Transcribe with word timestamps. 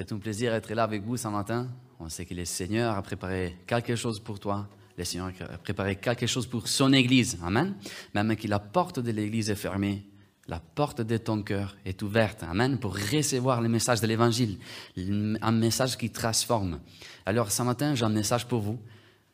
C'est 0.00 0.12
un 0.12 0.18
plaisir 0.18 0.52
d'être 0.52 0.72
là 0.72 0.84
avec 0.84 1.02
vous 1.02 1.18
ce 1.18 1.28
matin. 1.28 1.68
On 1.98 2.08
sait 2.08 2.24
que 2.24 2.32
le 2.32 2.46
Seigneur 2.46 2.96
a 2.96 3.02
préparé 3.02 3.58
quelque 3.66 3.96
chose 3.96 4.18
pour 4.18 4.40
toi. 4.40 4.66
Le 4.96 5.04
Seigneur 5.04 5.30
a 5.40 5.58
préparé 5.58 5.96
quelque 5.96 6.26
chose 6.26 6.46
pour 6.46 6.68
son 6.68 6.94
Église. 6.94 7.38
Amen. 7.44 7.74
Même 8.14 8.34
que 8.34 8.48
la 8.48 8.60
porte 8.60 8.98
de 8.98 9.10
l'Église 9.10 9.50
est 9.50 9.56
fermée, 9.56 10.06
la 10.48 10.58
porte 10.58 11.02
de 11.02 11.18
ton 11.18 11.42
cœur 11.42 11.76
est 11.84 12.00
ouverte. 12.00 12.44
Amen. 12.44 12.78
Pour 12.78 12.96
recevoir 12.96 13.60
le 13.60 13.68
message 13.68 14.00
de 14.00 14.06
l'Évangile. 14.06 14.56
Un 14.96 15.52
message 15.52 15.98
qui 15.98 16.08
transforme. 16.08 16.80
Alors 17.26 17.52
ce 17.52 17.62
matin, 17.62 17.94
j'ai 17.94 18.06
un 18.06 18.08
message 18.08 18.48
pour 18.48 18.62
vous. 18.62 18.78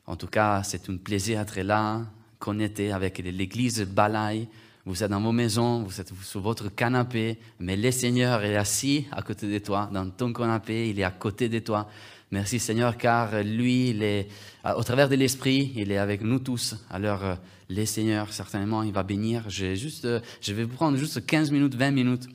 En 0.04 0.16
tout 0.16 0.26
cas, 0.26 0.64
c'est 0.64 0.90
un 0.90 0.96
plaisir 0.96 1.38
d'être 1.38 1.60
là, 1.60 2.02
connecté 2.40 2.90
avec 2.90 3.18
l'Église 3.18 3.82
Balaï 3.82 4.48
vous 4.86 5.02
êtes 5.02 5.10
dans 5.10 5.20
vos 5.20 5.32
maisons, 5.32 5.82
vous 5.82 6.00
êtes 6.00 6.12
sur 6.22 6.40
votre 6.40 6.68
canapé, 6.68 7.38
mais 7.58 7.76
le 7.76 7.90
Seigneur 7.90 8.44
est 8.44 8.54
assis 8.54 9.06
à 9.10 9.20
côté 9.20 9.52
de 9.52 9.58
toi, 9.58 9.90
dans 9.92 10.08
ton 10.08 10.32
canapé, 10.32 10.90
il 10.90 11.00
est 11.00 11.04
à 11.04 11.10
côté 11.10 11.48
de 11.48 11.58
toi. 11.58 11.88
Merci 12.30 12.60
Seigneur, 12.60 12.96
car 12.96 13.42
lui, 13.42 13.90
il 13.90 14.02
est, 14.04 14.28
au 14.76 14.82
travers 14.84 15.08
de 15.08 15.16
l'Esprit, 15.16 15.72
il 15.74 15.90
est 15.90 15.98
avec 15.98 16.22
nous 16.22 16.38
tous. 16.38 16.76
Alors, 16.88 17.24
euh, 17.24 17.34
le 17.68 17.84
Seigneur, 17.84 18.32
certainement, 18.32 18.84
il 18.84 18.92
va 18.92 19.02
bénir. 19.02 19.50
Juste, 19.50 20.04
euh, 20.04 20.20
je 20.40 20.52
vais 20.52 20.62
vous 20.62 20.74
prendre 20.74 20.96
juste 20.96 21.26
15 21.26 21.50
minutes, 21.50 21.74
20 21.74 21.90
minutes, 21.90 22.28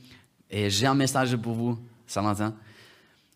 et 0.50 0.70
j'ai 0.70 0.88
un 0.88 0.96
message 0.96 1.36
pour 1.38 1.54
vous 1.54 1.80
ce 2.06 2.20
matin. 2.20 2.54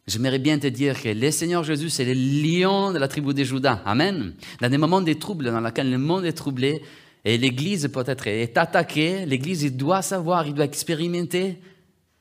J'aimerais 0.07 0.39
bien 0.39 0.59
te 0.59 0.67
dire 0.67 1.01
que 1.01 1.09
le 1.09 1.31
Seigneur 1.31 1.63
Jésus, 1.63 1.89
c'est 1.89 2.05
le 2.05 2.13
lion 2.13 2.91
de 2.91 2.99
la 2.99 3.07
tribu 3.07 3.33
de 3.33 3.43
Judas. 3.45 3.81
Amen. 3.85 4.33
Dans 4.61 4.69
des 4.69 4.77
moments 4.77 5.01
de 5.01 5.13
troubles 5.13 5.45
dans 5.45 5.61
lesquels 5.61 5.89
le 5.89 5.97
monde 5.97 6.25
est 6.25 6.33
troublé, 6.33 6.81
et 7.25 7.37
l'Église 7.39 7.89
peut-être 7.91 8.27
est 8.27 8.55
attaquée, 8.57 9.25
l'Église 9.25 9.73
doit 9.73 10.03
savoir, 10.03 10.47
il 10.47 10.53
doit 10.53 10.65
expérimenter 10.65 11.57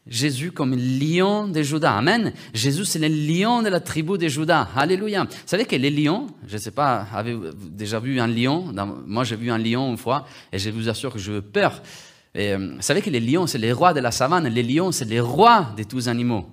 Jésus 0.06 0.50
comme 0.50 0.74
lion 0.74 1.48
de 1.48 1.62
Judas. 1.62 1.96
Amen. 1.96 2.32
Jésus, 2.52 2.84
c'est 2.84 2.98
le 2.98 3.08
lion 3.08 3.62
de 3.62 3.68
la 3.68 3.80
tribu 3.80 4.18
de 4.18 4.28
Judas. 4.28 4.68
Alléluia. 4.76 5.24
Vous 5.24 5.30
savez 5.46 5.64
que 5.64 5.76
les 5.76 5.90
lions, 5.90 6.26
je 6.46 6.54
ne 6.54 6.58
sais 6.58 6.70
pas, 6.70 7.06
avez-vous 7.12 7.52
déjà 7.70 8.00
vu 8.00 8.20
un 8.20 8.26
lion? 8.26 8.72
Moi, 9.06 9.24
j'ai 9.24 9.36
vu 9.36 9.50
un 9.50 9.58
lion 9.58 9.90
une 9.90 9.96
fois 9.96 10.26
et 10.52 10.58
je 10.58 10.70
vous 10.70 10.88
assure 10.88 11.12
que 11.12 11.18
j'ai 11.18 11.40
peur. 11.40 11.82
Et, 12.34 12.52
euh, 12.52 12.74
vous 12.76 12.82
savez 12.82 13.00
que 13.00 13.10
les 13.10 13.20
lions, 13.20 13.46
c'est 13.46 13.58
les 13.58 13.72
rois 13.72 13.94
de 13.94 14.00
la 14.00 14.10
savane. 14.10 14.48
Les 14.48 14.62
lions, 14.62 14.90
c'est 14.92 15.04
les 15.04 15.20
rois 15.20 15.68
de 15.76 15.84
tous 15.84 15.96
les 15.96 16.08
animaux. 16.08 16.46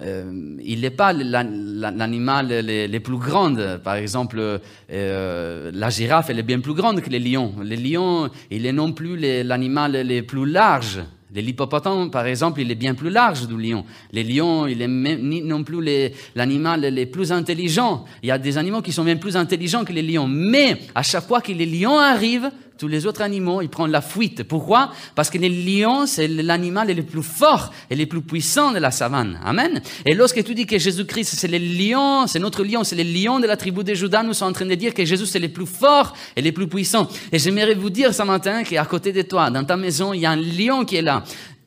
Euh, 0.00 0.56
il 0.64 0.80
n'est 0.80 0.90
pas 0.90 1.12
l'animal 1.12 2.48
le, 2.50 2.98
plus 2.98 3.18
grand. 3.18 3.54
Par 3.84 3.96
exemple, 3.96 4.60
euh, 4.90 5.70
la 5.72 5.90
girafe, 5.90 6.30
elle 6.30 6.38
est 6.38 6.44
bien 6.44 6.60
plus 6.60 6.74
grande 6.74 7.00
que 7.02 7.10
les 7.10 7.18
lions. 7.18 7.54
Les 7.62 7.76
lions, 7.76 8.30
il 8.50 8.64
est 8.64 8.72
non 8.72 8.92
plus 8.92 9.16
l'animal 9.44 10.06
le 10.06 10.22
plus 10.22 10.46
large. 10.46 11.00
L'hippopotame, 11.34 12.10
par 12.10 12.26
exemple, 12.26 12.60
il 12.60 12.70
est 12.70 12.74
bien 12.74 12.94
plus 12.94 13.08
large 13.08 13.46
du 13.46 13.56
lion. 13.56 13.84
Les 14.12 14.22
lions, 14.22 14.66
il 14.66 14.82
est 14.82 14.88
même, 14.88 15.20
non 15.22 15.64
plus 15.64 16.10
l'animal 16.34 16.94
le 16.94 17.06
plus 17.06 17.32
intelligent. 17.32 18.04
Il 18.22 18.28
y 18.28 18.32
a 18.32 18.38
des 18.38 18.58
animaux 18.58 18.82
qui 18.82 18.92
sont 18.92 19.04
bien 19.04 19.16
plus 19.16 19.36
intelligents 19.36 19.84
que 19.84 19.92
les 19.92 20.02
lions. 20.02 20.28
Mais 20.28 20.78
à 20.94 21.02
chaque 21.02 21.26
fois 21.26 21.40
que 21.40 21.52
les 21.52 21.64
lions 21.64 21.98
arrivent, 21.98 22.50
tous 22.78 22.88
les 22.88 23.06
autres 23.06 23.22
animaux, 23.22 23.62
ils 23.62 23.68
prennent 23.68 23.90
la 23.90 24.00
fuite. 24.00 24.42
Pourquoi? 24.44 24.90
Parce 25.14 25.30
que 25.30 25.38
le 25.38 25.48
lion, 25.48 26.06
c'est 26.06 26.28
l'animal 26.28 26.88
le 26.88 27.02
plus 27.02 27.22
fort 27.22 27.72
et 27.90 27.96
le 27.96 28.06
plus 28.06 28.22
puissant 28.22 28.72
de 28.72 28.78
la 28.78 28.90
savane. 28.90 29.38
Amen. 29.44 29.80
Et 30.04 30.14
lorsque 30.14 30.42
tu 30.44 30.54
dis 30.54 30.66
que 30.66 30.78
Jésus-Christ, 30.78 31.34
c'est 31.36 31.48
le 31.48 31.58
lion, 31.58 32.26
c'est 32.26 32.38
notre 32.38 32.64
lion, 32.64 32.84
c'est 32.84 32.96
le 32.96 33.04
lion 33.04 33.40
de 33.40 33.46
la 33.46 33.56
tribu 33.56 33.84
de 33.84 33.94
Judas, 33.94 34.22
nous 34.22 34.34
sommes 34.34 34.48
en 34.48 34.52
train 34.52 34.66
de 34.66 34.74
dire 34.74 34.94
que 34.94 35.04
Jésus, 35.04 35.26
c'est 35.26 35.38
le 35.38 35.48
plus 35.48 35.66
fort 35.66 36.14
et 36.36 36.42
le 36.42 36.52
plus 36.52 36.66
puissant. 36.66 37.08
Et 37.30 37.38
j'aimerais 37.38 37.74
vous 37.74 37.90
dire 37.90 38.14
ce 38.14 38.22
matin 38.22 38.62
qu'à 38.62 38.84
côté 38.84 39.12
de 39.12 39.22
toi, 39.22 39.50
dans 39.50 39.64
ta 39.64 39.76
maison, 39.76 40.12
il 40.12 40.20
y 40.20 40.26
a 40.26 40.30
un 40.30 40.36
lion 40.36 40.84
qui 40.84 40.96
est 40.96 41.02
là. 41.02 41.24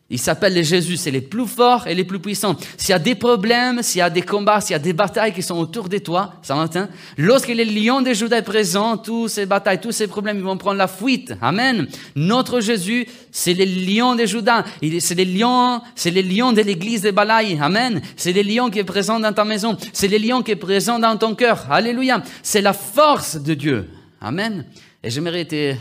Il 0.08 0.20
s'appelle 0.20 0.64
Jésus, 0.64 0.98
c'est 0.98 1.10
les 1.10 1.22
plus 1.22 1.48
forts 1.48 1.88
et 1.88 1.96
les 1.96 2.04
plus 2.04 2.20
puissants. 2.20 2.56
S'il 2.78 2.92
y 2.92 2.94
a 2.94 3.00
des 3.00 3.16
problèmes, 3.16 3.82
s'il 3.82 4.00
y 4.00 4.02
a 4.04 4.10
des 4.12 4.22
combats, 4.22 4.62
s'il 4.62 4.74
y 4.74 4.76
a 4.76 4.80
des 4.80 4.94
batailles 4.94 5.34
qui 5.34 5.42
sont 5.42 5.58
autour 5.58 5.90
de 5.90 5.98
toi, 5.98 6.36
ça 6.44 6.54
matin, 6.54 6.90
lorsque 7.18 7.48
le 7.48 7.64
lion 7.64 8.04
de 8.04 8.14
Judas 8.14 8.38
est 8.38 8.42
présent, 8.44 8.98
toutes 8.98 9.30
ces 9.30 9.48
batailles, 9.48 9.82
tous 9.82 9.92
ces 9.92 10.06
problèmes, 10.06 10.38
ils 10.38 10.44
vont 10.44 10.58
prendre 10.58 10.78
la 10.78 10.88
fuite. 10.88 11.34
Amen. 11.42 11.88
Notre 12.16 12.60
Jésus, 12.60 13.08
c'est 13.32 13.56
le 13.56 13.66
lion 13.66 14.14
de 14.14 14.28
Judas. 14.28 14.64
C'est 15.00 15.16
le 15.16 15.24
lion, 15.24 15.82
c'est 15.96 16.12
le 16.12 16.22
lion 16.22 16.54
de 16.54 16.62
l'église 16.62 17.02
de 17.02 17.10
Balaï. 17.10 17.58
Amen. 17.60 18.00
C'est 18.16 18.32
le 18.32 18.44
lion 18.44 18.70
qui 18.70 18.78
est 18.78 18.84
présent 18.84 19.20
dans 19.20 19.34
ta 19.34 19.44
maison. 19.44 19.76
C'est 19.92 20.08
le 20.08 20.20
lion 20.20 20.44
qui 20.44 20.52
est 20.52 20.56
présent 20.56 21.00
dans 21.00 21.18
ton 21.18 21.34
cœur. 21.34 21.66
Alléluia. 21.72 22.22
C'est 22.44 22.62
la 22.62 22.74
force 22.74 23.38
de 23.38 23.56
Dieu. 23.56 23.90
Amen. 24.22 24.66
Et 25.04 25.10
j'aimerais 25.10 25.46
te 25.46 25.74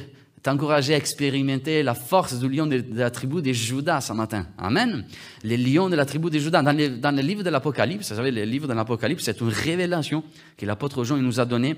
t'encourager 0.45 0.93
à 0.93 0.99
expérimenter 0.99 1.83
la 1.83 1.95
force 1.95 2.39
du 2.39 2.51
lion 2.51 2.67
de, 2.67 2.85
la 2.93 3.11
tribu 3.11 3.41
de 3.41 3.51
Judas 3.53 4.03
ce 4.03 4.13
matin. 4.13 4.47
Amen. 4.59 5.07
Les 5.43 5.57
lions 5.57 5.89
de 5.89 5.97
la 5.97 6.05
tribu 6.05 6.29
de 6.29 6.39
Judas. 6.39 6.63
Dans, 6.63 6.77
le 6.77 7.23
livre 7.23 7.43
de 7.43 7.49
l'Apocalypse, 7.49 8.11
vous 8.11 8.17
savez, 8.17 8.31
le 8.31 8.45
livre 8.45 8.69
de 8.69 8.75
l'Apocalypse, 8.75 9.25
c'est 9.25 9.41
une 9.41 9.49
révélation 9.49 10.23
que 10.59 10.67
l'apôtre 10.67 11.03
Jean 11.03 11.17
nous 11.17 11.41
a 11.41 11.47
donnée 11.47 11.77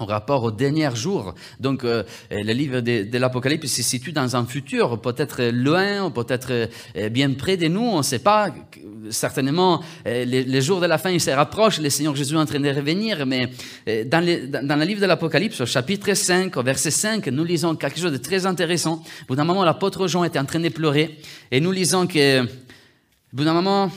en 0.00 0.06
rapport 0.06 0.44
aux 0.44 0.52
derniers 0.52 0.94
jours. 0.94 1.34
Donc, 1.58 1.82
euh, 1.82 2.04
le 2.30 2.52
livre 2.52 2.78
de, 2.80 3.18
l'Apocalypse 3.18 3.66
se 3.66 3.82
situe 3.82 4.12
dans 4.12 4.36
un 4.36 4.46
futur, 4.46 5.00
peut-être 5.00 5.42
loin, 5.52 6.08
peut-être 6.12 6.68
euh, 6.96 7.08
bien 7.08 7.32
près 7.32 7.56
de 7.56 7.66
nous, 7.66 7.80
on 7.80 7.98
ne 7.98 8.02
sait 8.02 8.20
pas. 8.20 8.54
Certainement, 9.10 9.82
euh, 10.06 10.24
les, 10.24 10.60
jours 10.60 10.80
de 10.80 10.86
la 10.86 10.98
fin, 10.98 11.10
ils 11.10 11.20
se 11.20 11.32
rapprochent, 11.32 11.80
le 11.80 11.90
Seigneur 11.90 12.14
Jésus 12.14 12.36
est 12.36 12.38
en 12.38 12.46
train 12.46 12.60
de 12.60 12.68
revenir, 12.68 13.26
mais 13.26 13.50
dans, 14.04 14.24
dans, 14.62 14.78
le 14.78 14.84
livre 14.84 15.00
de 15.00 15.06
l'Apocalypse, 15.06 15.62
au 15.62 15.66
chapitre 15.66 16.14
5, 16.14 16.56
au 16.56 16.62
verset 16.62 16.92
5, 16.92 17.26
nous 17.26 17.42
lisons 17.42 17.74
quelque 17.74 17.98
chose 17.98 18.12
de 18.12 18.18
très 18.18 18.46
intéressant. 18.46 19.02
Au 19.22 19.26
bout 19.26 19.34
d'un 19.34 19.44
moment, 19.44 19.64
l'apôtre 19.64 20.06
Jean 20.06 20.22
était 20.22 20.38
en 20.38 20.44
train 20.44 20.60
de 20.60 20.68
pleurer, 20.68 21.18
et 21.50 21.58
nous 21.58 21.72
lisons 21.72 22.06
que, 22.06 22.44
au 22.44 22.46
bout 23.32 23.42
d'un 23.42 23.54
moment, 23.54 23.90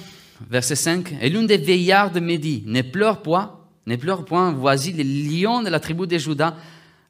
verset 0.50 0.75
5, 0.75 1.13
et 1.22 1.29
l'une 1.29 1.45
des 1.45 1.57
veillardes 1.57 2.19
me 2.19 2.38
dit, 2.38 2.63
ne 2.66 2.81
pleure 2.81 3.22
pas, 3.22 3.60
ne 3.88 3.96
pleure 3.96 4.25
point, 4.25 4.52
voici 4.52 4.94
le 4.94 5.03
lion 5.03 5.64
de 5.64 5.69
la 5.69 5.80
tribu 5.80 6.08
de 6.08 6.18
Judas, 6.18 6.56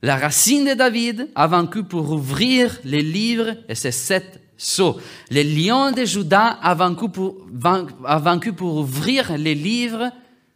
la 0.01 0.15
racine 0.15 0.65
de 0.65 0.73
David, 0.73 1.29
a 1.35 1.47
vaincu 1.47 1.83
pour 1.83 2.09
ouvrir 2.11 2.79
les 2.83 3.01
livres 3.01 3.55
et 3.69 3.75
ses 3.75 3.91
sept 3.91 4.41
sceaux. 4.57 4.97
Le 5.29 5.43
lion 5.43 5.91
de 5.91 6.05
Judas 6.05 6.57
a 6.61 6.73
vaincu 6.73 8.53
pour, 8.53 8.75
ouvrir 8.75 9.37
les 9.37 9.55
livres 9.55 10.11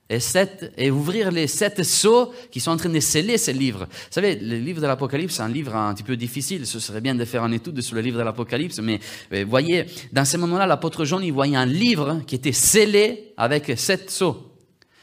et, 0.09 0.91
ouvrir 0.91 1.31
les 1.31 1.47
sept 1.47 1.83
sceaux 1.83 2.31
qui 2.51 2.59
sont 2.59 2.71
en 2.71 2.77
train 2.77 2.89
de 2.89 2.99
sceller 2.99 3.37
ces 3.37 3.53
livres. 3.53 3.87
Vous 3.89 4.11
savez, 4.11 4.35
le 4.35 4.57
livre 4.57 4.81
de 4.81 4.87
l'Apocalypse, 4.87 5.35
c'est 5.35 5.41
un 5.41 5.49
livre 5.49 5.75
un 5.75 5.93
petit 5.93 6.03
peu 6.03 6.15
difficile. 6.15 6.65
Ce 6.65 6.79
serait 6.79 7.01
bien 7.01 7.15
de 7.15 7.25
faire 7.25 7.43
une 7.43 7.53
étude 7.53 7.81
sur 7.81 7.95
le 7.95 8.01
livre 8.01 8.17
de 8.17 8.23
l'Apocalypse, 8.23 8.79
mais 8.79 8.99
voyez, 9.43 9.85
dans 10.13 10.25
ce 10.25 10.37
moment-là, 10.37 10.65
l'apôtre 10.65 11.05
Jean, 11.05 11.19
il 11.19 11.33
voyait 11.33 11.57
un 11.57 11.65
livre 11.65 12.21
qui 12.25 12.35
était 12.35 12.51
scellé 12.51 13.33
avec 13.37 13.73
sept 13.77 14.09
sceaux. 14.09 14.54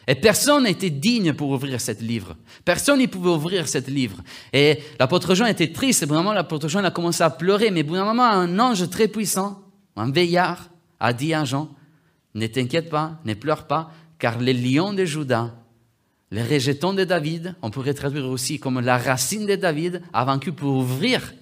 Et 0.06 0.14
personne 0.16 0.64
n'était 0.64 0.90
digne 0.90 1.32
pour 1.32 1.50
ouvrir 1.50 1.80
ce 1.80 1.92
livre. 2.02 2.36
Personne 2.64 3.00
ne 3.00 3.06
pouvait 3.06 3.30
ouvrir 3.30 3.68
ce 3.68 3.78
livre. 3.90 4.18
Et 4.52 4.78
l'apôtre 4.98 5.34
Jean 5.34 5.46
était 5.46 5.72
triste. 5.72 6.04
Au 6.04 6.06
moment 6.06 6.32
l'apôtre 6.32 6.68
Jean 6.68 6.84
a 6.84 6.90
commencé 6.90 7.22
à 7.22 7.30
pleurer. 7.30 7.70
Mais 7.70 7.84
moment, 7.84 8.24
un 8.24 8.58
ange 8.58 8.88
très 8.90 9.08
puissant, 9.08 9.62
un 9.96 10.10
veillard, 10.10 10.70
a 10.98 11.12
dit 11.12 11.34
à 11.34 11.44
Jean, 11.44 11.68
ne 12.34 12.46
t'inquiète 12.46 12.88
pas, 12.88 13.20
ne 13.24 13.34
pleure 13.34 13.66
pas, 13.66 13.92
car 14.18 14.38
les 14.38 14.54
lions 14.54 14.92
de 14.92 15.04
Judas, 15.04 15.52
les 16.30 16.42
rejetons 16.42 16.94
de 16.94 17.04
David, 17.04 17.54
on 17.60 17.70
pourrait 17.70 17.92
traduire 17.92 18.26
aussi 18.26 18.58
comme 18.58 18.80
la 18.80 18.96
racine 18.96 19.46
de 19.46 19.54
David, 19.54 20.00
a 20.12 20.24
vaincu 20.24 20.52
pour 20.52 20.76
ouvrir, 20.76 21.34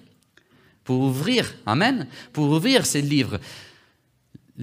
pour 0.83 0.99
ouvrir, 0.99 1.53
amen, 1.65 2.07
pour 2.33 2.49
ouvrir 2.49 2.85
ce 2.85 2.97
livre. 2.97 3.39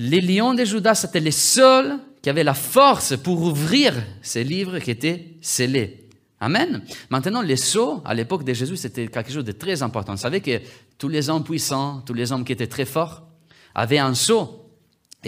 Les 0.01 0.21
lions 0.21 0.55
de 0.55 0.65
Judas, 0.65 0.95
c'était 0.95 1.19
les 1.19 1.33
seuls 1.33 1.99
qui 2.23 2.31
avait 2.31 2.45
la 2.45 2.55
force 2.55 3.17
pour 3.17 3.43
ouvrir 3.43 3.95
ces 4.23 4.45
livres 4.45 4.79
qui 4.79 4.93
étaient 4.93 5.35
scellés. 5.41 6.07
Amen. 6.39 6.85
Maintenant, 7.11 7.43
les 7.43 7.57
sceaux, 7.57 8.01
à 8.05 8.15
l'époque 8.15 8.45
de 8.45 8.53
Jésus, 8.55 8.77
c'était 8.77 9.09
quelque 9.09 9.33
chose 9.33 9.45
de 9.45 9.51
très 9.51 9.83
important. 9.83 10.13
Vous 10.13 10.21
savez 10.21 10.41
que 10.41 10.61
tous 10.99 11.09
les 11.09 11.29
hommes 11.29 11.43
puissants, 11.43 12.01
tous 12.07 12.15
les 12.15 12.31
hommes 12.31 12.45
qui 12.45 12.53
étaient 12.53 12.69
très 12.69 12.85
forts, 12.85 13.27
avaient 13.75 13.99
un 13.99 14.15
sceau 14.15 14.68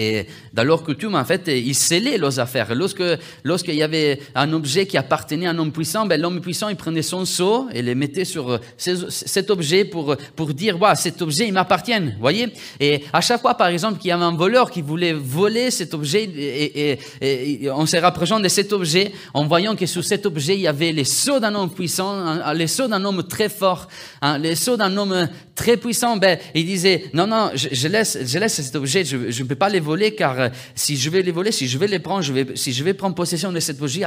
et 0.01 0.27
dans 0.55 0.65
leur 0.65 0.83
coutume, 0.83 1.15
en 1.15 1.25
fait, 1.27 1.43
ils 1.49 1.75
scellaient 1.75 2.17
leurs 2.17 2.41
affaires. 2.41 2.75
Lorsque, 2.75 3.03
lorsqu'il 3.45 3.75
y 3.75 3.83
avait 3.83 4.19
un 4.35 4.51
objet 4.55 4.87
qui 4.87 4.97
appartenait 4.97 5.47
à 5.47 5.51
un 5.51 5.59
homme 5.59 5.73
puissant, 5.73 6.07
ben, 6.07 6.19
l'homme 6.19 6.41
puissant, 6.41 6.71
il 6.71 6.77
prenait 6.77 7.03
son 7.03 7.27
sceau 7.27 7.69
et 7.75 7.83
le 7.83 7.95
mettait 7.95 8.25
sur 8.25 8.59
cet 8.79 9.51
objet 9.51 9.85
pour, 9.85 10.17
pour 10.35 10.55
dire, 10.55 10.79
voilà, 10.79 10.95
cet 10.95 11.21
objet, 11.21 11.47
il 11.47 11.53
m'appartient. 11.53 11.93
voyez? 12.19 12.49
Et 12.81 13.05
à 13.13 13.21
chaque 13.21 13.43
fois, 13.43 13.55
par 13.55 13.69
exemple, 13.69 13.99
qu'il 13.99 14.09
y 14.09 14.13
avait 14.13 14.25
un 14.25 14.35
voleur 14.35 14.71
qui 14.71 14.81
voulait 14.81 15.13
voler 15.13 15.71
cet 15.71 15.93
objet, 15.93 16.25
et, 16.25 16.99
et, 17.21 17.71
on 17.71 17.85
se 17.85 17.99
rapprochant 17.99 18.41
de 18.41 18.49
cet 18.49 18.73
objet, 18.73 19.13
en 19.35 19.47
voyant 19.47 19.77
que 19.77 19.85
sous 19.85 20.03
cet 20.03 20.25
objet, 20.25 20.55
il 20.55 20.63
y 20.63 20.69
avait 20.69 20.93
les 20.93 21.05
sceaux 21.05 21.41
d'un 21.41 21.55
homme 21.55 21.71
puissant, 21.71 22.53
les 22.55 22.69
sceaux 22.69 22.89
d'un 22.89 23.05
homme 23.05 23.23
très 23.25 23.51
fort, 23.51 23.87
hein, 24.23 24.39
les 24.39 24.55
sceaux 24.55 24.79
d'un 24.79 24.97
homme 24.97 25.29
très 25.55 25.77
puissant, 25.77 26.17
ben, 26.17 26.39
il 26.55 26.65
disait, 26.65 27.05
non, 27.13 27.27
non, 27.27 27.51
je, 27.55 27.89
laisse, 27.89 28.17
je 28.25 28.39
laisse 28.39 28.55
cet 28.55 28.77
objet, 28.77 29.05
je 29.05 29.43
ne 29.43 29.47
peux 29.47 29.55
pas 29.55 29.69
les 29.69 29.79
voler, 29.79 29.90
car 30.17 30.41
euh, 30.41 30.49
si 30.75 30.97
je 30.97 31.11
vais 31.11 31.23
les 31.23 31.33
voler, 31.33 31.53
si 31.53 31.69
je 31.69 31.79
vais 31.79 31.87
les 31.87 31.99
prendre, 31.99 32.25
si 32.55 32.73
je 32.73 32.85
vais 32.85 32.95
prendre 32.95 33.15
possession 33.15 33.53
de 33.53 33.61
cet, 33.61 33.81
objet, 33.81 34.05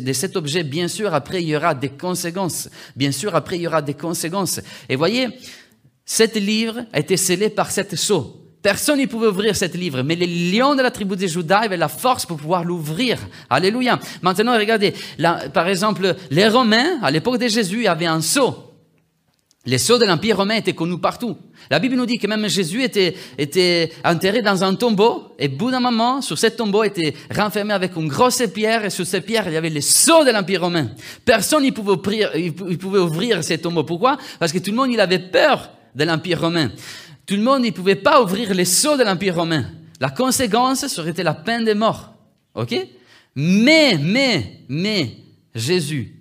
de 0.00 0.12
cet 0.12 0.36
objet, 0.36 0.62
bien 0.62 0.88
sûr, 0.88 1.14
après, 1.14 1.42
il 1.42 1.48
y 1.48 1.56
aura 1.56 1.74
des 1.74 1.90
conséquences. 1.90 2.68
Bien 2.94 3.12
sûr, 3.12 3.34
après, 3.34 3.56
il 3.56 3.62
y 3.62 3.66
aura 3.66 3.82
des 3.82 3.94
conséquences. 3.94 4.60
Et 4.88 4.96
voyez, 4.96 5.28
cet 6.04 6.36
livre 6.36 6.84
a 6.92 7.00
été 7.00 7.16
scellé 7.16 7.50
par 7.50 7.70
cette 7.70 7.96
sceau. 7.96 8.42
Personne 8.62 8.98
ne 8.98 9.06
pouvait 9.06 9.28
ouvrir 9.28 9.54
ce 9.54 9.64
livre, 9.76 10.02
mais 10.02 10.16
les 10.16 10.26
lions 10.26 10.74
de 10.74 10.82
la 10.82 10.90
tribu 10.90 11.14
de 11.14 11.26
Judas 11.26 11.60
avaient 11.60 11.76
la 11.76 11.88
force 11.88 12.26
pour 12.26 12.36
pouvoir 12.36 12.64
l'ouvrir. 12.64 13.18
Alléluia. 13.48 14.00
Maintenant, 14.22 14.58
regardez, 14.58 14.92
par 15.52 15.68
exemple, 15.68 16.16
les 16.30 16.48
Romains, 16.48 16.98
à 17.00 17.12
l'époque 17.12 17.38
de 17.38 17.46
Jésus, 17.46 17.86
avaient 17.86 18.06
un 18.06 18.20
sceau. 18.20 18.65
Les 19.66 19.78
sceaux 19.78 19.98
de 19.98 20.04
l'Empire 20.04 20.36
romain 20.36 20.54
étaient 20.54 20.74
connus 20.74 21.00
partout. 21.00 21.36
La 21.70 21.80
Bible 21.80 21.96
nous 21.96 22.06
dit 22.06 22.18
que 22.18 22.28
même 22.28 22.48
Jésus 22.48 22.84
était, 22.84 23.16
était 23.36 23.90
enterré 24.04 24.40
dans 24.40 24.62
un 24.62 24.76
tombeau, 24.76 25.34
et 25.40 25.48
bout 25.48 25.72
d'un 25.72 25.80
moment, 25.80 26.22
sur 26.22 26.38
ce 26.38 26.46
tombeau 26.46 26.84
était 26.84 27.14
renfermé 27.34 27.74
avec 27.74 27.96
une 27.96 28.06
grosse 28.06 28.42
pierre, 28.54 28.84
et 28.84 28.90
sur 28.90 29.04
cette 29.04 29.26
pierre, 29.26 29.48
il 29.48 29.54
y 29.54 29.56
avait 29.56 29.68
les 29.68 29.80
sceaux 29.80 30.24
de 30.24 30.30
l'Empire 30.30 30.60
romain. 30.60 30.90
Personne 31.24 31.64
ne 31.64 31.70
pouvait 31.70 31.92
ouvrir, 31.92 32.30
il 32.36 32.78
pouvait 32.78 33.00
ouvrir 33.00 33.42
ces 33.42 33.58
tombeaux. 33.58 33.82
Pourquoi? 33.82 34.18
Parce 34.38 34.52
que 34.52 34.58
tout 34.58 34.70
le 34.70 34.76
monde, 34.76 34.92
il 34.92 35.00
avait 35.00 35.18
peur 35.18 35.70
de 35.94 36.04
l'Empire 36.04 36.40
romain. 36.40 36.70
Tout 37.26 37.34
le 37.34 37.42
monde 37.42 37.64
ne 37.64 37.70
pouvait 37.70 37.96
pas 37.96 38.22
ouvrir 38.22 38.54
les 38.54 38.64
sceaux 38.64 38.96
de 38.96 39.02
l'Empire 39.02 39.34
romain. 39.34 39.66
La 40.00 40.10
conséquence 40.10 40.86
serait 40.86 41.12
la 41.24 41.34
peine 41.34 41.64
de 41.64 41.72
mort. 41.72 42.14
OK? 42.54 42.74
Mais, 43.34 43.98
mais, 44.00 44.60
mais, 44.68 45.16
Jésus, 45.54 46.15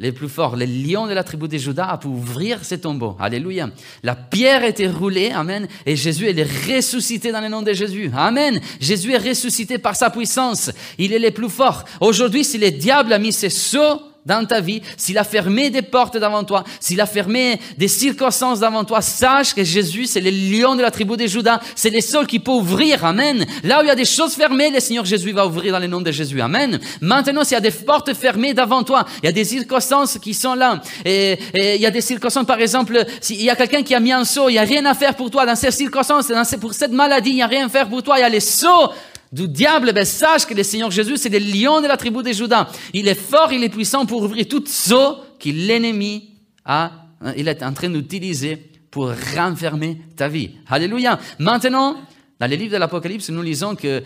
les 0.00 0.12
plus 0.12 0.30
forts, 0.30 0.56
les 0.56 0.66
lions 0.66 1.06
de 1.06 1.12
la 1.12 1.22
tribu 1.22 1.46
de 1.46 1.58
Judas, 1.58 1.86
a 1.86 1.98
pu 1.98 2.08
ouvrir 2.08 2.64
ces 2.64 2.80
tombeaux. 2.80 3.16
Alléluia. 3.20 3.68
La 4.02 4.14
pierre 4.14 4.64
était 4.64 4.88
roulée, 4.88 5.30
Amen. 5.30 5.68
Et 5.84 5.94
Jésus, 5.94 6.26
est 6.26 6.74
ressuscité 6.74 7.30
dans 7.30 7.42
le 7.42 7.48
nom 7.48 7.60
de 7.60 7.74
Jésus. 7.74 8.10
Amen. 8.16 8.58
Jésus 8.80 9.12
est 9.12 9.28
ressuscité 9.28 9.76
par 9.76 9.94
sa 9.94 10.08
puissance. 10.08 10.70
Il 10.96 11.12
est 11.12 11.18
le 11.18 11.30
plus 11.30 11.50
fort. 11.50 11.84
Aujourd'hui, 12.00 12.44
si 12.44 12.56
le 12.56 12.70
diable 12.70 13.12
a 13.12 13.18
mis 13.18 13.32
ses 13.32 13.50
sceaux 13.50 14.00
dans 14.26 14.44
ta 14.44 14.60
vie, 14.60 14.82
s'il 14.96 15.18
a 15.18 15.24
fermé 15.24 15.70
des 15.70 15.82
portes 15.82 16.16
devant 16.16 16.44
toi, 16.44 16.64
s'il 16.78 17.00
a 17.00 17.06
fermé 17.06 17.58
des 17.78 17.88
circonstances 17.88 18.60
devant 18.60 18.84
toi, 18.84 19.00
sache 19.00 19.54
que 19.54 19.64
Jésus, 19.64 20.06
c'est 20.06 20.20
le 20.20 20.30
lion 20.30 20.76
de 20.76 20.82
la 20.82 20.90
tribu 20.90 21.16
de 21.16 21.26
Judas, 21.26 21.60
c'est 21.74 21.90
le 21.90 22.00
seul 22.00 22.26
qui 22.26 22.38
peut 22.38 22.50
ouvrir, 22.50 23.04
Amen. 23.04 23.46
Là 23.64 23.80
où 23.80 23.84
il 23.84 23.88
y 23.88 23.90
a 23.90 23.94
des 23.94 24.04
choses 24.04 24.34
fermées, 24.34 24.70
le 24.70 24.80
Seigneur 24.80 25.04
Jésus 25.04 25.32
va 25.32 25.46
ouvrir 25.46 25.72
dans 25.72 25.78
le 25.78 25.86
nom 25.86 26.00
de 26.00 26.10
Jésus, 26.10 26.40
Amen. 26.40 26.78
Maintenant, 27.00 27.44
s'il 27.44 27.54
y 27.54 27.56
a 27.56 27.60
des 27.60 27.70
portes 27.70 28.12
fermées 28.14 28.52
devant 28.52 28.82
toi, 28.82 29.06
il 29.22 29.26
y 29.26 29.28
a 29.28 29.32
des 29.32 29.44
circonstances 29.44 30.18
qui 30.18 30.34
sont 30.34 30.54
là, 30.54 30.80
et, 31.04 31.38
il 31.54 31.80
y 31.80 31.86
a 31.86 31.90
des 31.90 32.00
circonstances, 32.00 32.46
par 32.46 32.60
exemple, 32.60 33.04
s'il 33.20 33.42
y 33.42 33.50
a 33.50 33.56
quelqu'un 33.56 33.82
qui 33.82 33.94
a 33.94 34.00
mis 34.00 34.12
un 34.12 34.24
seau, 34.24 34.48
il 34.48 34.52
n'y 34.52 34.58
a 34.58 34.62
rien 34.62 34.84
à 34.84 34.94
faire 34.94 35.14
pour 35.14 35.30
toi 35.30 35.46
dans 35.46 35.56
ces 35.56 35.70
circonstances, 35.70 36.26
pour 36.60 36.74
cette 36.74 36.92
maladie, 36.92 37.30
il 37.30 37.36
n'y 37.36 37.42
a 37.42 37.46
rien 37.46 37.66
à 37.66 37.68
faire 37.68 37.88
pour 37.88 38.02
toi, 38.02 38.18
il 38.18 38.20
y 38.20 38.24
a 38.24 38.28
les 38.28 38.40
sauts 38.40 38.90
du 39.32 39.46
diable, 39.48 39.92
ben, 39.92 40.04
sache 40.04 40.46
que 40.46 40.54
le 40.54 40.62
Seigneur 40.62 40.90
Jésus, 40.90 41.16
c'est 41.16 41.28
le 41.28 41.38
lion 41.38 41.80
de 41.80 41.86
la 41.86 41.96
tribu 41.96 42.22
de 42.22 42.32
Judas. 42.32 42.68
Il 42.92 43.06
est 43.06 43.14
fort, 43.14 43.52
il 43.52 43.62
est 43.62 43.68
puissant 43.68 44.06
pour 44.06 44.22
ouvrir 44.22 44.46
toutes 44.48 44.68
sceaux 44.68 45.16
que 45.38 45.50
l'ennemi 45.50 46.30
a, 46.64 46.92
hein, 47.20 47.32
il 47.36 47.46
est 47.48 47.62
en 47.62 47.72
train 47.72 47.88
d'utiliser 47.88 48.56
pour 48.90 49.12
renfermer 49.36 49.98
ta 50.16 50.28
vie. 50.28 50.50
Alléluia. 50.68 51.18
Maintenant, 51.38 51.96
dans 52.40 52.46
les 52.46 52.56
livres 52.56 52.72
de 52.72 52.78
l'Apocalypse, 52.78 53.30
nous 53.30 53.42
lisons 53.42 53.76
que 53.76 54.02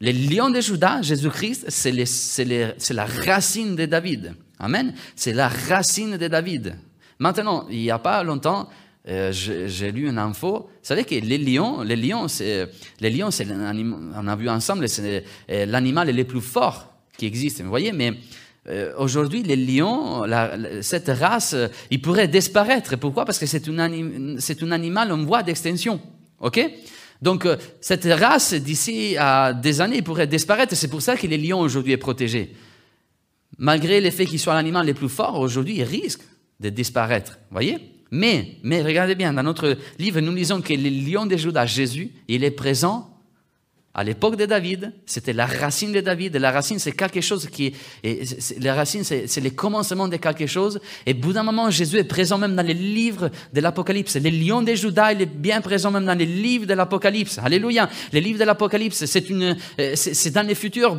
le 0.00 0.10
lion 0.10 0.50
de 0.50 0.60
Judas, 0.60 1.02
Jésus-Christ, 1.02 1.66
c'est 1.68 2.94
la 2.94 3.06
racine 3.06 3.76
de 3.76 3.86
David. 3.86 4.34
Amen. 4.58 4.92
C'est 5.14 5.32
la 5.32 5.48
racine 5.48 6.16
de 6.16 6.26
David. 6.26 6.76
Maintenant, 7.20 7.66
il 7.70 7.78
n'y 7.78 7.90
a 7.92 8.00
pas 8.00 8.24
longtemps, 8.24 8.68
euh, 9.06 9.32
j'ai 9.32 9.92
lu 9.92 10.08
une 10.08 10.18
info. 10.18 10.60
Vous 10.60 10.68
savez 10.82 11.04
que 11.04 11.14
les 11.14 11.36
lions, 11.36 11.82
les 11.82 11.96
lions, 11.96 12.26
c'est, 12.26 12.68
les 13.00 13.10
lions, 13.10 13.30
c'est 13.30 13.46
on 13.50 14.26
a 14.28 14.36
vu 14.36 14.48
ensemble, 14.48 14.88
c'est 14.88 15.24
euh, 15.50 15.66
l'animal 15.66 16.10
le 16.14 16.24
plus 16.24 16.40
fort 16.40 16.90
qui 17.18 17.26
existe. 17.26 17.60
Vous 17.60 17.68
voyez, 17.68 17.92
mais 17.92 18.14
euh, 18.66 18.94
aujourd'hui, 18.96 19.42
les 19.42 19.56
lions, 19.56 20.24
cette 20.80 21.08
race, 21.08 21.54
il 21.90 22.00
pourrait 22.00 22.28
disparaître. 22.28 22.96
Pourquoi? 22.96 23.26
Parce 23.26 23.38
que 23.38 23.44
c'est, 23.44 23.62
c'est 24.38 24.62
un 24.62 24.70
animal 24.72 25.12
en 25.12 25.22
voie 25.22 25.42
d'extinction. 25.42 26.00
OK? 26.40 26.60
Donc, 27.20 27.46
cette 27.82 28.06
race, 28.06 28.54
d'ici 28.54 29.16
à 29.18 29.52
des 29.52 29.82
années, 29.82 30.00
pourrait 30.00 30.26
disparaître. 30.26 30.74
C'est 30.74 30.88
pour 30.88 31.02
ça 31.02 31.16
que 31.16 31.26
les 31.26 31.38
lions 31.38 31.60
aujourd'hui 31.60 31.92
est 31.92 31.98
protégé. 31.98 32.54
Malgré 33.58 34.00
le 34.00 34.10
fait 34.10 34.24
qu'il 34.24 34.40
soit 34.40 34.54
l'animal 34.54 34.86
le 34.86 34.94
plus 34.94 35.10
fort, 35.10 35.38
aujourd'hui, 35.38 35.76
il 35.76 35.84
risque 35.84 36.22
de 36.58 36.70
disparaître. 36.70 37.32
Vous 37.50 37.54
voyez? 37.54 37.93
Mais, 38.14 38.58
mais 38.62 38.80
regardez 38.80 39.16
bien, 39.16 39.32
dans 39.32 39.42
notre 39.42 39.76
livre, 39.98 40.20
nous 40.20 40.32
lisons 40.32 40.62
que 40.62 40.72
le 40.72 40.88
lion 40.88 41.26
de 41.26 41.36
Judas, 41.36 41.66
Jésus, 41.66 42.12
il 42.28 42.44
est 42.44 42.52
présent 42.52 43.10
à 43.96 44.02
l'époque 44.02 44.34
de 44.34 44.44
David, 44.44 44.92
c'était 45.06 45.32
la 45.32 45.46
racine 45.46 45.92
de 45.92 46.00
David. 46.00 46.36
La 46.36 46.50
racine, 46.50 46.80
c'est 46.80 46.92
quelque 46.92 47.20
chose 47.20 47.46
qui 47.46 47.72
est, 48.02 48.60
la 48.60 48.74
racine, 48.74 49.04
c'est 49.04 49.40
le 49.40 49.50
commencement 49.50 50.08
de 50.08 50.16
quelque 50.16 50.48
chose. 50.48 50.80
Et 51.06 51.14
bout 51.14 51.32
d'un 51.32 51.44
moment, 51.44 51.70
Jésus 51.70 51.98
est 51.98 52.04
présent 52.04 52.36
même 52.36 52.56
dans 52.56 52.66
les 52.66 52.74
livres 52.74 53.30
de 53.52 53.60
l'Apocalypse. 53.60 54.16
Le 54.16 54.30
lion 54.30 54.62
de 54.62 54.74
Judas, 54.74 55.12
il 55.12 55.22
est 55.22 55.26
bien 55.26 55.60
présent 55.60 55.92
même 55.92 56.06
dans 56.06 56.18
les 56.18 56.26
livres 56.26 56.66
de 56.66 56.74
l'Apocalypse. 56.74 57.38
Alléluia. 57.38 57.88
Les 58.12 58.20
livres 58.20 58.40
de 58.40 58.44
l'Apocalypse, 58.44 59.04
c'est 59.04 59.30
une, 59.30 59.56
c'est 59.94 60.32
dans 60.32 60.46
le 60.46 60.54
futur. 60.54 60.98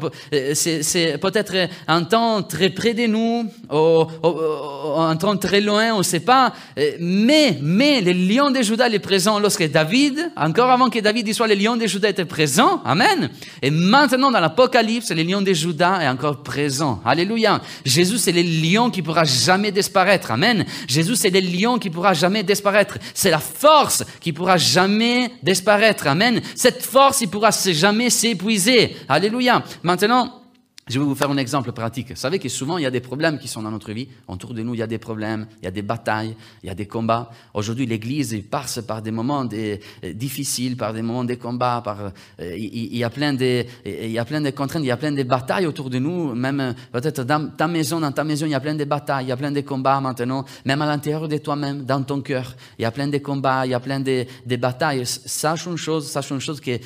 C'est 0.53 1.17
peut-être 1.17 1.67
un 1.89 2.03
temps 2.05 2.43
très 2.43 2.69
près 2.69 2.93
de 2.93 3.07
nous, 3.07 3.51
un 3.69 5.15
temps 5.17 5.35
très 5.35 5.59
loin, 5.59 5.93
on 5.93 5.97
ne 5.97 6.03
sait 6.03 6.21
pas. 6.21 6.53
Mais, 7.01 7.59
mais, 7.61 7.99
le 7.99 8.13
lion 8.13 8.51
de 8.51 8.61
Judas, 8.61 8.87
il 8.87 8.95
est 8.95 8.99
présent 8.99 9.37
lorsque 9.37 9.69
David, 9.69 10.31
encore 10.37 10.69
avant 10.69 10.89
que 10.89 10.99
David 10.99 11.33
soit 11.33 11.47
le 11.47 11.55
lion 11.55 11.75
de 11.75 11.87
Judas 11.87 12.09
était 12.09 12.23
présent, 12.23 12.81
Amen. 12.87 13.31
Et 13.63 13.71
maintenant, 13.71 14.29
dans 14.29 14.39
l'Apocalypse, 14.39 15.09
le 15.09 15.23
lion 15.23 15.41
de 15.41 15.51
Judas 15.51 16.01
est 16.01 16.07
encore 16.07 16.43
présent. 16.43 17.01
Alléluia. 17.03 17.59
Jésus, 17.83 18.19
c'est 18.19 18.31
le 18.31 18.43
lion 18.43 18.91
qui 18.91 19.01
pourra 19.01 19.23
jamais 19.23 19.71
disparaître. 19.71 20.29
Amen. 20.29 20.63
Jésus, 20.87 21.15
c'est 21.15 21.31
le 21.31 21.39
lion 21.39 21.79
qui 21.79 21.89
pourra 21.89 22.13
jamais 22.13 22.43
disparaître. 22.43 22.99
C'est 23.15 23.31
la 23.31 23.39
force 23.39 24.03
qui 24.21 24.31
pourra 24.31 24.57
jamais 24.57 25.31
disparaître. 25.41 26.05
Amen. 26.05 26.41
Cette 26.53 26.83
force, 26.83 27.21
il 27.21 27.27
pourra 27.27 27.49
jamais 27.49 28.11
s'épuiser. 28.11 28.95
Alléluia. 29.09 29.63
Maintenant, 29.81 30.44
je 30.87 30.99
vais 30.99 31.05
vous 31.05 31.15
faire 31.15 31.31
un 31.31 31.37
exemple 31.37 31.71
pratique. 31.71 32.11
Vous 32.11 32.15
savez 32.15 32.37
que 32.37 32.47
souvent, 32.47 32.77
il 32.77 32.83
y 32.83 32.85
a 32.85 32.91
des 32.91 32.99
problèmes 32.99 33.39
qui 33.39 33.47
sont 33.47 33.63
dans 33.63 33.71
notre 33.71 33.91
vie. 33.91 34.07
Autour 34.27 34.53
de 34.53 34.61
nous, 34.61 34.75
il 34.75 34.77
y 34.77 34.83
a 34.83 34.87
des 34.87 34.99
problèmes, 34.99 35.47
il 35.59 35.65
y 35.65 35.67
a 35.67 35.71
des 35.71 35.81
batailles, 35.81 36.35
il 36.61 36.67
y 36.67 36.69
a 36.69 36.75
des 36.75 36.85
combats. 36.85 37.31
Aujourd'hui, 37.55 37.87
l'Église 37.87 38.39
passe 38.51 38.81
par 38.87 39.01
des 39.01 39.09
moments 39.09 39.49
euh, 39.51 39.77
difficiles, 40.13 40.77
par 40.77 40.93
des 40.93 41.01
moments 41.01 41.23
de 41.23 41.33
combats. 41.33 41.81
Par, 41.83 42.11
euh, 42.39 42.55
il, 42.55 42.95
y 42.95 43.03
a 43.03 43.09
plein 43.09 43.33
de, 43.33 43.65
il 43.83 44.11
y 44.11 44.19
a 44.19 44.25
plein 44.25 44.41
de 44.41 44.51
contraintes, 44.51 44.83
il 44.83 44.87
y 44.87 44.91
a 44.91 44.97
plein 44.97 45.11
de 45.11 45.23
batailles 45.23 45.65
autour 45.65 45.89
de 45.89 45.97
nous. 45.97 46.35
Même 46.35 46.59
euh, 46.59 46.73
peut-être 46.91 47.23
dans 47.23 47.49
ta 47.49 47.67
maison, 47.67 47.99
dans 47.99 48.11
ta 48.11 48.23
maison, 48.23 48.45
il 48.45 48.51
y 48.51 48.55
a 48.55 48.59
plein 48.59 48.75
de 48.75 48.85
batailles, 48.85 49.25
il 49.25 49.29
y 49.29 49.31
a 49.31 49.37
plein 49.37 49.51
de 49.51 49.61
combats 49.61 49.99
maintenant. 49.99 50.45
Même 50.65 50.83
à 50.83 50.85
l'intérieur 50.85 51.27
de 51.27 51.37
toi-même, 51.39 51.83
dans 51.83 52.03
ton 52.03 52.21
cœur, 52.21 52.55
il 52.77 52.83
y 52.83 52.85
a 52.85 52.91
plein 52.91 53.07
de 53.07 53.17
combats, 53.17 53.65
il 53.65 53.71
y 53.71 53.73
a 53.73 53.79
plein 53.79 54.01
de, 54.01 54.25
de 54.45 54.55
batailles. 54.55 55.03
Sache 55.07 55.65
une 55.65 55.77
chose, 55.77 56.07
sache 56.07 56.29
une 56.29 56.39
chose 56.39 56.61
que 56.61 56.77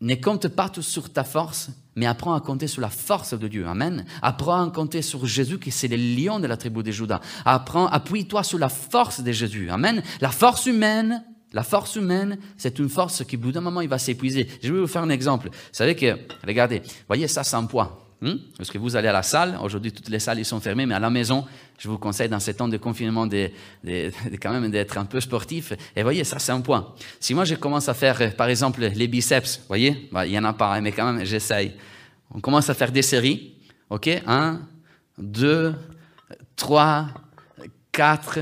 ne 0.00 0.14
compte 0.14 0.48
pas 0.48 0.68
tout 0.68 0.82
sur 0.82 1.12
ta 1.12 1.24
force, 1.24 1.70
mais 1.96 2.06
apprends 2.06 2.34
à 2.34 2.40
compter 2.40 2.66
sur 2.66 2.80
la 2.80 2.90
force 2.90 3.38
de 3.38 3.48
Dieu. 3.48 3.66
Amen. 3.66 4.04
Apprends 4.22 4.62
à 4.62 4.70
compter 4.70 5.02
sur 5.02 5.26
Jésus, 5.26 5.58
qui 5.58 5.70
c'est 5.70 5.88
le 5.88 5.96
lion 5.96 6.40
de 6.40 6.46
la 6.46 6.56
tribu 6.56 6.82
de 6.82 6.90
Judas. 6.90 7.20
Apprends, 7.44 7.86
appuie-toi 7.86 8.42
sur 8.42 8.58
la 8.58 8.68
force 8.68 9.20
de 9.22 9.32
Jésus. 9.32 9.70
Amen. 9.70 10.02
La 10.20 10.30
force 10.30 10.66
humaine, 10.66 11.24
la 11.52 11.62
force 11.62 11.96
humaine, 11.96 12.38
c'est 12.56 12.78
une 12.78 12.88
force 12.88 13.24
qui, 13.24 13.36
au 13.36 13.38
bout 13.38 13.52
d'un 13.52 13.60
moment, 13.60 13.80
il 13.80 13.88
va 13.88 13.98
s'épuiser. 13.98 14.48
Je 14.62 14.72
vais 14.72 14.80
vous 14.80 14.86
faire 14.86 15.02
un 15.02 15.10
exemple. 15.10 15.48
Vous 15.50 15.56
savez 15.72 15.94
que, 15.94 16.18
regardez, 16.46 16.82
voyez 17.06 17.28
ça, 17.28 17.44
c'est 17.44 17.56
un 17.56 17.64
poids. 17.64 18.03
Hmm? 18.24 18.38
Parce 18.56 18.70
que 18.70 18.78
vous 18.78 18.96
allez 18.96 19.08
à 19.08 19.12
la 19.12 19.22
salle, 19.22 19.58
aujourd'hui 19.62 19.92
toutes 19.92 20.08
les 20.08 20.18
salles 20.18 20.42
sont 20.46 20.58
fermées, 20.58 20.86
mais 20.86 20.94
à 20.94 20.98
la 20.98 21.10
maison, 21.10 21.44
je 21.78 21.90
vous 21.90 21.98
conseille 21.98 22.30
dans 22.30 22.40
ces 22.40 22.54
temps 22.54 22.68
de 22.68 22.78
confinement 22.78 23.26
de, 23.26 23.50
quand 24.40 24.50
même 24.50 24.70
d'être 24.70 24.96
un 24.96 25.04
peu 25.04 25.20
sportif. 25.20 25.74
Et 25.94 26.02
voyez, 26.02 26.24
ça 26.24 26.38
c'est 26.38 26.52
un 26.52 26.62
point. 26.62 26.94
Si 27.20 27.34
moi 27.34 27.44
je 27.44 27.54
commence 27.54 27.86
à 27.90 27.92
faire, 27.92 28.34
par 28.34 28.48
exemple, 28.48 28.80
les 28.80 29.08
biceps, 29.08 29.60
voyez, 29.68 30.08
bah, 30.10 30.24
il 30.24 30.30
n'y 30.30 30.38
en 30.38 30.44
a 30.44 30.54
pas, 30.54 30.74
hein, 30.74 30.80
mais 30.80 30.92
quand 30.92 31.12
même 31.12 31.22
j'essaye. 31.26 31.72
On 32.34 32.40
commence 32.40 32.70
à 32.70 32.74
faire 32.74 32.90
des 32.90 33.02
séries, 33.02 33.56
ok 33.90 34.22
Un, 34.26 34.62
deux, 35.18 35.74
trois, 36.56 37.08
quatre, 37.92 38.38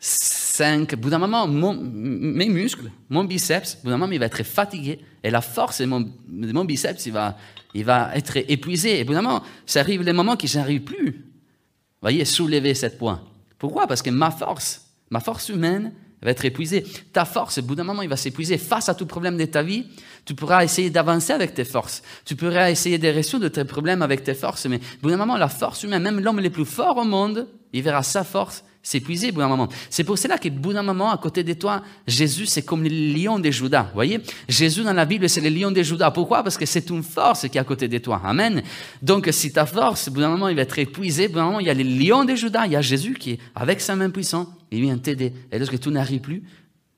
cinq. 0.00 0.94
Au 0.94 0.96
bout 0.96 1.10
d'un 1.10 1.18
moment, 1.18 1.46
mes 1.46 2.48
muscles, 2.48 2.90
mon 3.10 3.24
biceps, 3.24 3.76
au 3.80 3.84
bout 3.84 3.90
d'un 3.90 3.98
moment, 3.98 4.10
il 4.10 4.20
va 4.20 4.24
être 4.24 4.42
fatigué. 4.42 5.00
Et 5.22 5.28
la 5.28 5.42
force 5.42 5.82
de 5.82 5.86
mon, 5.86 6.10
mon 6.30 6.64
biceps, 6.64 7.04
il 7.04 7.12
va, 7.12 7.36
il 7.74 7.84
va 7.84 8.10
être 8.14 8.36
épuisé. 8.36 8.96
Et 8.96 9.00
évidemment, 9.00 9.42
ça 9.66 9.80
arrive 9.80 10.02
les 10.02 10.12
moments 10.12 10.36
je 10.42 10.58
n'arrive 10.58 10.82
plus. 10.82 11.12
Vous 11.12 12.02
voyez, 12.02 12.24
soulever 12.24 12.74
cette 12.74 12.98
point. 12.98 13.22
Pourquoi? 13.58 13.86
Parce 13.86 14.02
que 14.02 14.10
ma 14.10 14.30
force, 14.30 14.86
ma 15.10 15.20
force 15.20 15.48
humaine 15.48 15.92
va 16.22 16.30
être 16.30 16.44
épuisée. 16.44 16.84
Ta 17.12 17.24
force, 17.24 17.58
au 17.58 17.62
bout 17.62 17.74
d'un 17.74 17.84
moment, 17.84 18.02
il 18.02 18.08
va 18.08 18.16
s'épuiser. 18.16 18.58
Face 18.58 18.88
à 18.88 18.94
tout 18.94 19.06
problème 19.06 19.36
de 19.36 19.44
ta 19.44 19.62
vie, 19.62 19.86
tu 20.24 20.34
pourras 20.34 20.64
essayer 20.64 20.90
d'avancer 20.90 21.32
avec 21.32 21.54
tes 21.54 21.64
forces. 21.64 22.02
Tu 22.24 22.36
pourras 22.36 22.70
essayer 22.70 22.98
de 22.98 23.08
résoudre 23.08 23.48
tes 23.48 23.64
problèmes 23.64 24.02
avec 24.02 24.24
tes 24.24 24.34
forces. 24.34 24.66
Mais 24.66 24.76
au 24.76 25.02
bout 25.02 25.10
d'un 25.10 25.16
moment, 25.16 25.36
la 25.36 25.48
force 25.48 25.82
humaine, 25.82 26.02
même 26.02 26.20
l'homme 26.20 26.40
le 26.40 26.50
plus 26.50 26.64
fort 26.64 26.96
au 26.96 27.04
monde, 27.04 27.48
il 27.72 27.82
verra 27.82 28.02
sa 28.02 28.24
force 28.24 28.64
s'épuiser 28.88 29.28
au 29.28 29.32
bout 29.32 29.40
d'un 29.40 29.48
moment. 29.48 29.68
C'est 29.90 30.02
pour 30.02 30.16
cela 30.16 30.38
qu'au 30.38 30.48
bout 30.48 30.72
d'un 30.72 30.82
moment, 30.82 31.10
à 31.10 31.18
côté 31.18 31.44
de 31.44 31.52
toi, 31.52 31.82
Jésus, 32.06 32.46
c'est 32.46 32.62
comme 32.62 32.82
le 32.82 32.88
lion 32.88 33.38
de 33.38 33.50
Judas. 33.50 33.90
Voyez? 33.92 34.20
Jésus 34.48 34.82
dans 34.82 34.94
la 34.94 35.04
Bible, 35.04 35.28
c'est 35.28 35.42
le 35.42 35.50
lion 35.50 35.70
de 35.70 35.82
Judas. 35.82 36.10
Pourquoi? 36.10 36.42
Parce 36.42 36.56
que 36.56 36.64
c'est 36.64 36.88
une 36.88 37.02
force 37.02 37.46
qui 37.48 37.58
est 37.58 37.60
à 37.60 37.64
côté 37.64 37.86
de 37.86 37.98
toi. 37.98 38.22
Amen. 38.24 38.62
Donc, 39.02 39.28
si 39.30 39.52
ta 39.52 39.66
force, 39.66 40.08
au 40.08 40.12
bout 40.12 40.20
d'un 40.20 40.30
moment, 40.30 40.48
il 40.48 40.56
va 40.56 40.62
être 40.62 40.78
épuisé, 40.78 41.26
au 41.26 41.28
bout 41.28 41.34
d'un 41.34 41.44
moment, 41.44 41.60
il 41.60 41.66
y 41.66 41.70
a 41.70 41.74
le 41.74 41.82
lion 41.82 42.24
de 42.24 42.34
Judas, 42.34 42.64
il 42.64 42.72
y 42.72 42.76
a 42.76 42.80
Jésus 42.80 43.14
qui, 43.14 43.38
avec 43.54 43.82
sa 43.82 43.94
main 43.94 44.08
puissante, 44.08 44.48
il 44.70 44.80
vient 44.80 44.96
t'aider. 44.96 45.34
Et 45.52 45.58
lorsque 45.58 45.78
tout 45.78 45.90
n'arrive 45.90 46.20
plus, 46.20 46.42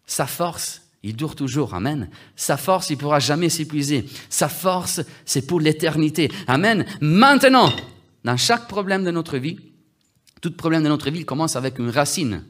sa 0.06 0.26
force, 0.26 0.82
Il 1.02 1.16
dure 1.16 1.34
toujours. 1.34 1.74
Amen. 1.74 2.10
Sa 2.36 2.56
force, 2.56 2.90
il 2.90 2.98
pourra 2.98 3.20
jamais 3.20 3.48
s'épuiser. 3.48 4.04
Sa 4.28 4.48
force, 4.48 5.00
c'est 5.24 5.46
pour 5.46 5.60
l'éternité. 5.60 6.30
Amen. 6.46 6.84
Maintenant, 7.00 7.72
dans 8.24 8.36
chaque 8.36 8.68
problème 8.68 9.04
de 9.04 9.10
notre 9.10 9.38
vie, 9.38 9.58
tout 10.40 10.52
problème 10.52 10.82
de 10.82 10.88
notre 10.88 11.10
vie 11.10 11.24
commence 11.24 11.56
avec 11.56 11.78
une 11.78 11.90
racine. 11.90 12.42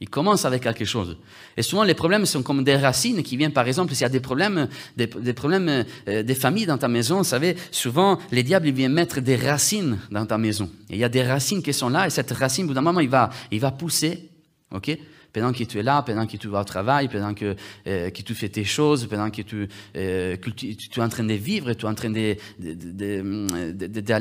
Il 0.00 0.10
commence 0.10 0.44
avec 0.44 0.62
quelque 0.62 0.84
chose. 0.84 1.16
Et 1.56 1.62
souvent, 1.62 1.84
les 1.84 1.94
problèmes 1.94 2.26
sont 2.26 2.42
comme 2.42 2.64
des 2.64 2.76
racines 2.76 3.22
qui 3.22 3.36
viennent, 3.36 3.52
par 3.52 3.66
exemple, 3.66 3.94
s'il 3.94 4.02
y 4.02 4.04
a 4.04 4.10
des 4.10 4.20
problèmes, 4.20 4.68
des, 4.96 5.06
problèmes 5.32 5.84
euh, 6.08 6.22
des 6.22 6.34
familles 6.34 6.66
dans 6.66 6.78
ta 6.78 6.88
maison, 6.88 7.18
vous 7.18 7.24
savez, 7.24 7.56
souvent, 7.70 8.18
les 8.32 8.42
diables, 8.42 8.68
viennent 8.70 8.92
mettre 8.92 9.20
des 9.20 9.36
racines 9.36 9.98
dans 10.10 10.26
ta 10.26 10.36
maison. 10.36 10.68
Et 10.90 10.94
il 10.94 10.98
y 10.98 11.04
a 11.04 11.08
des 11.08 11.22
racines 11.22 11.62
qui 11.62 11.72
sont 11.72 11.88
là, 11.88 12.06
et 12.06 12.10
cette 12.10 12.32
racine, 12.32 12.64
au 12.64 12.68
bout 12.68 12.74
d'un 12.74 12.82
moment, 12.82 13.00
il 13.00 13.08
va, 13.08 13.30
il 13.50 13.60
va 13.60 13.70
pousser, 13.70 14.30
ok? 14.72 14.98
Pendant 15.34 15.52
que 15.52 15.64
tu 15.64 15.80
es 15.80 15.82
là, 15.82 16.02
pendant 16.02 16.26
que 16.26 16.36
tu 16.36 16.46
vas 16.46 16.60
au 16.60 16.64
travail, 16.64 17.08
pendant 17.08 17.34
que, 17.34 17.56
euh, 17.88 18.10
que 18.10 18.22
tu 18.22 18.34
fais 18.34 18.48
tes 18.48 18.62
choses, 18.62 19.08
pendant 19.08 19.30
que 19.30 19.42
tu, 19.42 19.68
euh, 19.96 20.36
tu, 20.56 20.70
es 20.70 21.02
en 21.02 21.08
train 21.08 21.24
de 21.24 21.34
vivre, 21.34 21.74
tu 21.74 21.84
es 21.84 21.88
en 21.88 21.94
train 21.94 22.10
d'aller 22.10 22.38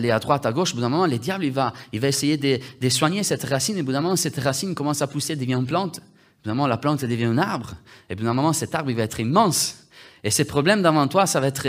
à 0.10 0.20
droite, 0.20 0.48
à 0.48 0.52
gauche, 0.52 0.72
au 0.72 0.76
bout 0.76 0.82
d'un 0.82 0.90
moment, 0.90 1.06
le 1.06 1.20
diable, 1.20 1.46
il 1.46 1.52
va, 1.52 1.72
il 1.94 2.00
va 2.00 2.08
essayer 2.08 2.38
de, 2.38 2.90
soigner 2.90 3.22
cette 3.22 3.44
racine, 3.44 3.78
et 3.78 3.82
au 3.82 3.84
bout 3.84 3.92
d'un 3.92 4.02
moment, 4.02 4.16
cette 4.16 4.40
racine 4.40 4.74
commence 4.74 5.04
à 5.04 5.08
pousser, 5.08 5.36
devient 5.36 5.54
une 5.54 5.68
plante. 5.68 6.00
Au 6.00 6.02
bout 6.02 6.50
d'un 6.50 6.56
moment, 6.56 6.68
la 6.68 6.78
plante 6.78 7.06
devient 7.06 7.26
un 7.26 7.38
arbre, 7.38 7.76
et 8.10 8.14
au 8.14 8.16
bout 8.18 8.24
d'un 8.24 8.34
moment, 8.34 8.52
cet 8.52 8.74
arbre, 8.74 8.90
il 8.90 8.98
va 8.98 9.04
être 9.04 9.20
immense. 9.20 9.86
Et 10.24 10.32
ces 10.32 10.46
problèmes 10.46 10.82
devant 10.82 11.08
toi, 11.08 11.28
ça 11.28 11.40
va 11.40 11.48
être, 11.48 11.68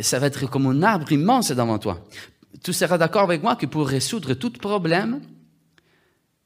ça 0.00 0.20
va 0.20 0.28
être 0.28 0.48
comme 0.48 0.66
un 0.66 0.82
arbre 0.84 1.10
immense 1.10 1.50
devant 1.50 1.78
toi. 1.78 2.04
Tu 2.62 2.72
seras 2.72 2.98
d'accord 2.98 3.22
avec 3.22 3.42
moi 3.42 3.56
que 3.56 3.66
pour 3.66 3.88
résoudre 3.88 4.34
tout 4.34 4.52
problème, 4.52 5.20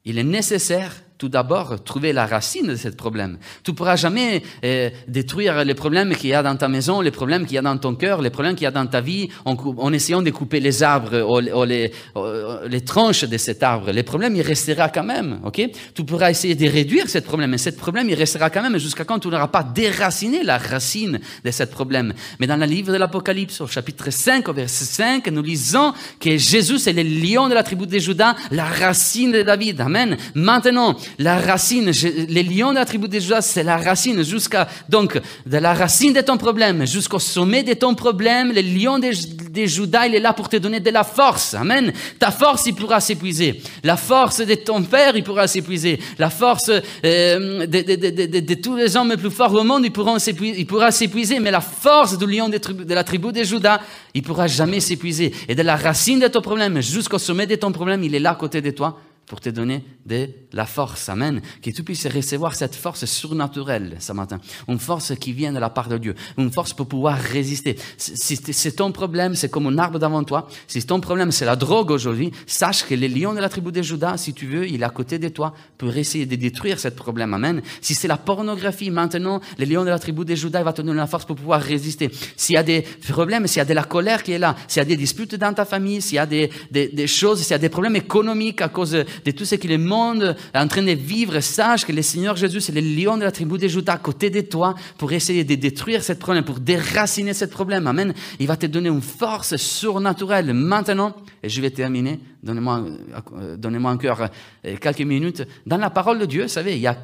il 0.05 0.17
est 0.17 0.23
nécessaire 0.23 1.04
tout 1.17 1.29
d'abord 1.29 1.83
trouver 1.83 2.13
la 2.13 2.25
racine 2.25 2.67
de 2.67 2.75
ce 2.75 2.89
problème. 2.89 3.37
Tu 3.63 3.71
ne 3.71 3.75
pourras 3.75 3.95
jamais 3.95 4.43
euh, 4.63 4.89
détruire 5.07 5.63
les 5.63 5.73
problèmes 5.73 6.13
qu'il 6.15 6.29
y 6.29 6.33
a 6.33 6.43
dans 6.43 6.55
ta 6.55 6.67
maison, 6.67 7.01
les 7.01 7.11
problèmes 7.11 7.45
qu'il 7.45 7.55
y 7.55 7.57
a 7.57 7.61
dans 7.61 7.77
ton 7.77 7.95
cœur, 7.95 8.21
les 8.21 8.29
problèmes 8.29 8.55
qu'il 8.55 8.63
y 8.63 8.67
a 8.67 8.71
dans 8.71 8.85
ta 8.85 9.01
vie 9.01 9.29
en, 9.45 9.93
essayant 9.93 10.21
de 10.21 10.29
couper 10.31 10.59
les 10.59 10.83
arbres 10.83 11.21
ou, 11.21 11.63
les, 11.63 12.81
tranches 12.81 13.23
de 13.23 13.37
cet 13.37 13.63
arbre. 13.63 13.91
Les 13.91 14.03
problèmes, 14.03 14.35
il 14.35 14.41
restera 14.41 14.89
quand 14.89 15.03
même. 15.03 15.39
ok? 15.43 15.61
Tu 15.93 16.03
pourras 16.03 16.31
essayer 16.31 16.55
de 16.55 16.67
réduire 16.67 17.09
ce 17.09 17.19
problème, 17.19 17.51
mais 17.51 17.57
ce 17.57 17.69
problème, 17.69 18.09
il 18.09 18.15
restera 18.15 18.49
quand 18.49 18.61
même 18.61 18.77
jusqu'à 18.77 19.05
quand 19.05 19.19
tu 19.19 19.29
n'auras 19.29 19.47
pas 19.47 19.63
déraciné 19.63 20.43
la 20.43 20.57
racine 20.57 21.19
de 21.43 21.51
ce 21.51 21.63
problème. 21.63 22.13
Mais 22.39 22.47
dans 22.47 22.57
le 22.57 22.65
livre 22.65 22.91
de 22.91 22.97
l'Apocalypse, 22.97 23.61
au 23.61 23.67
chapitre 23.67 24.11
5, 24.11 24.47
au 24.49 24.53
verset 24.53 24.85
5, 24.85 25.27
nous 25.27 25.41
lisons 25.41 25.93
que 26.19 26.37
Jésus 26.37 26.87
est 26.87 26.93
le 26.93 27.03
lion 27.03 27.47
de 27.47 27.53
la 27.53 27.63
tribu 27.63 27.87
de 27.87 27.99
Judas, 27.99 28.35
la 28.51 28.65
racine 28.65 29.31
de 29.31 29.41
David. 29.41 29.79
Amen. 29.81 30.17
Maintenant, 30.33 30.95
la 31.19 31.39
racine, 31.39 31.91
les 32.29 32.43
lions 32.43 32.71
de 32.71 32.75
la 32.75 32.85
tribu 32.85 33.07
de 33.07 33.19
Judas, 33.19 33.41
c'est 33.41 33.63
la 33.63 33.77
racine 33.77 34.23
jusqu'à, 34.23 34.67
donc, 34.89 35.19
de 35.45 35.57
la 35.57 35.73
racine 35.73 36.13
de 36.13 36.21
ton 36.21 36.37
problème 36.37 36.85
jusqu'au 36.85 37.19
sommet 37.19 37.63
de 37.63 37.73
ton 37.73 37.95
problème, 37.95 38.51
le 38.53 38.61
lion 38.61 38.99
de, 38.99 39.11
de 39.49 39.65
Judas, 39.65 40.07
il 40.07 40.15
est 40.15 40.19
là 40.19 40.33
pour 40.33 40.49
te 40.49 40.57
donner 40.57 40.79
de 40.79 40.89
la 40.89 41.03
force. 41.03 41.53
Amen. 41.53 41.93
Ta 42.19 42.31
force, 42.31 42.65
il 42.67 42.75
pourra 42.75 42.99
s'épuiser. 42.99 43.61
La 43.83 43.97
force 43.97 44.39
de 44.45 44.55
ton 44.55 44.83
père, 44.83 45.15
il 45.15 45.23
pourra 45.23 45.47
s'épuiser. 45.47 45.99
La 46.17 46.29
force 46.29 46.69
euh, 46.69 47.65
de, 47.65 48.53
tous 48.55 48.75
les 48.75 48.95
hommes 48.95 49.09
les 49.09 49.17
plus 49.17 49.31
forts 49.31 49.53
au 49.53 49.63
monde, 49.63 49.85
il, 49.85 49.91
pourra 49.91 50.91
s'épuiser. 50.91 51.39
Mais 51.39 51.51
la 51.51 51.61
force 51.61 52.17
du 52.17 52.25
lion 52.25 52.49
de, 52.49 52.93
la 52.93 53.03
tribu 53.03 53.31
de 53.31 53.43
Judas, 53.43 53.79
il 54.13 54.23
pourra 54.23 54.47
jamais 54.47 54.79
s'épuiser. 54.79 55.33
Et 55.47 55.55
de 55.55 55.61
la 55.61 55.75
racine 55.75 56.19
de 56.19 56.27
ton 56.27 56.41
problème 56.41 56.81
jusqu'au 56.81 57.19
sommet 57.19 57.47
de 57.47 57.55
ton 57.55 57.71
problème, 57.71 58.03
il 58.03 58.13
est 58.15 58.19
là 58.19 58.31
à 58.31 58.35
côté 58.35 58.61
de 58.61 58.71
toi 58.71 58.99
pour 59.25 59.41
te 59.41 59.49
donner 59.49 59.83
de 60.05 60.29
la 60.53 60.65
force. 60.65 61.09
Amen. 61.09 61.41
Que 61.61 61.71
tu 61.71 61.83
puisses 61.83 62.07
recevoir 62.07 62.55
cette 62.55 62.75
force 62.75 63.05
surnaturelle 63.05 63.97
ce 63.99 64.13
matin. 64.13 64.39
Une 64.67 64.79
force 64.79 65.15
qui 65.15 65.33
vient 65.33 65.51
de 65.51 65.59
la 65.59 65.69
part 65.69 65.89
de 65.89 65.97
Dieu. 65.97 66.15
Une 66.37 66.51
force 66.51 66.73
pour 66.73 66.87
pouvoir 66.87 67.17
résister. 67.17 67.75
Si 67.97 68.35
c'est 68.37 68.71
ton 68.73 68.91
problème, 68.91 69.35
c'est 69.35 69.49
comme 69.49 69.67
un 69.67 69.77
arbre 69.77 69.99
devant 69.99 70.23
toi. 70.23 70.47
Si 70.67 70.83
ton 70.85 70.99
problème, 70.99 71.31
c'est 71.31 71.45
la 71.45 71.55
drogue 71.55 71.91
aujourd'hui, 71.91 72.31
sache 72.45 72.85
que 72.85 72.93
le 72.93 73.07
lion 73.07 73.33
de 73.33 73.39
la 73.39 73.49
tribu 73.49 73.71
de 73.71 73.81
Judas, 73.81 74.17
si 74.17 74.33
tu 74.33 74.45
veux, 74.45 74.67
il 74.67 74.81
est 74.81 74.85
à 74.85 74.89
côté 74.89 75.17
de 75.17 75.29
toi 75.29 75.53
pour 75.77 75.95
essayer 75.95 76.25
de 76.25 76.35
détruire 76.35 76.79
ce 76.79 76.89
problème. 76.89 77.33
Amen. 77.33 77.61
Si 77.81 77.95
c'est 77.95 78.07
la 78.07 78.17
pornographie, 78.17 78.91
maintenant, 78.91 79.41
le 79.57 79.65
lion 79.65 79.83
de 79.83 79.89
la 79.89 79.99
tribu 79.99 80.23
de 80.23 80.35
Judas, 80.35 80.59
il 80.59 80.65
va 80.65 80.73
te 80.73 80.81
donner 80.81 80.97
la 80.97 81.07
force 81.07 81.25
pour 81.25 81.35
pouvoir 81.35 81.61
résister. 81.61 82.11
S'il 82.37 82.55
y 82.55 82.57
a 82.57 82.63
des 82.63 82.83
problèmes, 83.09 83.47
s'il 83.47 83.57
y 83.57 83.61
a 83.61 83.65
de 83.65 83.73
la 83.73 83.83
colère 83.83 84.21
qui 84.21 84.33
est 84.33 84.39
là, 84.39 84.55
s'il 84.67 84.81
y 84.81 84.81
a 84.81 84.85
des 84.85 84.97
disputes 84.97 85.35
dans 85.35 85.53
ta 85.53 85.65
famille, 85.65 86.01
s'il 86.01 86.15
y 86.15 86.19
a 86.19 86.27
des, 86.27 86.51
des 86.71 87.07
choses, 87.07 87.41
s'il 87.41 87.51
y 87.51 87.55
a 87.55 87.59
des 87.59 87.69
problèmes 87.69 87.95
économiques 87.95 88.61
à 88.61 88.69
cause 88.69 88.95
de 89.23 89.31
tout 89.31 89.45
ce 89.45 89.55
que 89.55 89.67
le 89.67 89.77
monde 89.77 90.35
est 90.53 90.57
en 90.57 90.67
train 90.67 90.83
de 90.83 90.91
vivre, 90.91 91.39
sache 91.39 91.85
que 91.85 91.91
le 91.91 92.01
Seigneur 92.01 92.35
Jésus, 92.35 92.61
c'est 92.61 92.73
le 92.73 92.81
lion 92.81 93.17
de 93.17 93.23
la 93.23 93.31
tribu 93.31 93.57
de 93.57 93.67
Judas 93.67 93.93
à 93.93 93.97
côté 93.97 94.29
de 94.29 94.41
toi 94.41 94.75
pour 94.97 95.13
essayer 95.13 95.43
de 95.43 95.55
détruire 95.55 96.03
ce 96.03 96.13
problème, 96.13 96.43
pour 96.43 96.59
déraciner 96.59 97.33
ce 97.33 97.45
problème. 97.45 97.87
Amen. 97.87 98.13
Il 98.39 98.47
va 98.47 98.57
te 98.57 98.65
donner 98.65 98.89
une 98.89 99.01
force 99.01 99.55
surnaturelle 99.55 100.53
maintenant. 100.53 101.15
Et 101.43 101.49
je 101.49 101.61
vais 101.61 101.71
terminer. 101.71 102.19
Donnez-moi, 102.43 102.85
euh, 103.33 103.57
donnez-moi 103.57 103.91
encore 103.91 104.21
euh, 104.21 104.77
quelques 104.77 105.01
minutes. 105.01 105.43
Dans 105.65 105.77
la 105.77 105.89
parole 105.89 106.19
de 106.19 106.25
Dieu, 106.25 106.43
vous 106.43 106.49
savez, 106.49 106.75
il 106.75 106.81
y 106.81 106.87
a, 106.87 106.97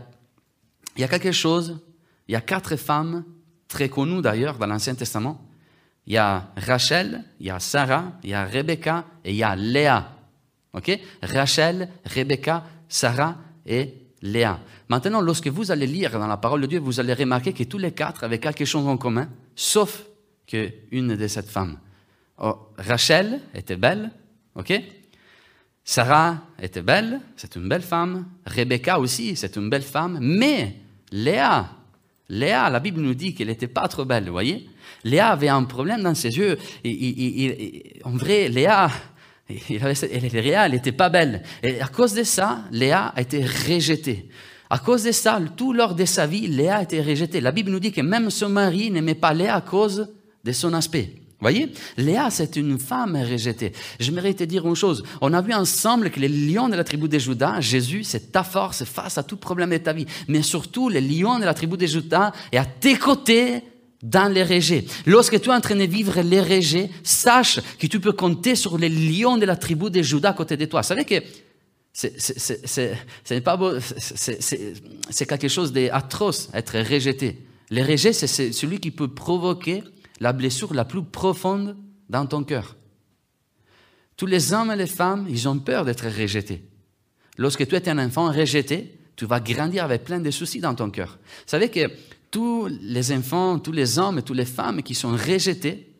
il 0.98 1.02
y 1.02 1.04
a 1.04 1.08
quelque 1.08 1.32
chose. 1.32 1.80
Il 2.28 2.34
y 2.34 2.36
a 2.36 2.42
quatre 2.42 2.76
femmes, 2.76 3.24
très 3.68 3.90
connues 3.90 4.22
d'ailleurs 4.22 4.58
dans 4.58 4.68
l'Ancien 4.68 4.96
Testament. 4.96 5.42
Il 6.08 6.14
y 6.14 6.18
a 6.18 6.52
Rachel, 6.58 7.24
il 7.40 7.48
y 7.48 7.50
a 7.50 7.60
Sarah, 7.60 8.14
il 8.24 8.32
y 8.32 8.34
a 8.34 8.46
Rebecca 8.46 9.06
et 9.24 9.32
il 9.32 9.38
y 9.38 9.44
a 9.44 9.56
Léa. 9.56 10.21
OK? 10.74 11.00
Rachel, 11.22 11.90
Rebecca, 12.06 12.64
Sarah 12.88 13.38
et 13.66 13.94
Léa. 14.22 14.60
Maintenant, 14.90 15.22
lorsque 15.22 15.48
vous 15.48 15.72
allez 15.72 15.88
lire 15.88 16.12
dans 16.12 16.28
la 16.28 16.38
parole 16.38 16.62
de 16.62 16.68
Dieu, 16.68 16.80
vous 16.80 17.00
allez 17.00 17.14
remarquer 17.14 17.54
que 17.54 17.64
tous 17.64 17.78
les 17.78 17.92
quatre 17.92 18.24
avaient 18.24 18.40
quelque 18.40 18.66
chose 18.66 18.86
en 18.88 18.98
commun, 18.98 19.30
sauf 19.56 20.04
qu'une 20.48 21.16
de 21.16 21.28
ces 21.28 21.42
femmes. 21.44 21.78
Oh, 22.38 22.70
Rachel 22.78 23.40
était 23.54 23.78
belle, 23.78 24.12
OK? 24.56 24.74
Sarah 25.84 26.38
était 26.62 26.82
belle, 26.82 27.20
c'est 27.36 27.56
une 27.56 27.68
belle 27.68 27.82
femme. 27.82 28.26
Rebecca 28.46 29.00
aussi, 29.00 29.36
c'est 29.36 29.56
une 29.56 29.70
belle 29.70 29.82
femme. 29.82 30.20
Mais 30.22 30.76
Léa, 31.12 31.70
Léa, 32.30 32.70
la 32.70 32.80
Bible 32.80 33.02
nous 33.02 33.14
dit 33.14 33.34
qu'elle 33.34 33.48
n'était 33.48 33.68
pas 33.68 33.88
trop 33.88 34.06
belle, 34.06 34.26
vous 34.26 34.32
voyez? 34.32 34.70
Léa 35.04 35.30
avait 35.30 35.50
un 35.50 35.64
problème 35.64 36.04
dans 36.04 36.16
ses 36.16 36.30
yeux. 36.30 36.58
en 38.04 38.12
vrai, 38.12 38.48
Léa, 38.48 38.90
Léa, 39.70 40.66
elle 40.66 40.72
n'était 40.72 40.92
pas 40.92 41.10
belle. 41.10 41.44
Et 41.64 41.82
à 41.82 41.88
cause 41.88 42.14
de 42.14 42.24
ça, 42.24 42.66
Léa 42.72 43.14
a 43.16 43.22
été 43.22 43.44
rejetée. 43.44 44.30
À 44.70 44.80
cause 44.80 45.04
de 45.04 45.12
ça, 45.12 45.40
tout 45.58 45.74
lors 45.74 45.96
de 45.96 46.06
sa 46.06 46.26
vie, 46.26 46.48
Léa 46.48 46.78
a 46.78 46.84
été 46.84 47.02
rejetée. 47.02 47.42
La 47.42 47.52
Bible 47.52 47.72
nous 47.72 47.80
dit 47.80 47.92
que 47.92 48.02
même 48.02 48.30
son 48.30 48.50
mari 48.50 48.90
n'aimait 48.90 49.16
pas 49.16 49.34
Léa 49.34 49.56
à 49.56 49.62
cause 49.62 50.08
de 50.44 50.52
son 50.52 50.74
aspect. 50.74 51.16
Voyez, 51.42 51.72
Léa, 51.98 52.30
c'est 52.30 52.56
une 52.56 52.78
femme 52.78 53.16
rejetée. 53.16 53.74
J'aimerais 54.00 54.36
te 54.36 54.44
dire 54.44 54.68
une 54.68 54.76
chose. 54.76 55.04
On 55.22 55.34
a 55.34 55.42
vu 55.42 55.54
ensemble 55.54 56.12
que 56.12 56.20
le 56.20 56.28
lion 56.28 56.70
de 56.70 56.76
la 56.76 56.84
tribu 56.84 57.10
de 57.10 57.18
Judas, 57.18 57.60
Jésus, 57.60 58.04
c'est 58.04 58.32
ta 58.32 58.44
force 58.44 58.84
face 58.84 59.18
à 59.18 59.24
tout 59.24 59.38
problème 59.38 59.72
de 59.72 59.78
ta 59.78 59.92
vie. 59.92 60.06
Mais 60.28 60.44
surtout, 60.44 60.88
le 60.88 61.00
lion 61.00 61.40
de 61.40 61.46
la 61.46 61.56
tribu 61.56 61.78
de 61.78 61.88
Judas 61.88 62.32
est 62.52 62.58
à 62.58 62.66
tes 62.66 62.96
côtés 62.96 63.64
dans 64.04 64.32
les 64.32 64.44
rejets. 64.44 64.86
Lorsque 65.06 65.40
tu 65.40 65.50
es 65.50 65.54
en 65.54 65.62
train 65.62 65.76
de 65.76 65.84
vivre 65.84 66.22
les 66.22 66.42
rejets, 66.42 66.90
sache 67.04 67.60
que 67.80 67.88
tu 67.88 68.00
peux 68.00 68.14
compter 68.14 68.56
sur 68.56 68.78
les 68.78 68.90
lions 68.90 69.38
de 69.38 69.46
la 69.46 69.56
tribu 69.56 69.90
de 69.90 70.02
Judas 70.02 70.30
à 70.30 70.34
côté 70.34 70.58
de 70.58 70.66
toi. 70.66 70.82
Vous 70.82 70.88
savez 70.88 71.06
que 71.06 71.16
c'est 71.94 72.96
quelque 75.28 75.48
chose 75.48 75.72
d'atroce, 75.74 76.50
être 76.54 76.80
rejeté. 76.80 77.46
Les 77.70 77.84
rejets, 77.84 78.14
c'est 78.14 78.52
celui 78.52 78.80
qui 78.80 78.92
peut 78.92 79.08
provoquer 79.08 79.84
la 80.20 80.34
blessure 80.34 80.74
la 80.74 80.86
plus 80.86 81.04
profonde 81.04 81.78
dans 82.10 82.26
ton 82.26 82.44
cœur. 82.44 82.76
Tous 84.18 84.26
les 84.26 84.54
hommes 84.54 84.72
et 84.72 84.76
les 84.76 84.88
femmes, 84.88 85.26
ils 85.30 85.48
ont 85.48 85.58
peur 85.60 85.86
d'être 85.86 86.08
rejetés. 86.08 86.64
Lorsque 87.38 87.68
tu 87.68 87.76
es 87.76 87.90
un 87.90 87.98
enfant 87.98 88.32
rejeté, 88.32 89.00
tu 89.16 89.26
vas 89.26 89.40
grandir 89.40 89.84
avec 89.84 90.04
plein 90.04 90.20
de 90.20 90.32
soucis 90.32 90.60
dans 90.60 90.76
ton 90.76 90.90
cœur. 90.90 91.18
Vous 91.22 91.48
savez 91.48 91.70
que 91.70 91.90
tous 92.32 92.70
les 92.82 93.12
enfants, 93.12 93.60
tous 93.60 93.74
les 93.74 94.00
hommes 94.00 94.20
et 94.20 94.22
toutes 94.22 94.38
les 94.38 94.46
femmes 94.46 94.82
qui 94.82 94.96
sont 94.96 95.12
rejetés, 95.12 95.94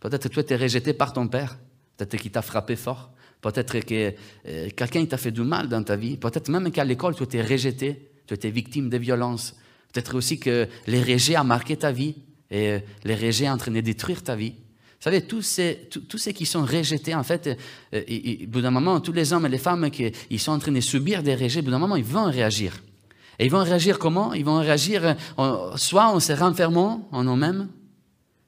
peut-être 0.00 0.28
tu 0.28 0.52
es 0.52 0.56
rejeté 0.56 0.92
par 0.92 1.12
ton 1.12 1.28
père, 1.28 1.56
peut-être 1.96 2.20
qu'il 2.20 2.32
t'a 2.32 2.42
frappé 2.42 2.74
fort, 2.74 3.12
peut-être 3.40 3.78
que 3.80 4.12
euh, 4.46 4.68
quelqu'un 4.76 5.06
t'a 5.06 5.16
fait 5.16 5.30
du 5.30 5.42
mal 5.42 5.68
dans 5.68 5.82
ta 5.82 5.96
vie, 5.96 6.16
peut-être 6.16 6.50
même 6.50 6.70
qu'à 6.72 6.84
l'école 6.84 7.14
tu 7.14 7.22
étais 7.22 7.42
rejeté, 7.42 8.10
tu 8.26 8.34
étais 8.34 8.50
victime 8.50 8.90
de 8.90 8.98
violence, 8.98 9.54
peut-être 9.92 10.16
aussi 10.16 10.40
que 10.40 10.68
les 10.88 11.02
rejets 11.02 11.38
ont 11.38 11.44
marqué 11.44 11.76
ta 11.76 11.92
vie 11.92 12.16
et 12.50 12.72
euh, 12.72 12.78
les 13.04 13.14
rejets 13.14 13.48
ont 13.48 13.52
entraîné 13.52 13.80
détruire 13.80 14.22
ta 14.22 14.34
vie. 14.34 14.54
Vous 14.98 15.04
savez, 15.04 15.22
tous, 15.22 15.42
ceux 15.42 16.32
qui 16.32 16.44
sont 16.44 16.64
rejetés, 16.64 17.14
en 17.14 17.22
fait, 17.22 17.56
euh, 17.94 18.02
au 18.02 18.46
bout 18.48 18.60
d'un 18.60 18.72
moment, 18.72 19.00
tous 19.00 19.12
les 19.12 19.32
hommes 19.32 19.46
et 19.46 19.48
les 19.48 19.58
femmes 19.58 19.92
qui 19.92 20.10
ils 20.28 20.40
sont 20.40 20.50
en 20.50 20.58
train 20.58 20.72
de 20.72 20.80
subir 20.80 21.22
des 21.22 21.36
rejets, 21.36 21.62
bout 21.62 21.70
d'un 21.70 21.78
moment, 21.78 21.94
ils 21.94 22.02
vont 22.02 22.24
réagir. 22.24 22.82
Et 23.38 23.46
ils 23.46 23.50
vont 23.50 23.62
réagir 23.62 23.98
comment? 23.98 24.32
Ils 24.34 24.44
vont 24.44 24.58
réagir 24.58 25.16
euh, 25.38 25.76
soit 25.76 26.08
en 26.08 26.20
se 26.20 26.32
renfermant 26.32 27.08
en 27.12 27.24
eux-mêmes, 27.24 27.68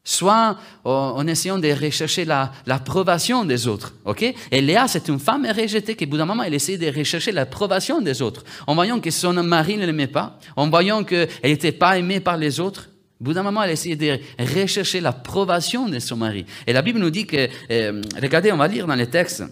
soit 0.02 0.56
en 0.84 1.26
essayant 1.26 1.58
de 1.58 1.68
rechercher 1.68 2.24
l'approbation 2.24 3.44
des 3.44 3.66
autres. 3.66 3.94
ok? 4.04 4.34
Et 4.50 4.60
Léa, 4.60 4.88
c'est 4.88 5.08
une 5.08 5.20
femme 5.20 5.46
rejetée 5.46 5.94
qui, 5.94 6.06
au 6.06 6.08
bout 6.08 6.16
d'un 6.16 6.24
moment, 6.24 6.42
elle 6.42 6.54
essayait 6.54 6.78
de 6.78 6.98
rechercher 6.98 7.32
l'approbation 7.32 8.00
des 8.00 8.22
autres. 8.22 8.42
En 8.66 8.74
voyant 8.74 8.98
que 8.98 9.10
son 9.10 9.34
mari 9.34 9.76
ne 9.76 9.86
l'aimait 9.86 10.06
pas, 10.06 10.38
en 10.56 10.68
voyant 10.68 11.04
qu'elle 11.04 11.28
n'était 11.44 11.72
pas 11.72 11.98
aimée 11.98 12.18
par 12.20 12.38
les 12.38 12.60
autres, 12.60 12.88
au 13.20 13.24
bout 13.24 13.34
d'un 13.34 13.42
moment, 13.42 13.62
elle 13.62 13.72
essayait 13.72 13.96
de 13.96 14.18
rechercher 14.38 15.00
l'approbation 15.00 15.86
de 15.88 15.98
son 15.98 16.16
mari. 16.16 16.46
Et 16.66 16.72
la 16.72 16.80
Bible 16.80 16.98
nous 16.98 17.10
dit 17.10 17.26
que, 17.26 17.48
euh, 17.70 18.00
regardez, 18.20 18.50
on 18.50 18.56
va 18.56 18.66
lire 18.66 18.86
dans 18.86 18.94
les 18.94 19.08
textes, 19.08 19.44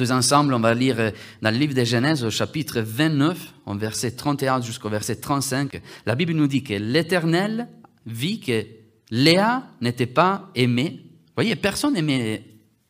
tous 0.00 0.12
ensemble, 0.12 0.54
on 0.54 0.60
va 0.60 0.72
lire 0.72 0.98
euh, 0.98 1.10
dans 1.42 1.50
le 1.50 1.58
livre 1.58 1.74
de 1.74 1.84
Genèse 1.84 2.24
au 2.24 2.30
chapitre 2.30 2.80
29, 2.80 3.52
en 3.66 3.76
verset 3.76 4.12
31 4.12 4.62
jusqu'au 4.62 4.88
verset 4.88 5.16
35. 5.16 5.78
La 6.06 6.14
Bible 6.14 6.32
nous 6.32 6.46
dit 6.46 6.62
que 6.62 6.72
l'Éternel 6.72 7.68
vit 8.06 8.40
que 8.40 8.64
Léa 9.10 9.68
n'était 9.82 10.06
pas 10.06 10.50
aimée. 10.54 11.02
Vous 11.02 11.32
voyez, 11.36 11.54
personne 11.54 11.92
n'aimait 11.92 12.42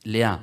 Léa. 0.04 0.38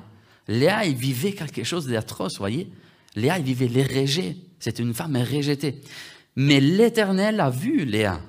Léa, 0.49 0.85
il 0.85 0.97
vivait 0.97 1.31
quelque 1.31 1.63
chose 1.63 1.87
d'atroce, 1.87 2.33
vous 2.33 2.39
voyez. 2.39 2.69
Léa, 3.15 3.39
il 3.39 3.45
vivait 3.45 3.69
les 3.69 3.83
rejets. 3.83 4.35
C'est 4.59 4.79
une 4.79 4.93
femme 4.93 5.15
rejetée. 5.15 5.79
Mais 6.35 6.59
l'Éternel 6.59 7.39
a 7.39 7.49
vu 7.49 7.85
Léa. 7.85 8.19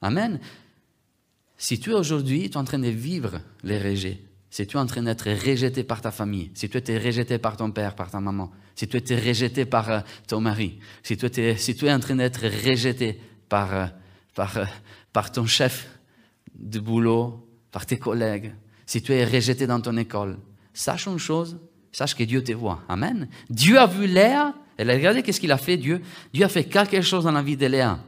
Amen. 0.00 0.38
Si 1.58 1.80
tu 1.80 1.90
es 1.90 1.94
aujourd'hui, 1.94 2.50
tu 2.50 2.52
es 2.52 2.56
en 2.56 2.62
train 2.62 2.78
de 2.78 2.86
vivre 2.86 3.40
les 3.64 3.82
rejets, 3.82 4.20
si 4.50 4.66
tu 4.66 4.76
es 4.76 4.80
en 4.80 4.86
train 4.86 5.02
d'être 5.02 5.30
rejeté 5.30 5.84
par 5.84 6.00
ta 6.00 6.10
famille, 6.10 6.50
si 6.54 6.68
tu 6.68 6.76
es 6.78 6.98
rejeté 6.98 7.38
par 7.38 7.56
ton 7.56 7.70
père, 7.70 7.94
par 7.94 8.10
ta 8.10 8.20
maman, 8.20 8.50
si 8.74 8.88
tu 8.88 8.96
es 8.96 9.16
rejeté 9.16 9.64
par 9.64 9.90
euh, 9.90 10.00
ton 10.26 10.40
mari, 10.40 10.78
si 11.02 11.16
tu, 11.16 11.26
es, 11.26 11.56
si 11.56 11.76
tu 11.76 11.86
es 11.86 11.92
en 11.92 12.00
train 12.00 12.16
d'être 12.16 12.42
rejeté 12.42 13.20
par, 13.48 13.74
euh, 13.74 13.86
par, 14.34 14.56
euh, 14.56 14.64
par 15.12 15.30
ton 15.30 15.46
chef, 15.46 15.88
de 16.54 16.80
boulot, 16.80 17.48
par 17.70 17.86
tes 17.86 17.96
collègues, 17.96 18.52
si 18.84 19.00
tu 19.00 19.12
es 19.12 19.24
rejeté 19.24 19.66
dans 19.66 19.80
ton 19.80 19.96
école, 19.96 20.38
sache 20.74 21.06
une 21.06 21.18
chose, 21.18 21.58
sache 21.92 22.14
que 22.14 22.24
Dieu 22.24 22.42
te 22.42 22.52
voit. 22.52 22.82
Amen. 22.88 23.28
Dieu 23.48 23.78
a 23.78 23.86
vu 23.86 24.06
Léa, 24.06 24.54
et 24.78 24.82
regardez 24.82 25.22
qu'est-ce 25.22 25.40
qu'il 25.40 25.52
a 25.52 25.58
fait, 25.58 25.76
Dieu. 25.76 26.02
Dieu 26.34 26.44
a 26.44 26.48
fait 26.48 26.64
quelque 26.64 27.02
chose 27.02 27.24
dans 27.24 27.32
la 27.32 27.42
vie 27.42 27.56
de 27.56 27.66
Léa. 27.66 28.00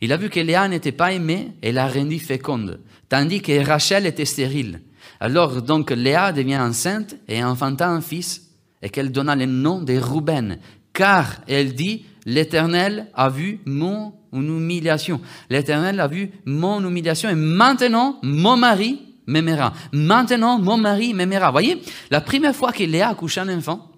Il 0.00 0.12
a 0.12 0.16
vu 0.16 0.28
que 0.28 0.40
Léa 0.40 0.68
n'était 0.68 0.92
pas 0.92 1.12
aimée 1.12 1.52
et 1.62 1.72
l'a 1.72 1.88
rendue 1.88 2.18
féconde, 2.18 2.80
tandis 3.08 3.40
que 3.40 3.64
Rachel 3.64 4.06
était 4.06 4.24
stérile. 4.24 4.82
Alors 5.20 5.62
donc 5.62 5.90
Léa 5.90 6.32
devient 6.32 6.58
enceinte 6.58 7.16
et 7.28 7.42
enfanta 7.42 7.88
un 7.88 8.00
fils, 8.00 8.50
et 8.82 8.90
qu'elle 8.90 9.10
donna 9.10 9.34
le 9.34 9.46
nom 9.46 9.80
de 9.80 9.96
Rouben, 9.98 10.58
car 10.92 11.40
elle 11.48 11.74
dit, 11.74 12.04
l'Éternel 12.24 13.08
a 13.14 13.28
vu 13.28 13.60
mon 13.66 14.12
humiliation. 14.32 15.20
L'Éternel 15.48 16.00
a 16.00 16.08
vu 16.08 16.30
mon 16.44 16.86
humiliation 16.86 17.28
et 17.28 17.34
maintenant 17.34 18.18
mon 18.22 18.56
mari 18.56 19.00
m'aimera. 19.26 19.72
Maintenant 19.92 20.58
mon 20.58 20.76
mari 20.76 21.14
m'aimera. 21.14 21.50
Voyez, 21.50 21.80
la 22.10 22.20
première 22.20 22.54
fois 22.54 22.72
que 22.72 22.84
Léa 22.84 23.10
a 23.10 23.14
couché 23.14 23.40
un 23.40 23.56
enfant, 23.56 23.90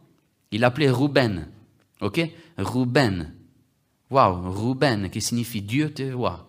il 0.51 0.61
l'appelait 0.61 0.91
Rouben. 0.91 1.49
Ok? 2.01 2.21
Rouben. 2.57 3.33
Waouh, 4.11 4.51
Rouben, 4.53 5.11
qui 5.11 5.21
signifie 5.21 5.61
Dieu 5.61 5.93
te 5.93 6.03
voit. 6.03 6.48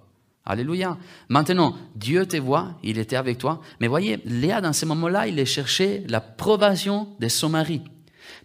Alléluia. 0.49 0.97
Maintenant, 1.29 1.75
Dieu 1.95 2.25
te 2.25 2.35
voit, 2.35 2.71
il 2.81 2.97
était 2.97 3.15
avec 3.15 3.37
toi. 3.37 3.61
Mais 3.79 3.87
voyez, 3.87 4.17
Léa, 4.25 4.61
dans 4.61 4.73
ce 4.73 4.83
moment-là, 4.87 5.27
il 5.27 5.39
a 5.39 5.45
cherché 5.45 6.03
l'approbation 6.07 7.07
de 7.19 7.27
son 7.27 7.49
mari. 7.49 7.83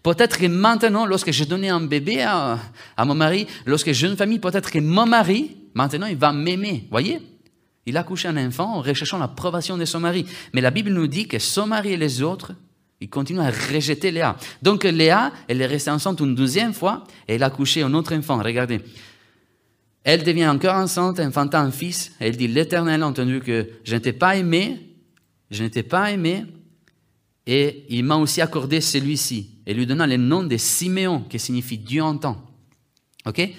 Peut-être 0.02 0.37
que 0.37 0.44
maintenant, 0.44 1.06
lorsque 1.06 1.30
je 1.30 1.44
donnais 1.44 1.70
un 1.70 1.80
bébé 1.80 2.20
à, 2.20 2.58
mon 2.99 3.14
mari, 3.14 3.46
lorsque 3.64 3.92
j'ai 3.92 4.06
une 4.06 4.18
famille, 4.18 4.38
peut-être 4.38 4.70
que 4.70 4.80
mon 4.80 5.06
mari, 5.06 5.56
maintenant, 5.73 6.06
il 6.06 6.18
va 6.18 6.34
m'aimer. 6.34 6.87
Voyez? 6.90 7.23
Il 7.87 7.96
a 7.96 8.02
couché 8.02 8.28
un 8.28 8.37
enfant 8.37 8.76
en 8.76 8.82
recherchant 8.82 9.16
l'approbation 9.16 9.78
de 9.78 9.87
son 9.87 10.00
mari. 10.00 10.26
Mais 10.52 10.61
la 10.61 10.70
Bible 10.70 10.90
nous 10.90 11.06
dit 11.06 11.26
que 11.26 11.38
son 11.38 11.66
mari 11.66 11.94
et 11.94 11.96
les 11.96 12.20
autres, 12.20 12.52
ils 13.00 13.08
continuent 13.08 13.40
à 13.40 13.50
rejeter 13.50 14.11
Léa. 14.11 14.37
Donc 14.61 14.84
Léa, 14.84 15.32
elle 15.49 15.62
est 15.62 15.66
restée 15.66 15.90
enceinte 15.90 16.20
une 16.20 16.34
deuxième 16.34 16.75
fois 16.75 17.04
et 17.26 17.37
elle 17.37 17.42
a 17.42 17.49
couché 17.49 17.82
un 17.82 17.94
autre 17.94 18.14
enfant. 18.14 18.37
Regardez. 18.42 18.82
Elle 20.04 20.23
devient 20.23 20.49
encore 20.49 20.76
enceinte, 20.76 21.18
enfantant 21.18 21.58
un 21.58 21.70
fils. 21.70 22.12
Elle 22.20 22.37
dit, 22.37 22.46
l'Éternel 22.46 23.02
a 23.02 23.06
entendu 23.06 23.40
que 23.40 23.69
je 23.82 23.95
n'étais 23.95 24.12
pas 24.12 24.36
aimé, 24.36 24.97
je 25.50 25.62
n'étais 25.64 25.82
pas 25.82 26.12
aimé, 26.12 26.45
et 27.47 27.86
il 27.88 28.04
m'a 28.04 28.17
aussi 28.17 28.40
accordé 28.40 28.80
celui-ci, 28.80 29.50
et 29.67 29.75
lui 29.75 29.86
donna 29.86 30.06
le 30.06 30.19
nom 30.19 30.43
de 30.45 30.56
Siméon, 30.56 31.23
qui 31.23 31.38
signifie 31.38 31.78
Dieu 31.78 32.02
entend. 32.02 32.36
Ok? 33.26 33.50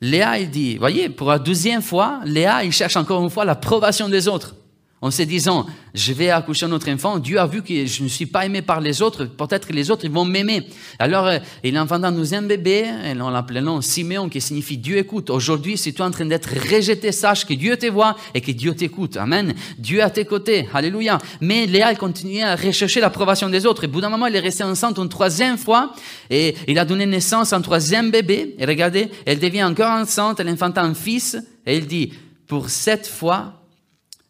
Léa, 0.00 0.38
il 0.38 0.50
dit, 0.50 0.76
voyez, 0.76 1.08
pour 1.10 1.28
la 1.28 1.38
deuxième 1.38 1.82
fois, 1.82 2.20
Léa, 2.24 2.64
il 2.64 2.72
cherche 2.72 2.96
encore 2.96 3.22
une 3.22 3.30
fois 3.30 3.44
l'approbation 3.44 4.08
des 4.08 4.28
autres 4.28 4.56
en 5.02 5.10
se 5.10 5.22
disant, 5.22 5.66
je 5.94 6.12
vais 6.14 6.30
accoucher 6.30 6.66
notre 6.66 6.90
enfant, 6.90 7.18
Dieu 7.18 7.38
a 7.38 7.46
vu 7.46 7.62
que 7.62 7.84
je 7.86 8.02
ne 8.02 8.08
suis 8.08 8.24
pas 8.24 8.46
aimé 8.46 8.62
par 8.62 8.80
les 8.80 9.02
autres, 9.02 9.26
peut-être 9.26 9.68
que 9.68 9.72
les 9.74 9.90
autres 9.90 10.06
ils 10.06 10.10
vont 10.10 10.24
m'aimer. 10.24 10.66
Alors, 10.98 11.26
euh, 11.26 11.38
il 11.62 11.78
enfanta 11.78 12.10
nous 12.10 12.34
un 12.34 12.42
bébé, 12.42 12.86
et 13.04 13.20
on 13.20 13.28
l'appelait 13.28 13.60
Siméon, 13.82 14.30
qui 14.30 14.40
signifie 14.40 14.78
Dieu 14.78 14.96
écoute. 14.96 15.28
Aujourd'hui, 15.28 15.76
si 15.76 15.92
tu 15.92 16.00
es 16.00 16.04
en 16.04 16.10
train 16.10 16.24
d'être 16.24 16.48
rejeté, 16.48 17.12
sache 17.12 17.44
que 17.44 17.52
Dieu 17.52 17.76
te 17.76 17.86
voit 17.86 18.16
et 18.34 18.40
que 18.40 18.52
Dieu 18.52 18.74
t'écoute. 18.74 19.16
Amen. 19.18 19.54
Dieu 19.78 20.02
à 20.02 20.08
tes 20.08 20.24
côtés. 20.24 20.68
Alléluia. 20.72 21.18
Mais 21.40 21.66
Léa, 21.66 21.90
elle 21.90 21.98
continuait 21.98 22.42
à 22.42 22.56
rechercher 22.56 23.00
l'approbation 23.00 23.50
des 23.50 23.66
autres. 23.66 23.84
Et 23.84 23.86
au 23.86 23.90
bout 23.90 24.00
d'un 24.00 24.08
moment, 24.08 24.26
elle 24.26 24.36
est 24.36 24.40
restée 24.40 24.64
enceinte 24.64 24.98
une 24.98 25.08
troisième 25.08 25.58
fois, 25.58 25.92
et 26.30 26.54
il 26.68 26.78
a 26.78 26.84
donné 26.84 27.04
naissance 27.04 27.52
à 27.52 27.56
un 27.56 27.60
troisième 27.60 28.10
bébé. 28.10 28.54
Et 28.58 28.64
regardez, 28.64 29.10
elle 29.26 29.38
devient 29.38 29.64
encore 29.64 29.90
enceinte, 29.90 30.40
elle 30.40 30.48
enfanta 30.48 30.82
un 30.82 30.94
fils, 30.94 31.36
et 31.66 31.76
il 31.76 31.86
dit, 31.86 32.12
pour 32.46 32.70
cette 32.70 33.06
fois, 33.06 33.55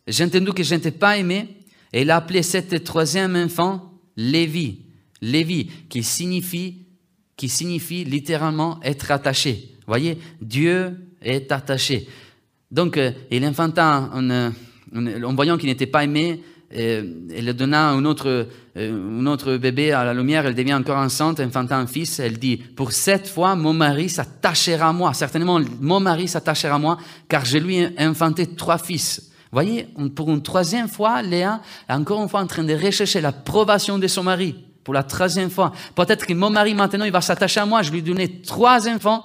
j'ai 0.07 0.25
entendu 0.25 0.53
que 0.53 0.63
je 0.63 0.75
n'étais 0.75 0.91
pas 0.91 1.19
aimé, 1.19 1.49
et 1.93 2.03
il 2.03 2.11
a 2.11 2.17
appelé 2.17 2.43
cet 2.43 2.85
troisième 2.85 3.37
enfant 3.37 3.93
Lévi. 4.17 4.81
Lévi, 5.21 5.71
qui 5.89 6.03
signifie, 6.03 6.87
qui 7.37 7.49
signifie 7.49 8.05
littéralement 8.05 8.81
être 8.83 9.11
attaché. 9.11 9.71
Vous 9.81 9.93
voyez, 9.93 10.19
Dieu 10.41 10.97
est 11.23 11.51
attaché. 11.53 12.07
Donc, 12.71 12.97
euh, 12.97 13.13
il 13.31 13.45
enfanta, 13.47 14.11
en, 14.13 15.35
voyant 15.35 15.57
qu'il 15.57 15.69
n'était 15.69 15.87
pas 15.87 16.05
aimé, 16.05 16.43
euh, 16.77 17.05
elle 17.35 17.55
donna 17.55 17.91
un 17.91 18.05
autre, 18.05 18.49
euh, 18.77 19.21
un 19.21 19.27
autre 19.27 19.57
bébé 19.57 19.93
à 19.93 20.05
la 20.05 20.13
lumière, 20.13 20.47
elle 20.47 20.55
devient 20.55 20.75
encore 20.75 20.99
enceinte, 20.99 21.41
enfanta 21.41 21.79
un 21.79 21.87
fils, 21.87 22.19
elle 22.19 22.39
dit, 22.39 22.57
pour 22.57 22.93
cette 22.93 23.29
fois, 23.29 23.55
mon 23.55 23.73
mari 23.73 24.09
s'attachera 24.09 24.89
à 24.89 24.93
moi, 24.93 25.15
certainement 25.15 25.61
mon 25.81 26.01
mari 26.01 26.27
s'attachera 26.27 26.75
à 26.75 26.79
moi, 26.79 26.99
car 27.29 27.45
je 27.45 27.59
lui 27.59 27.77
ai 27.77 27.91
enfanté 27.99 28.47
trois 28.47 28.79
fils 28.79 29.31
voyez, 29.57 29.89
pour 30.15 30.31
une 30.31 30.43
troisième 30.43 30.87
fois, 30.89 31.23
Léa 31.23 31.61
est 31.89 31.93
encore 31.93 32.23
une 32.23 32.29
fois 32.29 32.41
en 32.41 32.47
train 32.47 32.63
de 32.63 32.75
rechercher 32.75 33.21
l'approbation 33.21 33.99
de 33.99 34.07
son 34.07 34.23
mari. 34.23 34.55
Pour 34.85 34.95
la 34.95 35.03
troisième 35.03 35.51
fois. 35.51 35.73
Peut-être 35.95 36.27
que 36.27 36.35
mon 36.35 36.51
mari, 36.51 36.75
maintenant, 36.75 37.05
il 37.05 37.11
va 37.11 37.21
s'attacher 37.21 37.61
à 37.61 37.67
moi. 37.67 37.83
Je 37.83 37.91
lui 37.91 38.05
ai 38.23 38.43
trois 38.43 38.87
enfants. 38.87 39.25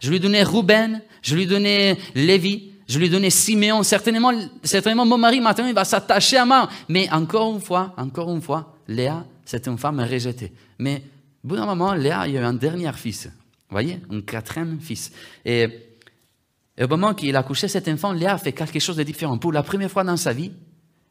Je 0.00 0.08
lui 0.08 0.16
ai 0.16 0.20
donné 0.20 0.42
Ruben. 0.42 1.02
Je 1.22 1.36
lui 1.36 1.42
ai 1.42 1.46
donné 1.46 1.98
Lévi. 2.14 2.72
Je 2.88 2.98
lui 2.98 3.06
ai 3.06 3.08
donné 3.10 3.30
Siméon. 3.30 3.82
Certainement, 3.82 4.32
certainement, 4.64 5.04
mon 5.04 5.18
mari, 5.18 5.40
maintenant, 5.40 5.66
il 5.66 5.74
va 5.74 5.84
s'attacher 5.84 6.38
à 6.38 6.44
moi. 6.44 6.68
Mais 6.88 7.08
encore 7.12 7.54
une 7.54 7.60
fois, 7.60 7.94
encore 7.96 8.34
une 8.34 8.42
fois, 8.42 8.74
Léa, 8.88 9.24
c'est 9.44 9.68
une 9.68 9.78
femme 9.78 10.00
rejetée. 10.00 10.52
Mais, 10.78 11.02
au 11.44 11.48
bout 11.48 11.56
d'un 11.56 11.66
moment, 11.66 11.92
Léa, 11.92 12.26
il 12.26 12.34
y 12.34 12.38
a 12.38 12.40
eu 12.40 12.44
un 12.44 12.54
dernier 12.54 12.92
fils. 12.94 13.26
Vous 13.26 13.74
voyez? 13.74 14.00
Un 14.10 14.22
quatrième 14.22 14.80
fils. 14.80 15.12
Et 15.44 15.87
et 16.78 16.84
au 16.84 16.88
moment 16.88 17.12
qu'il 17.12 17.34
a 17.34 17.42
couché 17.42 17.66
cet 17.66 17.88
enfant, 17.88 18.12
Léa 18.12 18.34
a 18.34 18.38
fait 18.38 18.52
quelque 18.52 18.78
chose 18.78 18.96
de 18.96 19.02
différent. 19.02 19.36
Pour 19.36 19.52
la 19.52 19.64
première 19.64 19.90
fois 19.90 20.04
dans 20.04 20.16
sa 20.16 20.32
vie, 20.32 20.52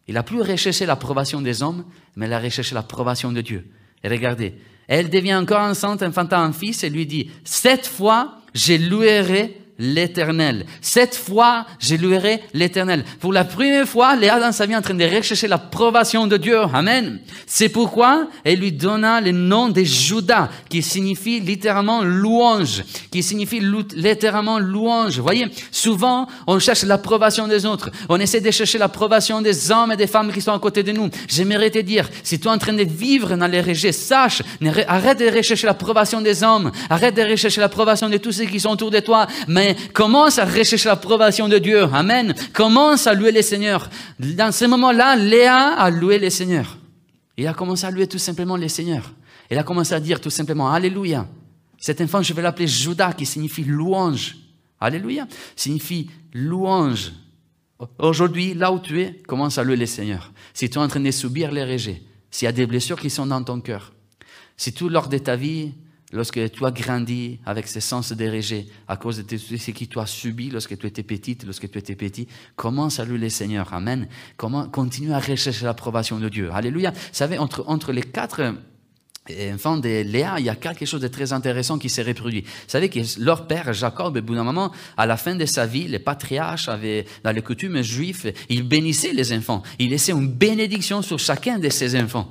il 0.08 0.14
n'a 0.14 0.24
plus 0.24 0.42
recherché 0.42 0.86
l'approbation 0.86 1.42
des 1.42 1.62
hommes, 1.62 1.84
mais 2.16 2.28
il 2.28 2.34
a 2.34 2.40
recherché 2.40 2.74
l'approbation 2.74 3.34
de 3.34 3.42
Dieu. 3.42 3.70
Et 4.02 4.08
regardez, 4.08 4.56
elle 4.88 5.10
devient 5.10 5.36
encore 5.36 5.60
enceinte, 5.60 6.02
enfantant 6.02 6.40
un 6.40 6.54
fils, 6.54 6.86
et 6.86 6.90
lui 6.90 7.06
dit, 7.06 7.30
cette 7.44 7.86
fois, 7.86 8.38
je 8.54 8.76
louerai 8.90 9.62
l'éternel. 9.80 10.66
Cette 10.82 11.16
fois, 11.16 11.66
je 11.80 11.96
louerai 11.96 12.42
l'éternel. 12.54 13.04
Pour 13.20 13.34
la 13.34 13.44
première 13.44 13.88
fois, 13.88 14.16
Léa 14.16 14.40
dans 14.40 14.52
sa 14.52 14.66
vie 14.66 14.76
en 14.76 14.82
train 14.82 14.94
de 14.94 15.04
rechercher 15.04 15.48
l'approbation 15.48 16.28
de 16.28 16.38
Dieu. 16.38 16.60
Amen. 16.74 17.20
C'est 17.46 17.70
pourquoi 17.70 18.28
elle 18.44 18.60
lui 18.60 18.72
donna 18.72 19.22
le 19.22 19.32
nom 19.32 19.70
de 19.70 19.84
Judas, 19.84 20.50
qui 20.70 20.82
signifie 20.82 21.40
littéralement 21.40 22.02
louange, 22.04 22.84
qui 23.12 23.22
signifie 23.22 23.62
littéralement 23.96 24.60
louange. 24.60 25.18
Vous 25.18 25.24
voyez, 25.24 25.48
souvent, 25.72 26.28
on 26.48 26.60
cherche 26.60 26.84
l'approbation 26.84 27.48
des 27.48 27.66
autres. 27.66 27.90
On 28.10 28.20
essaie 28.20 28.42
de 28.42 28.52
chercher 28.52 28.78
l'approbation 28.78 29.42
des 29.42 29.72
hommes 29.72 29.92
et 29.92 29.98
des 29.98 30.08
femmes 30.08 30.32
qui 30.32 30.42
sont 30.42 30.54
à 30.54 30.60
côté 30.60 30.84
de 30.84 30.92
nous. 30.92 31.10
J'aimerais 31.28 31.70
te 31.70 31.80
dire, 31.80 32.10
si 32.24 32.40
tu 32.40 32.48
es 32.48 32.52
en 32.52 32.58
train 32.58 32.74
de 32.74 32.84
vivre 32.84 33.36
dans 33.36 33.48
les 33.48 33.62
rejets, 33.62 33.92
sache, 33.92 34.42
arrête 34.88 35.20
de 35.20 35.36
rechercher 35.36 35.68
l'approbation 35.68 36.22
des 36.22 36.44
hommes, 36.44 36.72
arrête 36.90 37.16
de 37.16 37.22
rechercher 37.22 37.62
l'approbation 37.62 38.10
de 38.10 38.18
tous 38.18 38.32
ceux 38.32 38.46
qui 38.46 38.60
sont 38.60 38.70
autour 38.70 38.92
de 38.92 39.00
toi, 39.00 39.28
commence 39.94 40.40
à 40.40 40.46
rechercher 40.46 40.90
l'approbation 40.90 41.48
de 41.48 41.58
Dieu. 41.58 41.84
Amen. 41.94 42.34
Commence 42.54 43.08
à 43.08 43.14
louer 43.14 43.32
le 43.32 43.42
Seigneur. 43.42 43.90
Dans 44.20 44.52
ce 44.52 44.66
moment-là, 44.66 45.16
Léa 45.16 45.74
a 45.74 45.90
loué 45.90 46.20
le 46.20 46.30
Seigneur. 46.30 46.78
Il 47.38 47.48
a 47.48 47.54
commencé 47.54 47.86
à 47.86 47.92
louer 47.92 48.08
tout 48.08 48.18
simplement 48.18 48.58
le 48.58 48.68
Seigneur. 48.68 49.14
Il 49.50 49.58
a 49.58 49.64
commencé 49.64 49.94
à 49.94 50.00
dire 50.00 50.20
tout 50.20 50.30
simplement 50.30 50.72
Alléluia. 50.72 51.28
Cet 51.78 52.02
enfant, 52.02 52.22
je 52.22 52.34
vais 52.34 52.42
l'appeler 52.42 52.68
Judas, 52.68 53.14
qui 53.14 53.26
signifie 53.26 53.64
louange. 53.64 54.36
Alléluia. 54.80 55.28
Signifie 55.56 56.10
louange. 56.34 57.12
Aujourd'hui, 58.00 58.54
là 58.54 58.72
où 58.72 58.80
tu 58.80 59.02
es, 59.02 59.14
commence 59.28 59.58
à 59.58 59.64
louer 59.64 59.76
le 59.76 59.86
Seigneur. 59.86 60.32
Si 60.54 60.70
tu 60.70 60.80
es 60.80 60.82
en 60.82 60.88
train 60.88 61.00
de 61.00 61.12
subir 61.12 61.52
les 61.52 61.64
rejets, 61.64 62.02
s'il 62.32 62.46
y 62.46 62.50
a 62.50 62.52
des 62.52 62.66
blessures 62.66 63.00
qui 63.00 63.10
sont 63.10 63.28
dans 63.28 63.44
ton 63.44 63.62
cœur, 63.62 63.94
si 64.56 64.74
tout 64.74 64.90
lors 64.90 65.08
de 65.08 65.18
ta 65.20 65.36
vie, 65.36 65.74
lorsque 66.12 66.52
tu 66.52 66.66
as 66.66 66.72
grandi 66.72 67.40
avec 67.46 67.68
ces 67.68 67.82
sens 67.82 68.12
de 68.14 68.28
à 68.88 68.98
cause 68.98 69.26
de 69.26 69.38
ce 69.38 69.72
que 69.72 69.86
tu 69.86 70.00
as 70.00 70.06
subi 70.06 70.50
lorsque 70.50 70.78
tu 70.78 70.88
étais 70.88 71.04
petite, 71.04 71.46
lorsque 71.46 71.70
tu 71.70 71.78
étais 71.78 71.96
petit, 71.96 72.28
commence 72.56 73.00
à 73.00 73.06
louer 73.06 73.18
le 73.18 73.30
Seigneur? 73.30 73.74
Amen. 73.74 74.08
Comment, 74.36 74.68
continue 74.68 75.14
à 75.14 75.20
rechercher 75.20 75.66
l'approbation 75.66 76.20
de 76.20 76.30
Dieu? 76.30 76.50
Alléluia. 76.54 76.92
Vous 76.92 76.98
savez, 77.12 77.38
entre, 77.38 77.64
entre 77.68 77.92
les 77.92 78.04
quatre 78.04 78.56
enfants 79.54 79.78
de 79.78 80.04
Léa, 80.04 80.36
il 80.40 80.46
y 80.46 80.50
a 80.50 80.56
quelque 80.56 80.86
chose 80.86 81.02
de 81.02 81.08
très 81.10 81.34
intéressant 81.34 81.78
qui 81.78 81.90
s'est 81.90 82.04
reproduit. 82.04 82.42
Vous 82.42 82.48
savez 82.68 82.90
que 82.90 83.00
leur 83.20 83.48
père, 83.48 83.74
Jacob, 83.74 84.16
au 84.16 84.22
bout 84.22 84.36
d'un 84.36 84.44
moment, 84.44 84.72
à 84.96 85.06
la 85.06 85.18
fin 85.18 85.36
de 85.36 85.46
sa 85.46 85.66
vie, 85.66 85.88
les 85.88 86.00
patriarches 86.00 86.70
avaient, 86.70 87.06
dans 87.24 87.32
les 87.32 87.42
coutumes 87.42 87.82
juifs, 87.82 88.26
ils 88.50 88.64
bénissaient 88.64 89.14
les 89.14 89.34
enfants. 89.34 89.64
Ils 89.80 89.90
laissaient 89.90 90.14
une 90.14 90.32
bénédiction 90.32 91.02
sur 91.02 91.20
chacun 91.20 91.60
de 91.60 91.70
ses 91.70 92.00
enfants. 92.00 92.30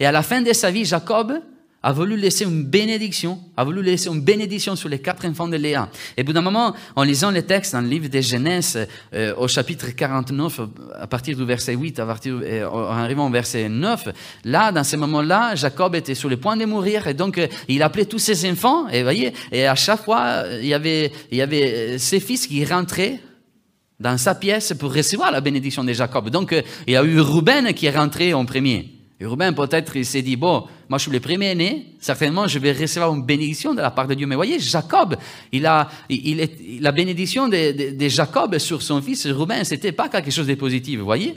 Et 0.00 0.06
à 0.06 0.12
la 0.12 0.22
fin 0.22 0.40
de 0.40 0.52
sa 0.52 0.70
vie, 0.70 0.84
Jacob, 0.84 1.34
a 1.82 1.92
voulu 1.92 2.16
laisser 2.16 2.44
une 2.44 2.64
bénédiction, 2.64 3.38
a 3.56 3.62
voulu 3.62 3.82
laisser 3.82 4.08
une 4.08 4.20
bénédiction 4.20 4.74
sur 4.74 4.88
les 4.88 4.98
quatre 4.98 5.24
enfants 5.26 5.46
de 5.46 5.56
Léa. 5.56 5.88
Et 6.16 6.24
bout 6.24 6.32
d'un 6.32 6.40
moment, 6.40 6.74
en 6.96 7.04
lisant 7.04 7.30
les 7.30 7.44
textes 7.44 7.72
dans 7.72 7.80
le 7.80 7.86
livre 7.86 8.08
de 8.08 8.20
Genèse, 8.20 8.88
euh, 9.14 9.34
au 9.36 9.46
chapitre 9.46 9.86
49, 9.90 10.60
à 10.98 11.06
partir 11.06 11.36
du 11.36 11.44
verset 11.44 11.74
8, 11.74 12.00
à 12.00 12.06
partir, 12.06 12.40
euh, 12.42 12.66
en 12.66 12.96
arrivant 12.96 13.28
au 13.28 13.30
verset 13.30 13.68
9, 13.68 14.08
là, 14.44 14.72
dans 14.72 14.82
ce 14.82 14.96
moment-là, 14.96 15.54
Jacob 15.54 15.94
était 15.94 16.16
sur 16.16 16.28
le 16.28 16.36
point 16.36 16.56
de 16.56 16.64
mourir, 16.64 17.06
et 17.06 17.14
donc 17.14 17.38
euh, 17.38 17.46
il 17.68 17.82
appelait 17.82 18.06
tous 18.06 18.18
ses 18.18 18.50
enfants, 18.50 18.88
et 18.88 19.04
voyez, 19.04 19.32
et 19.52 19.66
à 19.66 19.76
chaque 19.76 20.02
fois, 20.02 20.44
il 20.60 20.66
y 20.66 20.74
avait, 20.74 21.12
il 21.30 21.38
y 21.38 21.42
avait 21.42 21.96
ses 21.98 22.18
fils 22.18 22.48
qui 22.48 22.64
rentraient 22.64 23.20
dans 24.00 24.18
sa 24.18 24.34
pièce 24.34 24.74
pour 24.78 24.92
recevoir 24.92 25.30
la 25.30 25.40
bénédiction 25.40 25.84
de 25.84 25.92
Jacob. 25.92 26.30
Donc, 26.30 26.54
il 26.86 26.92
y 26.92 26.96
a 26.96 27.04
eu 27.04 27.20
Ruben 27.20 27.72
qui 27.72 27.86
est 27.86 27.96
rentré 27.96 28.32
en 28.34 28.44
premier. 28.44 28.97
Ruben, 29.20 29.54
peut-être, 29.54 29.96
il 29.96 30.06
s'est 30.06 30.22
dit, 30.22 30.36
bon, 30.36 30.64
moi 30.88 30.98
je 30.98 31.02
suis 31.02 31.10
le 31.10 31.18
premier-né, 31.18 31.94
certainement 31.98 32.46
je 32.46 32.58
vais 32.60 32.72
recevoir 32.72 33.12
une 33.12 33.24
bénédiction 33.24 33.74
de 33.74 33.80
la 33.80 33.90
part 33.90 34.06
de 34.06 34.14
Dieu. 34.14 34.26
Mais 34.26 34.36
voyez, 34.36 34.60
Jacob, 34.60 35.16
il 35.50 35.66
a, 35.66 35.88
il 36.08 36.40
est, 36.40 36.80
la 36.80 36.92
bénédiction 36.92 37.48
de, 37.48 37.96
de, 37.96 38.08
Jacob 38.08 38.58
sur 38.58 38.80
son 38.80 39.02
fils 39.02 39.26
Ruben, 39.26 39.64
c'était 39.64 39.92
pas 39.92 40.08
quelque 40.08 40.30
chose 40.30 40.46
de 40.46 40.54
positif, 40.54 41.00
voyez 41.00 41.34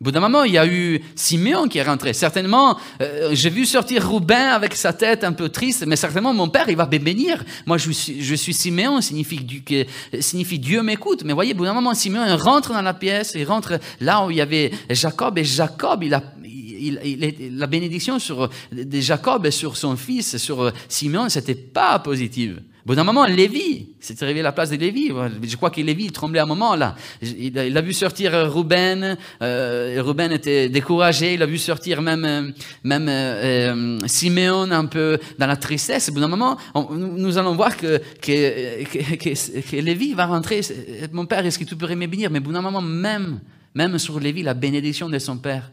au 0.00 0.04
bout 0.04 0.12
d'un 0.12 0.20
moment, 0.20 0.44
il 0.44 0.54
y 0.54 0.58
a 0.58 0.66
eu 0.66 0.98
Simeon 1.14 1.68
qui 1.68 1.76
est 1.76 1.82
rentré. 1.82 2.14
Certainement, 2.14 2.78
euh, 3.02 3.34
j'ai 3.34 3.50
vu 3.50 3.66
sortir 3.66 4.10
Ruben 4.10 4.48
avec 4.48 4.74
sa 4.74 4.94
tête 4.94 5.24
un 5.24 5.32
peu 5.32 5.50
triste, 5.50 5.84
mais 5.86 5.96
certainement 5.96 6.32
mon 6.32 6.48
père, 6.48 6.70
il 6.70 6.76
va 6.76 6.86
bénir. 6.86 7.44
Moi, 7.66 7.76
je 7.76 7.90
suis, 7.90 8.22
je 8.22 8.34
suis 8.34 8.54
Simeon, 8.54 9.02
signifie, 9.02 9.44
que, 9.62 9.84
signifie 10.18 10.58
Dieu 10.58 10.82
m'écoute. 10.82 11.22
Mais 11.26 11.34
voyez, 11.34 11.52
au 11.52 11.56
bout 11.56 11.66
d'un 11.66 11.74
moment, 11.74 11.92
Simeon 11.92 12.24
il 12.26 12.32
rentre 12.32 12.72
dans 12.72 12.80
la 12.80 12.94
pièce, 12.94 13.32
il 13.34 13.44
rentre 13.44 13.78
là 14.00 14.24
où 14.24 14.30
il 14.30 14.38
y 14.38 14.40
avait 14.40 14.70
Jacob, 14.88 15.36
et 15.36 15.44
Jacob, 15.44 16.02
il 16.02 16.14
a, 16.14 16.22
il, 16.80 17.56
la 17.56 17.66
bénédiction 17.66 18.18
sur, 18.18 18.48
de 18.72 19.00
Jacob 19.00 19.46
et 19.46 19.50
sur 19.50 19.76
son 19.76 19.96
fils, 19.96 20.36
sur 20.38 20.72
Simeon, 20.88 21.28
c'était 21.28 21.54
pas 21.54 21.98
positive. 21.98 22.60
Bon, 22.86 22.94
d'un 22.94 23.04
moment, 23.04 23.26
Lévi, 23.26 23.88
s'est 24.00 24.22
arrivé 24.24 24.40
à 24.40 24.42
la 24.42 24.52
place 24.52 24.70
de 24.70 24.76
Lévi. 24.76 25.12
Je 25.42 25.56
crois 25.56 25.70
que 25.70 25.82
Lévi 25.82 26.10
tremblait 26.10 26.40
à 26.40 26.44
un 26.44 26.46
moment 26.46 26.74
là. 26.74 26.96
Il, 27.20 27.56
a 27.56 27.80
vu 27.82 27.92
sortir 27.92 28.32
Ruben. 28.50 29.18
Euh, 29.42 30.02
Ruben 30.02 30.32
était 30.32 30.70
découragé. 30.70 31.34
Il 31.34 31.42
a 31.42 31.46
vu 31.46 31.58
sortir 31.58 32.00
même 32.00 32.54
même 32.82 33.06
euh, 33.08 33.98
Simeon 34.06 34.70
un 34.70 34.86
peu 34.86 35.18
dans 35.38 35.46
la 35.46 35.56
tristesse. 35.56 36.10
Bout 36.10 36.20
d'un 36.20 36.28
moment, 36.28 36.56
nous 36.90 37.36
allons 37.36 37.54
voir 37.54 37.76
que 37.76 38.00
que, 38.20 38.84
que, 38.84 39.60
que, 39.70 39.76
Lévi 39.76 40.14
va 40.14 40.26
rentrer. 40.26 40.62
Mon 41.12 41.26
père, 41.26 41.44
est-ce 41.44 41.58
que 41.58 41.64
tu 41.64 41.76
pourrais 41.76 41.96
me 41.96 42.06
bénir 42.06 42.30
Mais 42.30 42.40
bout 42.40 42.52
d'un 42.52 42.62
moment, 42.62 42.80
même 42.80 43.40
même 43.74 43.98
sur 43.98 44.18
Lévi, 44.18 44.42
la 44.42 44.54
bénédiction 44.54 45.08
de 45.08 45.18
son 45.18 45.36
père 45.36 45.70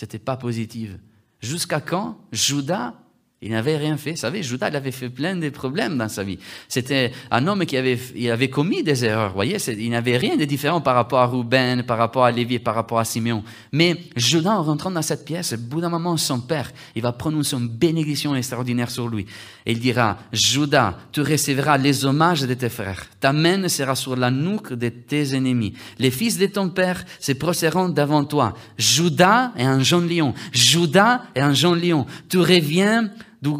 c'était 0.00 0.18
pas 0.18 0.38
positive. 0.38 0.98
Jusqu'à 1.40 1.82
quand? 1.82 2.18
Judas 2.32 2.94
il 3.42 3.52
n'avait 3.52 3.78
rien 3.78 3.96
fait. 3.96 4.10
Vous 4.10 4.16
savez, 4.18 4.42
Judas, 4.42 4.68
il 4.68 4.76
avait 4.76 4.90
fait 4.90 5.08
plein 5.08 5.34
de 5.34 5.48
problèmes 5.48 5.96
dans 5.96 6.10
sa 6.10 6.22
vie. 6.22 6.38
C'était 6.68 7.10
un 7.30 7.46
homme 7.46 7.64
qui 7.64 7.78
avait, 7.78 7.98
il 8.14 8.30
avait 8.30 8.50
commis 8.50 8.82
des 8.82 9.02
erreurs. 9.02 9.32
Voyez, 9.32 9.56
il 9.78 9.88
n'avait 9.88 10.18
rien 10.18 10.36
de 10.36 10.44
différent 10.44 10.82
par 10.82 10.94
rapport 10.94 11.20
à 11.20 11.26
Ruben, 11.26 11.82
par 11.84 11.96
rapport 11.96 12.26
à 12.26 12.30
Lévi, 12.30 12.58
par 12.58 12.74
rapport 12.74 12.98
à 12.98 13.06
Simeon. 13.06 13.42
Mais 13.72 13.96
Judas, 14.14 14.58
en 14.58 14.62
rentrant 14.62 14.90
dans 14.90 15.00
cette 15.00 15.24
pièce, 15.24 15.54
au 15.54 15.56
bout 15.56 15.80
d'un 15.80 15.88
moment, 15.88 16.18
son 16.18 16.40
père, 16.40 16.70
il 16.94 17.00
va 17.00 17.12
prononcer 17.12 17.56
une 17.56 17.68
bénédiction 17.68 18.34
extraordinaire 18.34 18.90
sur 18.90 19.08
lui. 19.08 19.24
Et 19.64 19.72
il 19.72 19.80
dira, 19.80 20.18
Judas, 20.34 20.98
tu 21.10 21.22
recevras 21.22 21.78
les 21.78 22.04
hommages 22.04 22.42
de 22.42 22.52
tes 22.52 22.68
frères. 22.68 23.06
Ta 23.20 23.32
main 23.32 23.68
sera 23.68 23.94
sur 23.94 24.16
la 24.16 24.30
nuque 24.30 24.74
de 24.74 24.90
tes 24.90 25.34
ennemis. 25.34 25.72
Les 25.98 26.10
fils 26.10 26.36
de 26.36 26.44
ton 26.44 26.68
père 26.68 27.06
se 27.18 27.32
procéderont 27.32 27.88
devant 27.88 28.24
toi. 28.24 28.52
Judas 28.76 29.52
est 29.56 29.64
un 29.64 29.80
jeune 29.80 30.10
lion. 30.10 30.34
Judas 30.52 31.22
est 31.34 31.40
un 31.40 31.54
jeune 31.54 31.80
lion. 31.80 32.06
Tu 32.28 32.36
reviens 32.36 33.10
du 33.40 33.50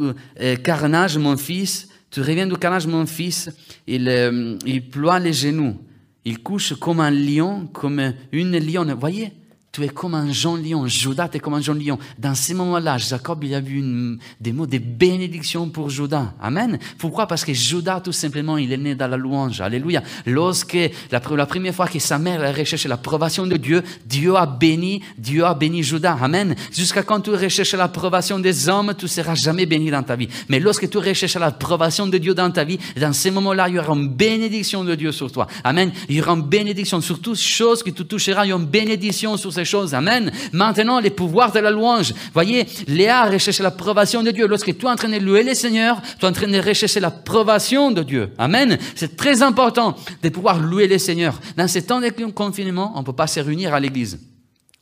euh, 0.41 0.57
carnage, 0.57 1.19
mon 1.19 1.37
fils, 1.37 1.89
tu 2.11 2.21
reviens 2.21 2.47
du 2.47 2.57
carnage, 2.57 2.87
mon 2.87 3.07
fils, 3.07 3.51
il, 3.87 4.09
euh, 4.09 4.57
il 4.67 4.89
ploie 4.89 5.19
les 5.19 5.33
genoux, 5.33 5.77
il 6.25 6.43
couche 6.43 6.75
comme 6.75 7.01
un 7.01 7.11
lion, 7.11 7.67
comme 7.73 8.13
une 8.33 8.59
lionne. 8.59 8.93
Voyez, 8.93 9.33
tu 9.73 9.85
es 9.85 9.89
comme 9.89 10.15
un 10.15 10.33
jeune 10.33 10.65
lion. 10.65 10.87
Judas, 10.89 11.29
tu 11.29 11.37
es 11.37 11.41
comme 11.41 11.55
un 11.55 11.61
jeune 11.61 11.79
lion. 11.79 11.97
Dans 12.19 12.35
ces 12.35 12.55
moments-là, 12.55 12.99
Jacob, 12.99 13.45
il 13.45 13.55
a 13.55 13.61
vu 13.61 14.19
des 14.41 14.53
mots 14.53 14.67
de 14.67 14.79
bénédiction 14.79 15.69
pour 15.69 15.91
Judas. 15.91 16.33
Amen. 16.41 16.77
Pourquoi? 16.99 17.29
Parce 17.29 17.45
que 17.45 17.55
Judas, 17.55 18.01
tout 18.01 18.11
simplement, 18.11 18.59
il 18.59 18.73
est 18.73 18.77
né 18.77 18.97
dans 18.97 19.07
la 19.07 19.17
louange. 19.17 19.61
Alléluia. 19.61 20.03
Lorsque, 20.27 20.77
la, 21.13 21.21
première 21.21 21.73
fois 21.73 21.87
que 21.87 22.01
sa 22.01 22.19
mère 22.19 22.43
a 22.43 22.51
recherché 22.51 22.89
l'approbation 22.89 23.47
de 23.47 23.57
Dieu, 23.57 23.85
Dieu 24.05 24.35
a 24.35 24.45
béni, 24.45 25.03
Dieu 25.17 25.45
a 25.45 25.55
béni 25.55 25.85
Judas. 25.85 26.19
Amen. 26.21 26.57
Jusqu'à 26.73 27.05
quand 27.05 27.21
tu 27.21 27.31
recherches 27.31 27.75
l'approbation 27.75 28.41
des 28.41 28.69
hommes, 28.69 28.93
tu 28.99 29.07
seras 29.07 29.37
jamais 29.37 29.67
béni 29.67 29.91
dans 29.93 30.03
ta 30.03 30.17
vie. 30.17 30.29
Mais 30.49 30.59
lorsque 30.59 30.91
tu 30.91 30.99
recherches 30.99 31.37
l'approbation 31.37 32.09
de 32.09 32.19
Dieu 32.19 32.35
dans 32.35 32.51
ta 32.51 32.65
vie, 32.65 32.79
dans 33.01 33.13
ces 33.13 33.31
moments-là, 33.31 33.69
il 33.69 33.77
y 33.77 33.79
aura 33.79 33.95
une 33.95 34.09
bénédiction 34.09 34.83
de 34.83 34.97
Dieu 34.97 35.13
sur 35.13 35.31
toi. 35.31 35.47
Amen. 35.63 35.93
Il 36.09 36.17
y 36.17 36.21
aura 36.21 36.33
une 36.33 36.43
bénédiction 36.43 37.01
sur 37.01 37.21
toutes 37.21 37.39
choses 37.39 37.85
que 37.85 37.91
tu 37.91 38.05
toucheras. 38.05 38.45
Il 38.47 38.49
y 38.49 38.53
aura 38.53 38.61
une 38.61 38.69
bénédiction 38.69 39.37
sur 39.37 39.53
ces 39.53 39.60
choses. 39.65 39.95
Amen. 39.95 40.31
Maintenant, 40.53 41.01
les 41.01 41.11
pouvoirs 41.11 41.53
de 41.53 41.61
la 41.61 41.71
louange. 41.71 42.13
Voyez, 42.33 42.67
Léa 42.87 43.25
recherche 43.25 43.61
l'approbation 43.61 44.23
de 44.23 44.31
Dieu. 44.31 44.47
Lorsque 44.47 44.77
tu 44.77 44.87
es 44.87 44.89
en 44.89 44.97
train 44.97 45.09
de 45.09 45.19
louer 45.19 45.43
le 45.43 45.55
Seigneur, 45.55 46.01
tu 46.19 46.25
es 46.25 46.29
en 46.29 46.33
train 46.33 46.49
de 46.49 46.59
rechercher 46.59 47.01
l'approbation 47.01 47.91
de 47.91 48.03
Dieu. 48.03 48.33
Amen. 48.39 48.79
C'est 48.95 49.17
très 49.17 49.43
important 49.43 49.97
de 50.23 50.29
pouvoir 50.29 50.59
louer 50.59 50.87
le 50.87 50.99
Seigneur. 50.99 51.39
Dans 51.57 51.69
ces 51.69 51.83
temps 51.83 52.01
de 52.01 52.09
confinement, 52.31 52.93
on 52.95 53.01
ne 53.01 53.05
peut 53.05 53.13
pas 53.13 53.27
se 53.27 53.41
réunir 53.41 53.75
à 53.75 53.81
l'église. 53.81 54.19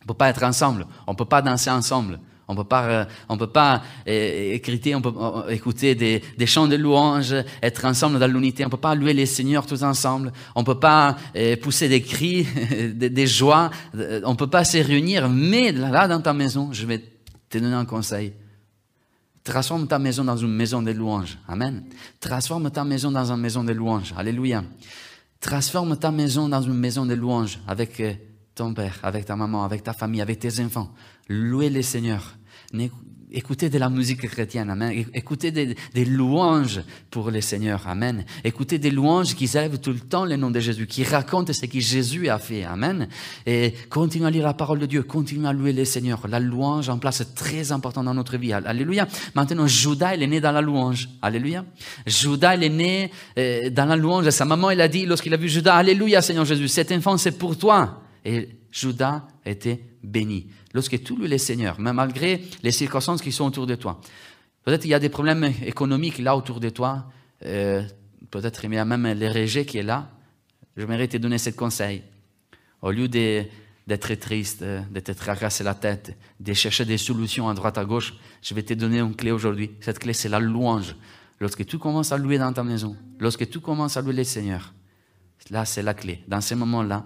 On 0.00 0.04
ne 0.04 0.08
peut 0.08 0.14
pas 0.14 0.28
être 0.28 0.42
ensemble. 0.42 0.86
On 1.06 1.12
ne 1.12 1.16
peut 1.16 1.24
pas 1.24 1.42
danser 1.42 1.70
ensemble. 1.70 2.18
On 2.50 2.56
peut 2.56 2.64
pas, 2.64 2.84
euh, 2.84 3.04
on 3.28 3.36
peut 3.36 3.46
pas 3.46 3.82
euh, 4.08 4.58
on 4.94 5.02
peut 5.02 5.52
écouter 5.52 5.94
des, 5.94 6.46
chants 6.46 6.66
de 6.66 6.76
louange, 6.76 7.34
être 7.62 7.84
ensemble 7.84 8.18
dans 8.18 8.26
l'unité. 8.26 8.64
On 8.64 8.70
peut 8.70 8.78
pas 8.78 8.94
louer 8.94 9.12
les 9.12 9.26
seigneurs 9.26 9.66
tous 9.66 9.82
ensemble. 9.82 10.32
On 10.54 10.64
peut 10.64 10.80
pas 10.80 11.14
euh, 11.36 11.56
pousser 11.56 11.90
des 11.90 12.00
cris, 12.00 12.46
des, 12.94 13.26
joies. 13.26 13.70
On 14.24 14.34
peut 14.34 14.46
pas 14.46 14.64
se 14.64 14.78
réunir. 14.78 15.28
Mais 15.28 15.72
là, 15.72 16.08
dans 16.08 16.22
ta 16.22 16.32
maison, 16.32 16.70
je 16.72 16.86
vais 16.86 17.04
te 17.50 17.58
donner 17.58 17.74
un 17.74 17.84
conseil. 17.84 18.32
Transforme 19.44 19.86
ta 19.86 19.98
maison 19.98 20.24
dans 20.24 20.36
une 20.38 20.54
maison 20.54 20.80
de 20.80 20.90
louange. 20.92 21.38
Amen. 21.48 21.84
Transforme 22.18 22.70
ta 22.70 22.82
maison 22.82 23.10
dans 23.10 23.30
une 23.30 23.40
maison 23.40 23.62
de 23.62 23.72
louange. 23.72 24.14
Alléluia. 24.16 24.64
Transforme 25.38 25.98
ta 25.98 26.10
maison 26.10 26.48
dans 26.48 26.62
une 26.62 26.74
maison 26.74 27.04
de 27.04 27.14
louange 27.14 27.60
avec 27.68 28.02
ton 28.54 28.72
père, 28.72 28.98
avec 29.02 29.26
ta 29.26 29.36
maman, 29.36 29.64
avec 29.64 29.82
ta 29.82 29.92
famille, 29.92 30.22
avec 30.22 30.38
tes 30.38 30.60
enfants. 30.64 30.90
Louez 31.28 31.68
le 31.68 31.82
Seigneur. 31.82 32.37
Écoutez 33.30 33.68
de 33.68 33.78
la 33.78 33.90
musique 33.90 34.26
chrétienne, 34.28 34.68
Amen. 34.70 35.04
Écoutez 35.14 35.50
des, 35.50 36.04
louanges 36.04 36.80
pour 37.10 37.30
le 37.30 37.40
Seigneur, 37.40 37.86
Amen. 37.86 38.24
Écoutez 38.44 38.78
des 38.78 38.90
louanges 38.90 39.34
qui 39.34 39.44
élèvent 39.44 39.78
tout 39.78 39.92
le 39.92 40.00
temps 40.00 40.24
le 40.24 40.36
nom 40.36 40.50
de 40.50 40.60
Jésus, 40.60 40.86
qui 40.86 41.04
racontent 41.04 41.52
ce 41.52 41.64
que 41.66 41.80
Jésus 41.80 42.28
a 42.28 42.38
fait, 42.38 42.64
Amen. 42.64 43.08
Et 43.46 43.74
continuez 43.88 44.26
à 44.26 44.30
lire 44.30 44.44
la 44.44 44.54
parole 44.54 44.78
de 44.78 44.86
Dieu, 44.86 45.02
continuez 45.02 45.48
à 45.48 45.52
louer 45.52 45.72
le 45.72 45.84
Seigneur. 45.84 46.26
La 46.28 46.40
louange 46.40 46.88
en 46.88 46.98
place 46.98 47.22
très 47.34 47.72
important 47.72 48.02
dans 48.02 48.14
notre 48.14 48.36
vie. 48.36 48.52
Alléluia. 48.52 49.06
Maintenant, 49.34 49.66
Judas, 49.66 50.14
il 50.14 50.22
est 50.22 50.26
né 50.26 50.40
dans 50.40 50.52
la 50.52 50.62
louange. 50.62 51.08
Alléluia. 51.22 51.64
Judas, 52.06 52.54
il 52.54 52.64
est 52.64 52.68
né 52.70 53.10
euh, 53.38 53.70
dans 53.70 53.86
la 53.86 53.96
louange. 53.96 54.28
Sa 54.30 54.44
maman, 54.44 54.70
elle 54.70 54.80
a 54.80 54.88
dit, 54.88 55.06
lorsqu'il 55.06 55.32
a 55.32 55.38
vu 55.38 55.48
Judas, 55.48 55.74
Alléluia, 55.74 56.22
Seigneur 56.22 56.44
Jésus, 56.44 56.68
cet 56.68 56.92
enfant, 56.92 57.16
c'est 57.16 57.38
pour 57.38 57.56
toi. 57.56 58.02
Et 58.24 58.57
Judas 58.70 59.26
était 59.44 59.80
béni. 60.02 60.48
Lorsque 60.74 61.02
tu 61.02 61.16
loues 61.16 61.26
le 61.26 61.38
Seigneur, 61.38 61.80
même 61.80 61.96
malgré 61.96 62.42
les 62.62 62.70
circonstances 62.70 63.22
qui 63.22 63.32
sont 63.32 63.46
autour 63.46 63.66
de 63.66 63.74
toi. 63.74 64.00
Peut-être 64.64 64.84
il 64.84 64.90
y 64.90 64.94
a 64.94 64.98
des 64.98 65.08
problèmes 65.08 65.52
économiques 65.64 66.18
là 66.18 66.36
autour 66.36 66.60
de 66.60 66.68
toi. 66.68 67.06
Euh, 67.44 67.82
peut-être 68.30 68.64
il 68.64 68.74
y 68.74 68.78
a 68.78 68.84
même 68.84 69.06
les 69.06 69.28
rejets 69.28 69.64
qui 69.64 69.78
est 69.78 69.82
là. 69.82 70.10
J'aimerais 70.76 71.08
te 71.08 71.16
donner 71.16 71.38
ce 71.38 71.50
conseil. 71.50 72.02
Au 72.82 72.90
lieu 72.90 73.08
d'être 73.08 74.14
triste, 74.14 74.62
de 74.62 75.00
te 75.00 75.12
traverser 75.12 75.64
la 75.64 75.74
tête, 75.74 76.16
de 76.38 76.52
chercher 76.52 76.84
des 76.84 76.98
solutions 76.98 77.48
à 77.48 77.54
droite 77.54 77.78
à 77.78 77.84
gauche, 77.84 78.14
je 78.42 78.54
vais 78.54 78.62
te 78.62 78.74
donner 78.74 79.00
une 79.00 79.16
clé 79.16 79.32
aujourd'hui. 79.32 79.72
Cette 79.80 79.98
clé, 79.98 80.12
c'est 80.12 80.28
la 80.28 80.38
louange. 80.38 80.94
Lorsque 81.40 81.64
tu 81.66 81.78
commences 81.78 82.12
à 82.12 82.18
louer 82.18 82.38
dans 82.38 82.52
ta 82.52 82.62
maison, 82.62 82.96
lorsque 83.18 83.48
tu 83.48 83.60
commences 83.60 83.96
à 83.96 84.02
louer 84.02 84.12
le 84.12 84.24
Seigneur, 84.24 84.72
là, 85.50 85.64
c'est 85.64 85.82
la 85.82 85.94
clé. 85.94 86.22
Dans 86.28 86.40
ces 86.40 86.54
moments-là, 86.54 87.04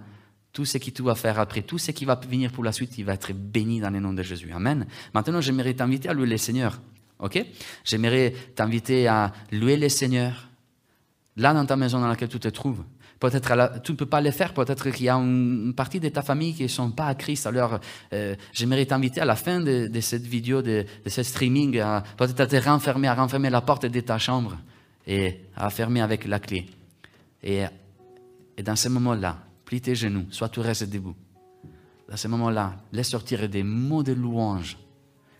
Tout 0.52 0.64
ce 0.64 0.78
que 0.78 0.90
tu 0.90 1.02
vas 1.02 1.14
faire 1.14 1.38
après, 1.38 1.62
tout 1.62 1.78
ce 1.78 1.92
qui 1.92 2.04
va 2.04 2.14
venir 2.14 2.52
pour 2.52 2.62
la 2.62 2.72
suite, 2.72 2.98
il 2.98 3.04
va 3.04 3.14
être 3.14 3.32
béni 3.32 3.80
dans 3.80 3.90
le 3.90 4.00
nom 4.00 4.12
de 4.12 4.22
Jésus. 4.22 4.52
Amen. 4.52 4.86
Maintenant, 5.14 5.40
j'aimerais 5.40 5.74
t'inviter 5.74 6.08
à 6.08 6.14
louer 6.14 6.26
le 6.26 6.36
Seigneur. 6.36 6.78
OK? 7.20 7.42
J'aimerais 7.84 8.34
t'inviter 8.54 9.06
à 9.06 9.32
louer 9.50 9.76
le 9.76 9.88
Seigneur 9.88 10.48
là 11.36 11.54
dans 11.54 11.64
ta 11.64 11.76
maison 11.76 12.00
dans 12.00 12.08
laquelle 12.08 12.28
tu 12.28 12.38
te 12.38 12.48
trouves. 12.48 12.82
Peut-être 13.18 13.80
tu 13.84 13.92
ne 13.92 13.96
peux 13.96 14.06
pas 14.06 14.20
le 14.20 14.32
faire, 14.32 14.52
peut-être 14.52 14.90
qu'il 14.90 15.06
y 15.06 15.08
a 15.08 15.14
une 15.14 15.72
partie 15.74 16.00
de 16.00 16.08
ta 16.08 16.22
famille 16.22 16.54
qui 16.54 16.64
ne 16.64 16.68
sont 16.68 16.90
pas 16.90 17.06
à 17.06 17.14
Christ. 17.14 17.46
Alors, 17.46 17.78
euh, 18.12 18.34
j'aimerais 18.52 18.84
t'inviter 18.84 19.20
à 19.20 19.24
la 19.24 19.36
fin 19.36 19.60
de, 19.60 19.88
cette 20.00 20.26
vidéo, 20.26 20.60
de, 20.60 20.84
ce 21.06 21.22
streaming, 21.22 21.80
peut-être 22.16 22.40
à 22.40 22.46
te 22.46 22.56
renfermer, 22.56 23.06
à 23.06 23.14
renfermer 23.14 23.48
la 23.48 23.60
porte 23.60 23.86
de 23.86 24.00
ta 24.00 24.18
chambre 24.18 24.58
et 25.06 25.38
à 25.56 25.70
fermer 25.70 26.00
avec 26.00 26.26
la 26.26 26.40
clé. 26.40 26.66
Et 27.44 27.62
dans 28.62 28.76
ce 28.76 28.88
moment-là, 28.88 29.38
plie 29.72 29.80
tes 29.80 29.94
genoux, 29.94 30.26
soit 30.28 30.50
tu 30.50 30.60
restes 30.60 30.84
debout. 30.84 31.14
Dans 32.06 32.18
ce 32.18 32.28
moment-là, 32.28 32.76
laisse 32.92 33.08
sortir 33.08 33.48
des 33.48 33.62
mots 33.62 34.02
de 34.02 34.12
louange. 34.12 34.76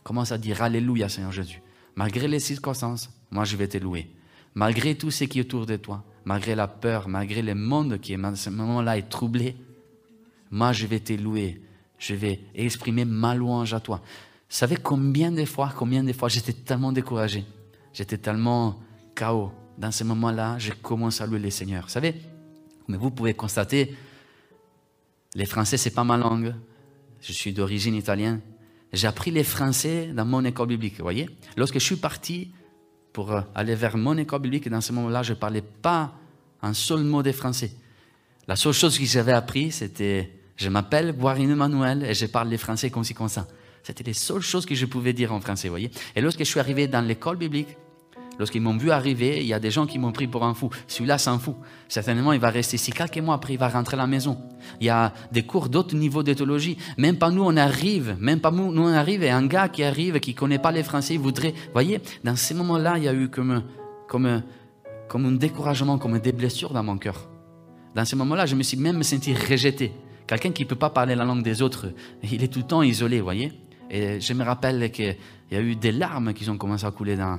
Commence 0.03 0.31
à 0.31 0.39
dire 0.39 0.63
Alléluia, 0.63 1.07
Seigneur 1.07 1.31
Jésus. 1.31 1.61
Malgré 1.95 2.27
les 2.27 2.39
circonstances, 2.39 3.11
moi 3.29 3.45
je 3.45 3.55
vais 3.55 3.67
te 3.67 3.77
louer. 3.77 4.09
Malgré 4.55 4.95
tout 4.95 5.11
ce 5.11 5.25
qui 5.25 5.37
est 5.37 5.43
autour 5.43 5.67
de 5.67 5.75
toi, 5.75 6.03
malgré 6.25 6.55
la 6.55 6.67
peur, 6.67 7.07
malgré 7.09 7.43
le 7.43 7.53
monde 7.53 7.99
qui, 7.99 8.15
à 8.15 8.35
ce 8.35 8.49
moment-là, 8.49 8.97
est 8.97 9.07
troublé, 9.07 9.55
moi, 10.49 10.73
je 10.73 10.87
vais 10.87 10.99
te 10.99 11.13
louer. 11.13 11.61
Je 11.99 12.15
vais 12.15 12.39
exprimer 12.55 13.05
ma 13.05 13.35
louange 13.35 13.75
à 13.75 13.79
toi. 13.79 13.97
Vous 13.97 14.57
savez 14.57 14.77
combien 14.77 15.31
de 15.31 15.45
fois, 15.45 15.71
combien 15.77 16.03
de 16.03 16.11
fois 16.11 16.27
j'étais 16.27 16.53
tellement 16.53 16.91
découragé, 16.91 17.45
j'étais 17.93 18.17
tellement 18.17 18.79
chaos. 19.13 19.51
Dans 19.77 19.91
ce 19.91 20.03
moment-là, 20.03 20.57
je 20.57 20.71
commence 20.71 21.21
à 21.21 21.27
louer 21.27 21.37
le 21.37 21.51
Seigneur. 21.51 21.83
Vous 21.83 21.89
savez, 21.89 22.15
mais 22.87 22.97
vous 22.97 23.11
pouvez 23.11 23.35
constater, 23.35 23.95
les 25.35 25.45
Français, 25.45 25.77
c'est 25.77 25.91
pas 25.91 26.03
ma 26.03 26.17
langue. 26.17 26.53
Je 27.21 27.31
suis 27.31 27.53
d'origine 27.53 27.95
italienne. 27.95 28.41
J'ai 28.91 29.07
appris 29.07 29.31
les 29.31 29.43
Français 29.43 30.11
dans 30.13 30.25
mon 30.25 30.43
école 30.45 30.67
biblique, 30.67 30.99
voyez. 31.01 31.29
Lorsque 31.57 31.75
je 31.75 31.83
suis 31.85 31.95
parti 31.95 32.51
pour 33.13 33.31
euh, 33.31 33.41
aller 33.55 33.75
vers 33.75 33.95
mon 33.95 34.17
école 34.17 34.41
biblique. 34.41 34.67
Dans 34.67 34.81
ce 34.81 34.91
moment-là, 34.91 35.23
je 35.23 35.33
ne 35.33 35.37
parlais 35.37 35.61
pas 35.61 36.15
un 36.61 36.73
seul 36.73 37.03
mot 37.03 37.23
de 37.23 37.31
français. 37.31 37.71
La 38.47 38.55
seule 38.55 38.73
chose 38.73 38.97
que 38.97 39.05
j'avais 39.05 39.31
appris, 39.31 39.71
c'était 39.71 40.31
je 40.57 40.69
m'appelle 40.69 41.13
Guarine 41.13 41.51
Emmanuel 41.51 42.03
et 42.03 42.13
je 42.13 42.25
parle 42.25 42.49
les 42.49 42.57
français 42.57 42.89
comme 42.89 43.03
ci, 43.03 43.13
comme 43.13 43.29
ça. 43.29 43.47
C'était 43.83 44.03
les 44.03 44.13
seules 44.13 44.41
choses 44.41 44.65
que 44.65 44.75
je 44.75 44.85
pouvais 44.85 45.13
dire 45.13 45.31
en 45.33 45.39
français, 45.39 45.69
voyez. 45.69 45.91
Et 46.15 46.21
lorsque 46.21 46.39
je 46.39 46.43
suis 46.45 46.59
arrivé 46.59 46.87
dans 46.87 47.01
l'école 47.01 47.37
biblique, 47.37 47.69
Lorsqu'ils 48.39 48.61
m'ont 48.61 48.75
vu 48.75 48.89
arriver, 48.91 49.41
il 49.41 49.47
y 49.47 49.53
a 49.53 49.59
des 49.59 49.69
gens 49.69 49.85
qui 49.85 49.99
m'ont 49.99 50.11
pris 50.11 50.27
pour 50.27 50.43
un 50.43 50.53
fou. 50.53 50.69
Celui-là 50.87 51.17
s'en 51.17 51.37
fout. 51.37 51.55
Certainement, 51.87 52.33
il 52.33 52.39
va 52.39 52.49
rester 52.49 52.75
ici 52.75 52.91
quelques 52.91 53.19
mois, 53.19 53.35
après 53.35 53.53
il 53.53 53.59
va 53.59 53.69
rentrer 53.69 53.95
à 53.95 53.97
la 53.97 54.07
maison. 54.07 54.37
Il 54.79 54.87
y 54.87 54.89
a 54.89 55.13
des 55.31 55.43
cours 55.43 55.69
d'autres 55.69 55.95
niveaux 55.95 56.23
d'éthologie. 56.23 56.77
Même 56.97 57.17
pas 57.17 57.29
nous, 57.29 57.43
on 57.43 57.55
arrive. 57.55 58.17
Même 58.19 58.39
pas 58.39 58.51
nous, 58.51 58.71
nous 58.71 58.83
on 58.83 58.93
arrive. 58.93 59.23
Et 59.23 59.29
un 59.29 59.45
gars 59.45 59.69
qui 59.69 59.83
arrive, 59.83 60.19
qui 60.19 60.31
ne 60.31 60.37
connaît 60.37 60.59
pas 60.59 60.71
les 60.71 60.83
Français, 60.83 61.13
il 61.13 61.19
voudrait... 61.19 61.53
voyez, 61.73 62.01
dans 62.23 62.35
ces 62.35 62.53
moments-là, 62.55 62.97
il 62.97 63.03
y 63.03 63.07
a 63.07 63.13
eu 63.13 63.29
comme, 63.29 63.63
comme, 64.07 64.41
comme 65.07 65.25
un 65.25 65.33
découragement, 65.33 65.97
comme 65.99 66.17
des 66.17 66.31
blessures 66.31 66.73
dans 66.73 66.83
mon 66.83 66.97
cœur. 66.97 67.29
Dans 67.93 68.05
ces 68.05 68.15
moments-là, 68.15 68.47
je 68.47 68.55
me 68.55 68.63
suis 68.63 68.77
même 68.77 69.03
senti 69.03 69.35
rejeté. 69.35 69.93
Quelqu'un 70.25 70.51
qui 70.51 70.63
ne 70.63 70.67
peut 70.67 70.75
pas 70.75 70.89
parler 70.89 71.15
la 71.15 71.25
langue 71.25 71.43
des 71.43 71.61
autres, 71.61 71.87
il 72.23 72.43
est 72.43 72.47
tout 72.47 72.59
le 72.59 72.65
temps 72.65 72.81
isolé, 72.81 73.21
voyez. 73.21 73.51
Et 73.91 74.19
je 74.19 74.33
me 74.33 74.43
rappelle 74.43 74.91
qu'il 74.91 75.15
y 75.51 75.55
a 75.55 75.61
eu 75.61 75.75
des 75.75 75.91
larmes 75.91 76.33
qui 76.33 76.49
ont 76.49 76.57
commencé 76.57 76.85
à 76.85 76.91
couler 76.91 77.15
dans, 77.15 77.37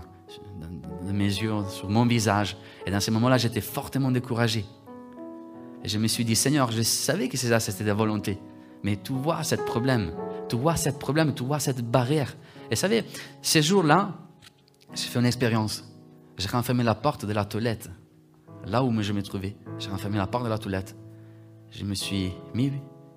dans 0.61 1.13
mes 1.13 1.25
yeux, 1.25 1.53
sur 1.69 1.89
mon 1.89 2.07
visage. 2.07 2.57
Et 2.87 2.91
dans 2.91 3.01
ce 3.01 3.11
moment-là, 3.11 3.39
j'étais 3.39 3.61
fortement 3.61 4.11
découragé. 4.11 4.65
Et 5.83 5.89
je 5.89 5.99
me 5.99 6.07
suis 6.07 6.25
dit, 6.25 6.35
Seigneur, 6.35 6.71
je 6.71 6.83
savais 6.83 7.29
que 7.29 7.37
ça, 7.37 7.61
c'était 7.61 7.85
ta 7.85 7.95
volonté. 7.95 8.39
Mais 8.83 8.97
tu 9.03 9.13
vois 9.13 9.43
ce 9.45 9.55
problème, 9.55 10.13
tu 10.49 10.57
vois 10.57 10.77
ce 10.77 10.91
problème, 10.91 11.35
tu 11.35 11.45
vois 11.45 11.59
cette 11.59 11.83
barrière. 11.83 12.37
Et 12.71 12.75
vous 12.75 12.81
savez, 12.81 13.05
ces 13.43 13.63
jours-là, 13.63 14.13
j'ai 14.95 15.09
fait 15.09 15.19
une 15.19 15.27
expérience. 15.27 15.85
J'ai 16.39 16.49
renfermé 16.49 16.83
la 16.85 16.95
porte 16.95 17.25
de 17.25 17.33
la 17.33 17.45
toilette, 17.45 17.91
là 18.67 18.83
où 18.83 19.03
je 19.03 19.13
me 19.13 19.23
trouvais. 19.23 19.57
J'ai 19.79 19.91
renfermé 19.91 20.19
la 20.19 20.27
porte 20.27 20.45
de 20.45 20.49
la 20.49 20.59
toilette. 20.59 20.97
Je 21.71 21.85
me 21.85 21.95
suis 21.95 22.33
mis 22.55 22.73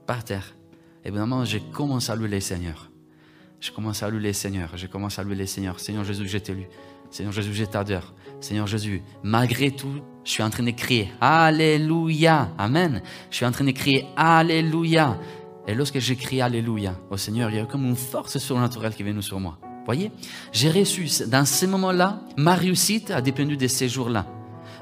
par 0.05 0.23
terre. 0.23 0.55
Et 1.03 1.09
évidemment, 1.09 1.45
j'ai 1.45 1.61
commencé 1.61 2.11
à 2.11 2.15
louer 2.15 2.27
le 2.27 2.39
Seigneur. 2.39 2.89
Je 3.59 3.71
commence 3.71 4.03
à 4.03 4.09
louer 4.09 4.21
le 4.21 4.33
Seigneur. 4.33 4.75
Je 4.75 4.87
commence 4.87 5.19
à 5.19 5.23
louer 5.23 5.35
le 5.35 5.45
Seigneur. 5.45 5.79
Seigneur 5.79 6.03
Jésus, 6.03 6.27
je 6.27 6.37
t'ai 6.37 6.53
lu. 6.53 6.67
Seigneur 7.09 7.31
Jésus, 7.31 7.53
je 7.53 7.65
t'adore. 7.65 8.13
Seigneur 8.39 8.67
Jésus, 8.67 9.01
malgré 9.23 9.71
tout, 9.71 10.01
je 10.23 10.31
suis 10.31 10.43
en 10.43 10.49
train 10.49 10.63
de 10.63 10.71
crier 10.71 11.09
Alléluia. 11.21 12.49
Amen. 12.57 13.01
Je 13.31 13.37
suis 13.37 13.45
en 13.45 13.51
train 13.51 13.65
de 13.65 13.71
crier 13.71 14.05
Alléluia. 14.15 15.17
Et 15.67 15.73
lorsque 15.73 15.99
j'ai 15.99 16.15
crié 16.15 16.41
Alléluia 16.41 16.95
au 17.09 17.17
Seigneur, 17.17 17.49
il 17.49 17.57
y 17.57 17.59
a 17.59 17.65
comme 17.65 17.85
une 17.85 17.95
force 17.95 18.37
surnaturelle 18.37 18.93
qui 18.93 19.03
venue 19.03 19.21
sur 19.21 19.39
moi. 19.39 19.57
Voyez 19.85 20.11
J'ai 20.51 20.69
reçu, 20.69 21.07
dans 21.27 21.45
ces 21.45 21.65
moments-là, 21.65 22.19
ma 22.37 22.55
réussite 22.55 23.09
a 23.11 23.21
dépendu 23.21 23.55
de 23.55 23.67
ces 23.67 23.87
jours-là. 23.87 24.25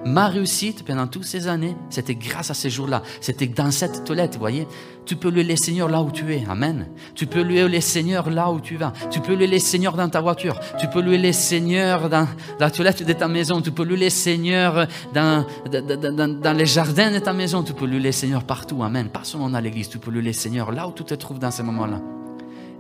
Ma 0.04 0.28
réussite 0.28 0.84
pendant 0.84 1.08
toutes 1.08 1.26
ces 1.26 1.48
années, 1.48 1.76
c'était 1.90 2.16
grâce 2.16 2.52
à 2.52 2.54
ces 2.54 2.70
jours-là. 2.70 3.02
C'était 3.22 3.48
dans 3.48 3.72
cette 3.72 4.04
toilette, 4.04 4.38
voyez. 4.38 4.68
Tu 5.06 5.16
peux 5.16 5.30
le 5.30 5.56
Seigneur 5.56 5.88
là 5.88 6.02
où 6.02 6.12
tu 6.12 6.34
es. 6.34 6.44
Amen. 6.50 6.88
Tu 7.14 7.28
peux 7.28 7.44
le 7.44 7.80
Seigneur 7.80 8.30
là 8.30 8.52
où 8.52 8.60
tu 8.60 8.76
vas. 8.76 8.92
Tu 9.12 9.20
peux 9.20 9.36
le 9.36 9.60
Seigneur 9.60 9.96
dans 9.96 10.10
ta 10.10 10.20
voiture. 10.20 10.60
Tu 10.80 10.88
peux 10.88 11.02
le 11.02 11.32
Seigneur 11.32 12.10
dans 12.10 12.28
la 12.60 12.72
toilette 12.72 13.06
de 13.06 13.14
ta 13.14 13.28
maison. 13.28 13.62
Tu 13.62 13.72
peux 13.72 13.86
le 13.86 14.10
Seigneur 14.10 14.88
dans, 15.14 15.46
dans, 15.72 16.58
les 16.58 16.66
jardins 16.66 17.12
de 17.12 17.20
ta 17.20 17.34
maison. 17.34 17.62
Tu 17.62 17.74
peux 17.74 17.86
le 17.86 18.12
Seigneur 18.12 18.44
partout. 18.44 18.84
Amen. 18.84 19.10
Pas 19.10 19.24
seulement 19.24 19.50
dans 19.50 19.60
l'église. 19.60 19.90
Tu 19.90 20.00
peux 20.00 20.12
le 20.12 20.34
Seigneur 20.34 20.72
là 20.72 20.88
où 20.88 20.92
tu 20.92 21.04
te 21.04 21.14
trouves 21.14 21.40
dans 21.40 21.52
ce 21.52 21.62
moment-là. 21.62 22.02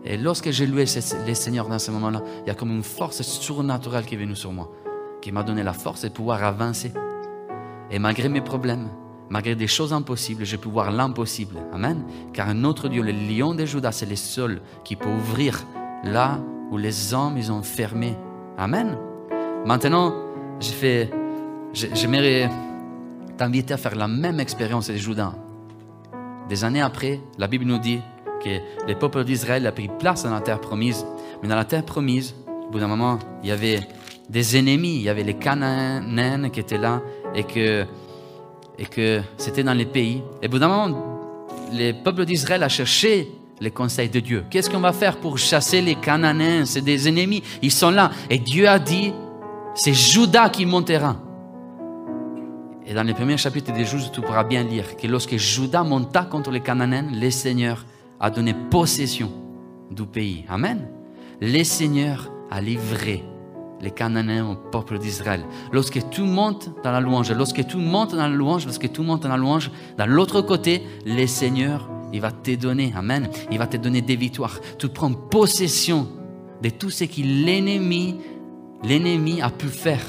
Et 0.05 0.17
lorsque 0.17 0.51
j'ai 0.51 0.67
loué 0.67 0.85
le 1.27 1.33
Seigneur 1.33 1.67
dans 1.67 1.79
ce 1.79 1.89
moment-là, 1.91 2.21
il 2.43 2.47
y 2.47 2.51
a 2.51 2.53
comme 2.53 2.71
une 2.71 2.83
force 2.83 3.23
surnaturelle 3.23 4.05
qui 4.05 4.13
est 4.13 4.17
venue 4.17 4.35
sur 4.35 4.51
moi, 4.51 4.71
qui 5.25 5.31
m'a 5.31 5.41
donné 5.41 5.63
la 5.63 5.73
force 5.73 6.03
de 6.03 6.09
pouvoir 6.09 6.43
avancer. 6.43 6.93
Et 7.89 7.97
malgré 7.97 8.29
mes 8.29 8.41
problèmes, 8.41 8.89
malgré 9.27 9.55
des 9.55 9.65
choses 9.65 9.91
impossibles, 9.91 10.45
je 10.45 10.55
peux 10.55 10.69
voir 10.69 10.91
l'impossible. 10.91 11.57
Amen. 11.73 12.05
Car 12.31 12.47
un 12.47 12.63
autre 12.63 12.89
Dieu, 12.89 13.01
le 13.01 13.11
lion 13.11 13.55
de 13.55 13.65
Judas, 13.65 13.91
c'est 13.91 14.05
le 14.05 14.15
seul 14.15 14.61
qui 14.83 14.95
peut 14.95 15.09
ouvrir 15.09 15.65
là 16.03 16.39
où 16.69 16.77
les 16.77 17.15
hommes 17.15 17.39
ils 17.39 17.51
ont 17.51 17.63
fermé. 17.63 18.15
Amen. 18.55 18.99
Maintenant, 19.65 20.13
j'aimerais 21.73 22.51
t'inviter 23.35 23.73
à 23.73 23.77
faire 23.77 23.95
la 23.95 24.07
même 24.07 24.39
expérience 24.39 24.89
de 24.89 24.93
Judas. 24.93 25.33
Des 26.49 26.63
années 26.63 26.83
après, 26.83 27.19
la 27.39 27.47
Bible 27.47 27.65
nous 27.65 27.79
dit 27.79 27.99
que 28.43 28.59
le 28.87 28.93
peuple 28.93 29.23
d'Israël 29.23 29.65
a 29.65 29.71
pris 29.71 29.89
place 29.97 30.21
dans 30.21 30.35
la 30.35 30.41
terre 30.41 30.61
promise. 30.61 31.03
Mais 31.41 31.49
dans 31.49 31.55
la 31.55 31.65
terre 31.65 31.83
promise, 31.83 32.35
au 32.67 32.69
bout 32.69 32.77
d'un 32.77 32.87
moment, 32.87 33.17
il 33.41 33.49
y 33.49 33.51
avait 33.51 33.79
des 34.29 34.57
ennemis. 34.57 34.95
Il 34.95 35.01
y 35.03 35.09
avait 35.09 35.23
les 35.23 35.35
Cananéens 35.35 36.49
qui 36.49 36.59
étaient 36.59 36.77
là 36.77 37.01
et 37.33 37.43
que, 37.43 37.85
et 38.77 38.85
que 38.85 39.21
c'était 39.37 39.63
dans 39.63 39.73
les 39.73 39.85
pays. 39.85 40.21
Et 40.41 40.45
évidemment, 40.45 40.87
le 41.71 41.91
peuple 42.03 42.25
d'Israël 42.25 42.63
a 42.63 42.69
cherché 42.69 43.31
les 43.59 43.71
conseils 43.71 44.09
de 44.09 44.19
Dieu. 44.19 44.43
Qu'est-ce 44.49 44.69
qu'on 44.69 44.79
va 44.79 44.93
faire 44.93 45.17
pour 45.17 45.37
chasser 45.37 45.81
les 45.81 45.95
Cananéens 45.95 46.65
C'est 46.65 46.81
des 46.81 47.07
ennemis, 47.07 47.41
ils 47.61 47.71
sont 47.71 47.91
là. 47.91 48.11
Et 48.29 48.37
Dieu 48.37 48.67
a 48.67 48.79
dit, 48.79 49.13
c'est 49.75 49.93
Judas 49.93 50.49
qui 50.49 50.65
montera. 50.65 51.17
Et 52.87 52.93
dans 52.93 53.03
les 53.03 53.13
premiers 53.13 53.37
chapitres 53.37 53.73
des 53.73 53.85
Juges, 53.85 54.11
tu 54.11 54.21
pourras 54.21 54.43
bien 54.43 54.63
lire 54.63 54.95
que 54.95 55.07
lorsque 55.07 55.37
Judas 55.37 55.83
monta 55.83 56.23
contre 56.23 56.51
les 56.51 56.59
Cananéens, 56.59 57.07
le 57.11 57.29
Seigneur 57.31 57.85
a 58.19 58.29
donné 58.29 58.53
possession 58.69 59.31
du 59.89 60.05
pays. 60.05 60.45
Amen. 60.49 60.87
Le 61.41 61.63
Seigneur 61.63 62.31
a 62.51 62.61
livré 62.61 63.23
les 63.85 63.91
Cananéens 63.91 64.49
au 64.49 64.55
peuple 64.55 64.99
d'Israël. 64.99 65.45
Lorsque 65.71 66.09
tout 66.09 66.25
monte 66.25 66.71
dans 66.83 66.91
la 66.91 66.99
louange, 66.99 67.31
lorsque 67.31 67.65
tout 67.65 67.79
monte 67.79 68.11
dans 68.11 68.27
la 68.27 68.35
louange, 68.35 68.65
lorsque 68.65 68.91
tout 68.91 69.03
monte 69.03 69.21
dans 69.21 69.29
la 69.29 69.37
louange, 69.37 69.71
dans 69.97 70.07
l'autre 70.07 70.41
côté, 70.41 70.83
le 71.05 71.25
Seigneur, 71.27 71.87
il 72.11 72.19
va 72.19 72.31
te 72.31 72.55
donner, 72.55 72.91
Amen, 72.95 73.29
il 73.51 73.57
va 73.57 73.67
te 73.67 73.77
donner 73.77 74.01
des 74.01 74.15
victoires. 74.15 74.59
Tu 74.77 74.89
prends 74.89 75.13
possession 75.13 76.07
de 76.61 76.69
tout 76.69 76.89
ce 76.89 77.05
que 77.05 77.21
l'ennemi, 77.21 78.17
l'ennemi 78.83 79.41
a 79.41 79.49
pu 79.49 79.67
faire. 79.67 80.01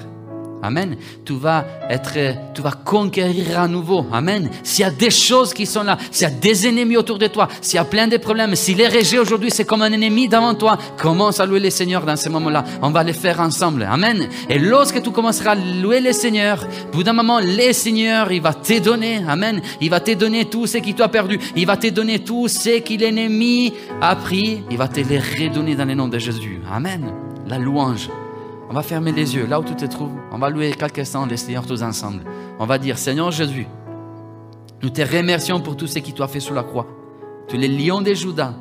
Amen. 0.67 0.97
Tu 1.25 1.35
vas 1.35 1.65
être, 1.89 2.19
tu 2.53 2.61
vas 2.61 2.73
conquérir 2.73 3.61
à 3.61 3.69
nouveau. 3.69 4.07
Amen. 4.13 4.51
S'il 4.65 4.83
y 4.83 4.89
a 4.89 4.91
des 4.91 5.11
choses 5.11 5.55
qui 5.55 5.65
sont 5.65 5.85
là, 5.85 5.97
s'il 6.11 6.29
y 6.29 6.31
a 6.31 6.35
des 6.35 6.67
ennemis 6.67 6.97
autour 6.97 7.19
de 7.19 7.29
toi, 7.29 7.49
s'il 7.61 7.77
y 7.77 7.79
a 7.79 7.85
plein 7.85 8.09
de 8.09 8.17
problèmes, 8.17 8.57
si 8.57 8.75
les 8.75 8.89
rejet 8.89 9.19
aujourd'hui, 9.19 9.51
c'est 9.51 9.65
comme 9.65 9.83
un 9.83 9.93
ennemi 9.93 10.29
devant 10.29 10.55
toi, 10.55 10.77
commence 10.99 11.39
à 11.39 11.47
louer 11.47 11.61
le 11.61 11.71
Seigneur 11.71 12.05
dans 12.05 12.17
ce 12.17 12.29
moment-là. 12.29 12.65
On 12.83 12.91
va 12.91 13.05
les 13.05 13.13
faire 13.13 13.41
ensemble. 13.41 13.87
Amen. 13.89 14.29
Et 14.49 14.59
lorsque 14.59 15.01
tu 15.03 15.11
commenceras 15.11 15.53
à 15.53 15.55
louer 15.55 16.01
le 16.01 16.13
Seigneur, 16.13 16.67
bout 16.93 17.05
d'un 17.05 17.13
moment, 17.13 17.39
le 17.41 17.73
Seigneur, 17.73 18.33
il 18.33 18.43
va 18.43 18.53
te 18.53 18.79
donner. 18.81 19.21
Amen. 19.29 19.61
Il 19.81 19.91
va 19.91 20.01
te 20.01 20.13
donner 20.13 20.47
tout 20.47 20.67
ce 20.67 20.79
qui 20.79 20.95
t'a 20.95 21.09
perdu. 21.09 21.39
Il 21.55 21.67
va 21.67 21.77
te 21.77 21.89
donner 21.89 22.19
tout 22.19 22.49
ce 22.49 22.81
que 22.81 22.95
l'ennemi 22.95 23.73
a 24.01 24.17
pris. 24.17 24.63
Il 24.71 24.77
va 24.77 24.89
te 24.89 25.01
les 25.01 25.19
redonner 25.21 25.77
dans 25.77 25.85
le 25.85 25.95
nom 25.95 26.09
de 26.09 26.19
Jésus. 26.19 26.61
Amen. 26.71 27.13
La 27.47 27.59
louange. 27.59 28.09
On 28.69 28.75
va 28.75 28.83
fermer 28.83 29.13
les 29.13 29.37
yeux 29.37 29.47
là 29.47 29.61
où 29.61 29.65
tu 29.65 29.77
te 29.77 29.85
trouves. 29.85 30.15
On 30.33 30.39
va 30.39 30.51
louer 30.51 30.73
quelques 30.73 30.99
instants 30.99 31.27
les 31.27 31.37
Seigneur 31.37 31.67
tous 31.67 31.83
ensemble. 31.83 32.25
On 32.59 32.67
va 32.67 32.79
dire 32.79 32.99
Seigneur 32.99 33.31
Jésus, 33.31 33.67
Nous 34.83 34.91
te 34.91 35.03
remercions 35.03 35.61
pour 35.61 35.77
tout 35.77 35.87
ce 35.87 35.99
que 36.01 36.11
tu 36.11 36.23
as 36.23 36.29
fait 36.29 36.41
sur 36.41 36.55
la 36.55 36.63
croix. 36.63 36.87
Tu 37.49 37.57
es 37.57 37.69
le 37.69 37.75
lion 37.75 38.03
de 38.03 38.13
Judas, 38.13 38.55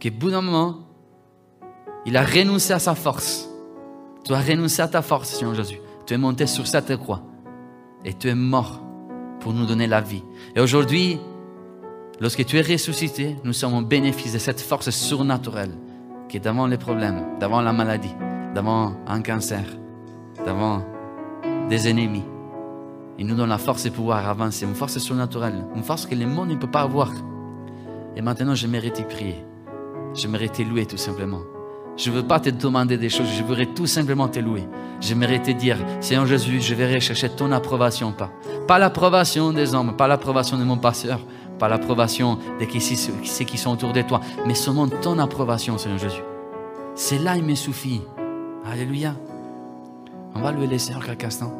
qui, 0.00 0.08
au 0.08 0.12
bout 0.12 0.30
d'un 0.30 0.42
moment, 0.42 0.80
il 2.04 2.16
a 2.16 2.24
renoncé 2.24 2.72
à 2.72 2.78
sa 2.78 2.94
force. 2.94 3.48
Tu 4.24 4.34
as 4.34 4.40
renoncé 4.40 4.82
à 4.82 4.88
ta 4.88 5.02
force, 5.02 5.30
Seigneur 5.30 5.54
Jésus. 5.54 5.78
Tu 6.04 6.14
es 6.14 6.18
monté 6.18 6.46
sur 6.46 6.66
cette 6.66 6.96
croix 6.96 7.22
et 8.04 8.12
tu 8.12 8.28
es 8.28 8.34
mort 8.34 8.82
pour 9.40 9.52
nous 9.52 9.66
donner 9.66 9.86
la 9.86 10.00
vie. 10.00 10.22
Et 10.54 10.60
aujourd'hui, 10.60 11.18
lorsque 12.20 12.44
tu 12.44 12.58
es 12.58 12.62
ressuscité, 12.62 13.36
nous 13.44 13.52
sommes 13.52 13.74
au 13.74 13.82
bénéfice 13.82 14.32
de 14.32 14.38
cette 14.38 14.60
force 14.60 14.90
surnaturelle 14.90 15.72
qui 16.28 16.36
est 16.36 16.40
devant 16.40 16.66
les 16.66 16.78
problèmes, 16.78 17.38
devant 17.40 17.60
la 17.60 17.72
maladie, 17.72 18.14
devant 18.56 18.94
un 19.06 19.20
cancer, 19.20 19.64
devant 20.46 20.80
des 21.68 21.88
ennemis. 21.88 22.24
Il 23.18 23.26
nous 23.26 23.34
donne 23.34 23.50
la 23.50 23.58
force 23.58 23.84
et 23.84 23.90
pouvoir 23.90 24.26
avancer, 24.26 24.64
une 24.64 24.74
force 24.74 24.98
surnaturelle, 24.98 25.66
une 25.74 25.82
force 25.82 26.06
que 26.06 26.14
le 26.14 26.26
monde 26.26 26.48
ne 26.48 26.54
peut 26.56 26.70
pas 26.70 26.80
avoir. 26.80 27.12
Et 28.16 28.22
maintenant, 28.22 28.54
je 28.54 28.66
mérite 28.66 29.06
prier. 29.08 29.44
Je 30.14 30.26
mérite 30.26 30.58
louer 30.58 30.86
tout 30.86 30.96
simplement. 30.96 31.40
Je 31.98 32.10
ne 32.10 32.16
veux 32.16 32.22
pas 32.22 32.40
te 32.40 32.48
demander 32.48 32.96
des 32.96 33.10
choses, 33.10 33.28
je 33.36 33.42
voudrais 33.42 33.66
tout 33.66 33.86
simplement 33.86 34.28
te 34.28 34.38
louer. 34.38 34.66
J'aimerais 35.00 35.42
te 35.42 35.50
dire, 35.50 35.76
Seigneur 36.00 36.26
Jésus, 36.26 36.62
je 36.62 36.74
vais 36.74 36.98
chercher 36.98 37.28
ton 37.28 37.52
approbation, 37.52 38.12
pas. 38.12 38.30
Pas 38.66 38.78
l'approbation 38.78 39.52
des 39.52 39.74
hommes, 39.74 39.96
pas 39.96 40.08
l'approbation 40.08 40.56
de 40.56 40.64
mon 40.64 40.78
pasteur, 40.78 41.20
pas 41.58 41.68
l'approbation 41.68 42.38
de 42.58 42.80
ceux 42.80 43.44
qui 43.44 43.58
sont 43.58 43.72
autour 43.72 43.92
de 43.92 44.00
toi, 44.00 44.20
mais 44.46 44.54
seulement 44.54 44.88
ton 44.88 45.18
approbation, 45.18 45.76
Seigneur 45.76 45.98
Jésus. 45.98 46.22
C'est 46.94 47.18
là, 47.18 47.36
il 47.36 47.44
me 47.44 47.54
suffit. 47.54 48.00
Alléluia. 48.70 49.14
On 50.34 50.40
va 50.40 50.52
louer 50.52 50.66
le 50.66 50.78
Seigneur 50.78 51.04
quelques 51.04 51.24
instants. 51.24 51.52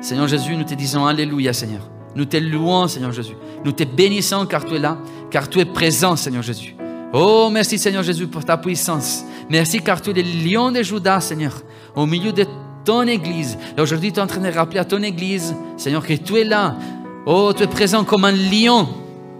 Seigneur 0.00 0.28
Jésus, 0.28 0.54
nous 0.56 0.64
te 0.64 0.74
disons 0.74 1.06
Alléluia, 1.06 1.52
Seigneur. 1.52 1.88
Nous 2.14 2.26
te 2.26 2.36
louons, 2.36 2.88
Seigneur 2.88 3.12
Jésus. 3.12 3.34
Nous 3.64 3.72
te 3.72 3.84
bénissons 3.84 4.46
car 4.46 4.64
tu 4.64 4.74
es 4.74 4.78
là, 4.78 4.98
car 5.30 5.48
tu 5.48 5.60
es 5.60 5.64
présent, 5.64 6.14
Seigneur 6.16 6.42
Jésus. 6.42 6.76
Oh, 7.12 7.48
merci, 7.50 7.78
Seigneur 7.78 8.02
Jésus, 8.02 8.26
pour 8.26 8.44
ta 8.44 8.58
puissance. 8.58 9.24
Merci 9.48 9.80
car 9.80 10.00
tu 10.00 10.10
es 10.10 10.12
le 10.14 10.22
lion 10.22 10.70
de 10.70 10.82
Judas, 10.82 11.20
Seigneur, 11.20 11.62
au 11.94 12.04
milieu 12.04 12.32
de 12.32 12.44
ton 12.84 13.02
Église. 13.02 13.56
Et 13.76 13.80
aujourd'hui, 13.80 14.12
tu 14.12 14.18
es 14.18 14.22
en 14.22 14.26
train 14.26 14.40
de 14.40 14.50
rappeler 14.50 14.80
à 14.80 14.84
ton 14.84 15.02
Église, 15.02 15.54
Seigneur, 15.76 16.04
que 16.04 16.14
tu 16.14 16.36
es 16.36 16.44
là. 16.44 16.76
Oh, 17.24 17.52
tu 17.56 17.62
es 17.62 17.66
présent 17.66 18.04
comme 18.04 18.24
un 18.24 18.32
lion. 18.32 18.88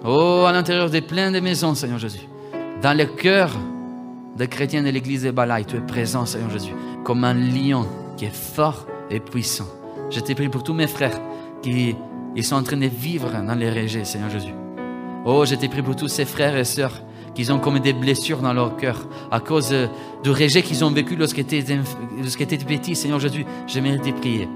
Oh, 0.05 0.45
à 0.47 0.53
l'intérieur 0.53 0.91
de 0.91 1.01
plein 1.01 1.31
de 1.31 1.41
maisons, 1.41 1.75
Seigneur 1.75 1.99
Jésus. 1.99 2.27
Dans 2.81 2.97
le 2.97 3.05
cœur 3.05 3.51
des 4.37 4.49
chrétiens 4.49 4.83
de 4.83 4.89
l'Église 4.89 5.23
de 5.25 5.31
Balaï, 5.31 5.65
tu 5.65 5.77
es 5.77 5.81
présent, 5.81 6.27
Seigneur 6.27 6.51
Jésus, 6.51 6.73
comme 7.05 7.25
un 7.25 7.35
lion 7.35 7.87
qui 8.17 8.25
est 8.25 8.35
fort 8.35 8.87
et 9.11 9.21
puissant. 9.21 9.67
Je 10.11 10.21
te 10.21 10.33
prie 10.33 10.49
pour 10.49 10.63
tous 10.63 10.75
mes 10.75 10.87
frères 10.87 11.19
qui 11.63 11.95
ils 12.35 12.45
sont 12.45 12.57
en 12.57 12.63
train 12.63 12.77
de 12.77 12.87
vivre 12.87 13.31
dans 13.31 13.55
les 13.55 13.71
rejets, 13.71 14.05
Seigneur 14.05 14.31
Jésus. 14.31 14.55
Oh, 15.25 15.45
je 15.45 15.55
te 15.55 15.67
prie 15.67 15.83
pour 15.83 15.97
tous 15.97 16.09
ces 16.09 16.25
frères 16.25 16.57
et 16.57 16.65
sœurs 16.65 17.03
qui 17.35 17.51
ont 17.51 17.59
comme 17.59 17.79
des 17.79 17.93
blessures 17.93 18.39
dans 18.39 18.53
leur 18.53 18.77
cœur 18.77 19.07
à 19.31 19.41
cause 19.41 19.75
du 20.23 20.31
rejet 20.31 20.63
qu'ils 20.63 20.85
ont 20.85 20.91
vécu 20.91 21.17
lorsqu'ils 21.17 21.41
étaient, 21.41 21.79
étaient 22.41 22.59
petits. 22.59 22.97
Seigneur 22.97 23.21
Jésus, 23.21 23.45
je 23.67 23.81
mérite 23.81 24.05
de 24.05 24.13
prier. 24.13 24.49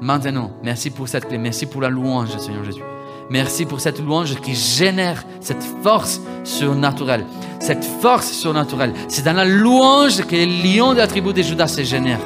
Maintenant, 0.00 0.52
merci 0.62 0.90
pour 0.90 1.08
cette 1.08 1.26
clé, 1.26 1.38
merci 1.38 1.66
pour 1.66 1.80
la 1.80 1.88
louange, 1.88 2.36
Seigneur 2.38 2.64
Jésus. 2.64 2.82
Merci 3.30 3.64
pour 3.64 3.80
cette 3.80 4.00
louange 4.00 4.34
qui 4.36 4.54
génère 4.54 5.24
cette 5.40 5.64
force 5.82 6.20
surnaturelle. 6.44 7.24
Cette 7.60 7.84
force 7.84 8.30
surnaturelle, 8.32 8.92
c'est 9.08 9.24
dans 9.24 9.32
la 9.32 9.46
louange 9.46 10.22
que 10.26 10.36
les 10.36 10.46
lions 10.46 10.92
de 10.92 10.98
la 10.98 11.06
tribu 11.06 11.32
de 11.32 11.42
Judas 11.42 11.68
se 11.68 11.82
génèrent. 11.82 12.20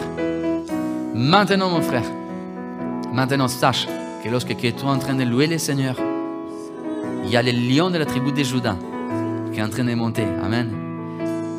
Maintenant, 1.15 1.71
mon 1.71 1.81
frère, 1.81 2.03
maintenant, 3.13 3.47
sache 3.47 3.87
que 4.25 4.29
lorsque 4.29 4.57
tu 4.57 4.67
es 4.67 4.75
en 4.83 4.99
train 4.99 5.15
de 5.15 5.23
louer 5.23 5.47
le 5.47 5.59
Seigneur, 5.59 5.95
il 7.25 7.31
y 7.31 7.37
a 7.37 7.43
les 7.43 7.53
lions 7.53 7.91
de 7.91 7.99
la 7.99 8.05
tribu 8.05 8.33
de 8.33 8.43
Judas 8.43 8.77
qui 9.53 9.61
est 9.61 9.63
en 9.63 9.69
train 9.69 9.85
de 9.85 9.95
monter. 9.95 10.27
Amen. 10.43 10.71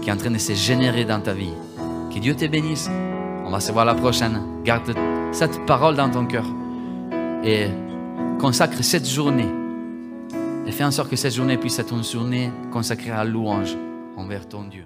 Qui 0.01 0.09
est 0.09 0.13
en 0.13 0.17
train 0.17 0.31
de 0.31 0.37
se 0.37 0.53
générer 0.53 1.05
dans 1.05 1.19
ta 1.19 1.33
vie. 1.33 1.53
Que 2.13 2.19
Dieu 2.19 2.35
te 2.35 2.45
bénisse. 2.45 2.89
On 3.45 3.49
va 3.49 3.59
se 3.59 3.71
voir 3.71 3.85
la 3.85 3.95
prochaine. 3.95 4.41
Garde 4.63 4.95
cette 5.31 5.65
parole 5.65 5.95
dans 5.95 6.09
ton 6.09 6.25
cœur. 6.25 6.45
Et 7.43 7.67
consacre 8.39 8.81
cette 8.83 9.07
journée. 9.07 9.49
Et 10.65 10.71
fais 10.71 10.85
en 10.85 10.91
sorte 10.91 11.09
que 11.09 11.17
cette 11.17 11.35
journée 11.35 11.57
puisse 11.57 11.77
être 11.77 11.93
une 11.93 12.03
journée 12.03 12.51
consacrée 12.71 13.11
à 13.11 13.25
louange 13.25 13.75
envers 14.15 14.47
ton 14.47 14.63
Dieu. 14.63 14.85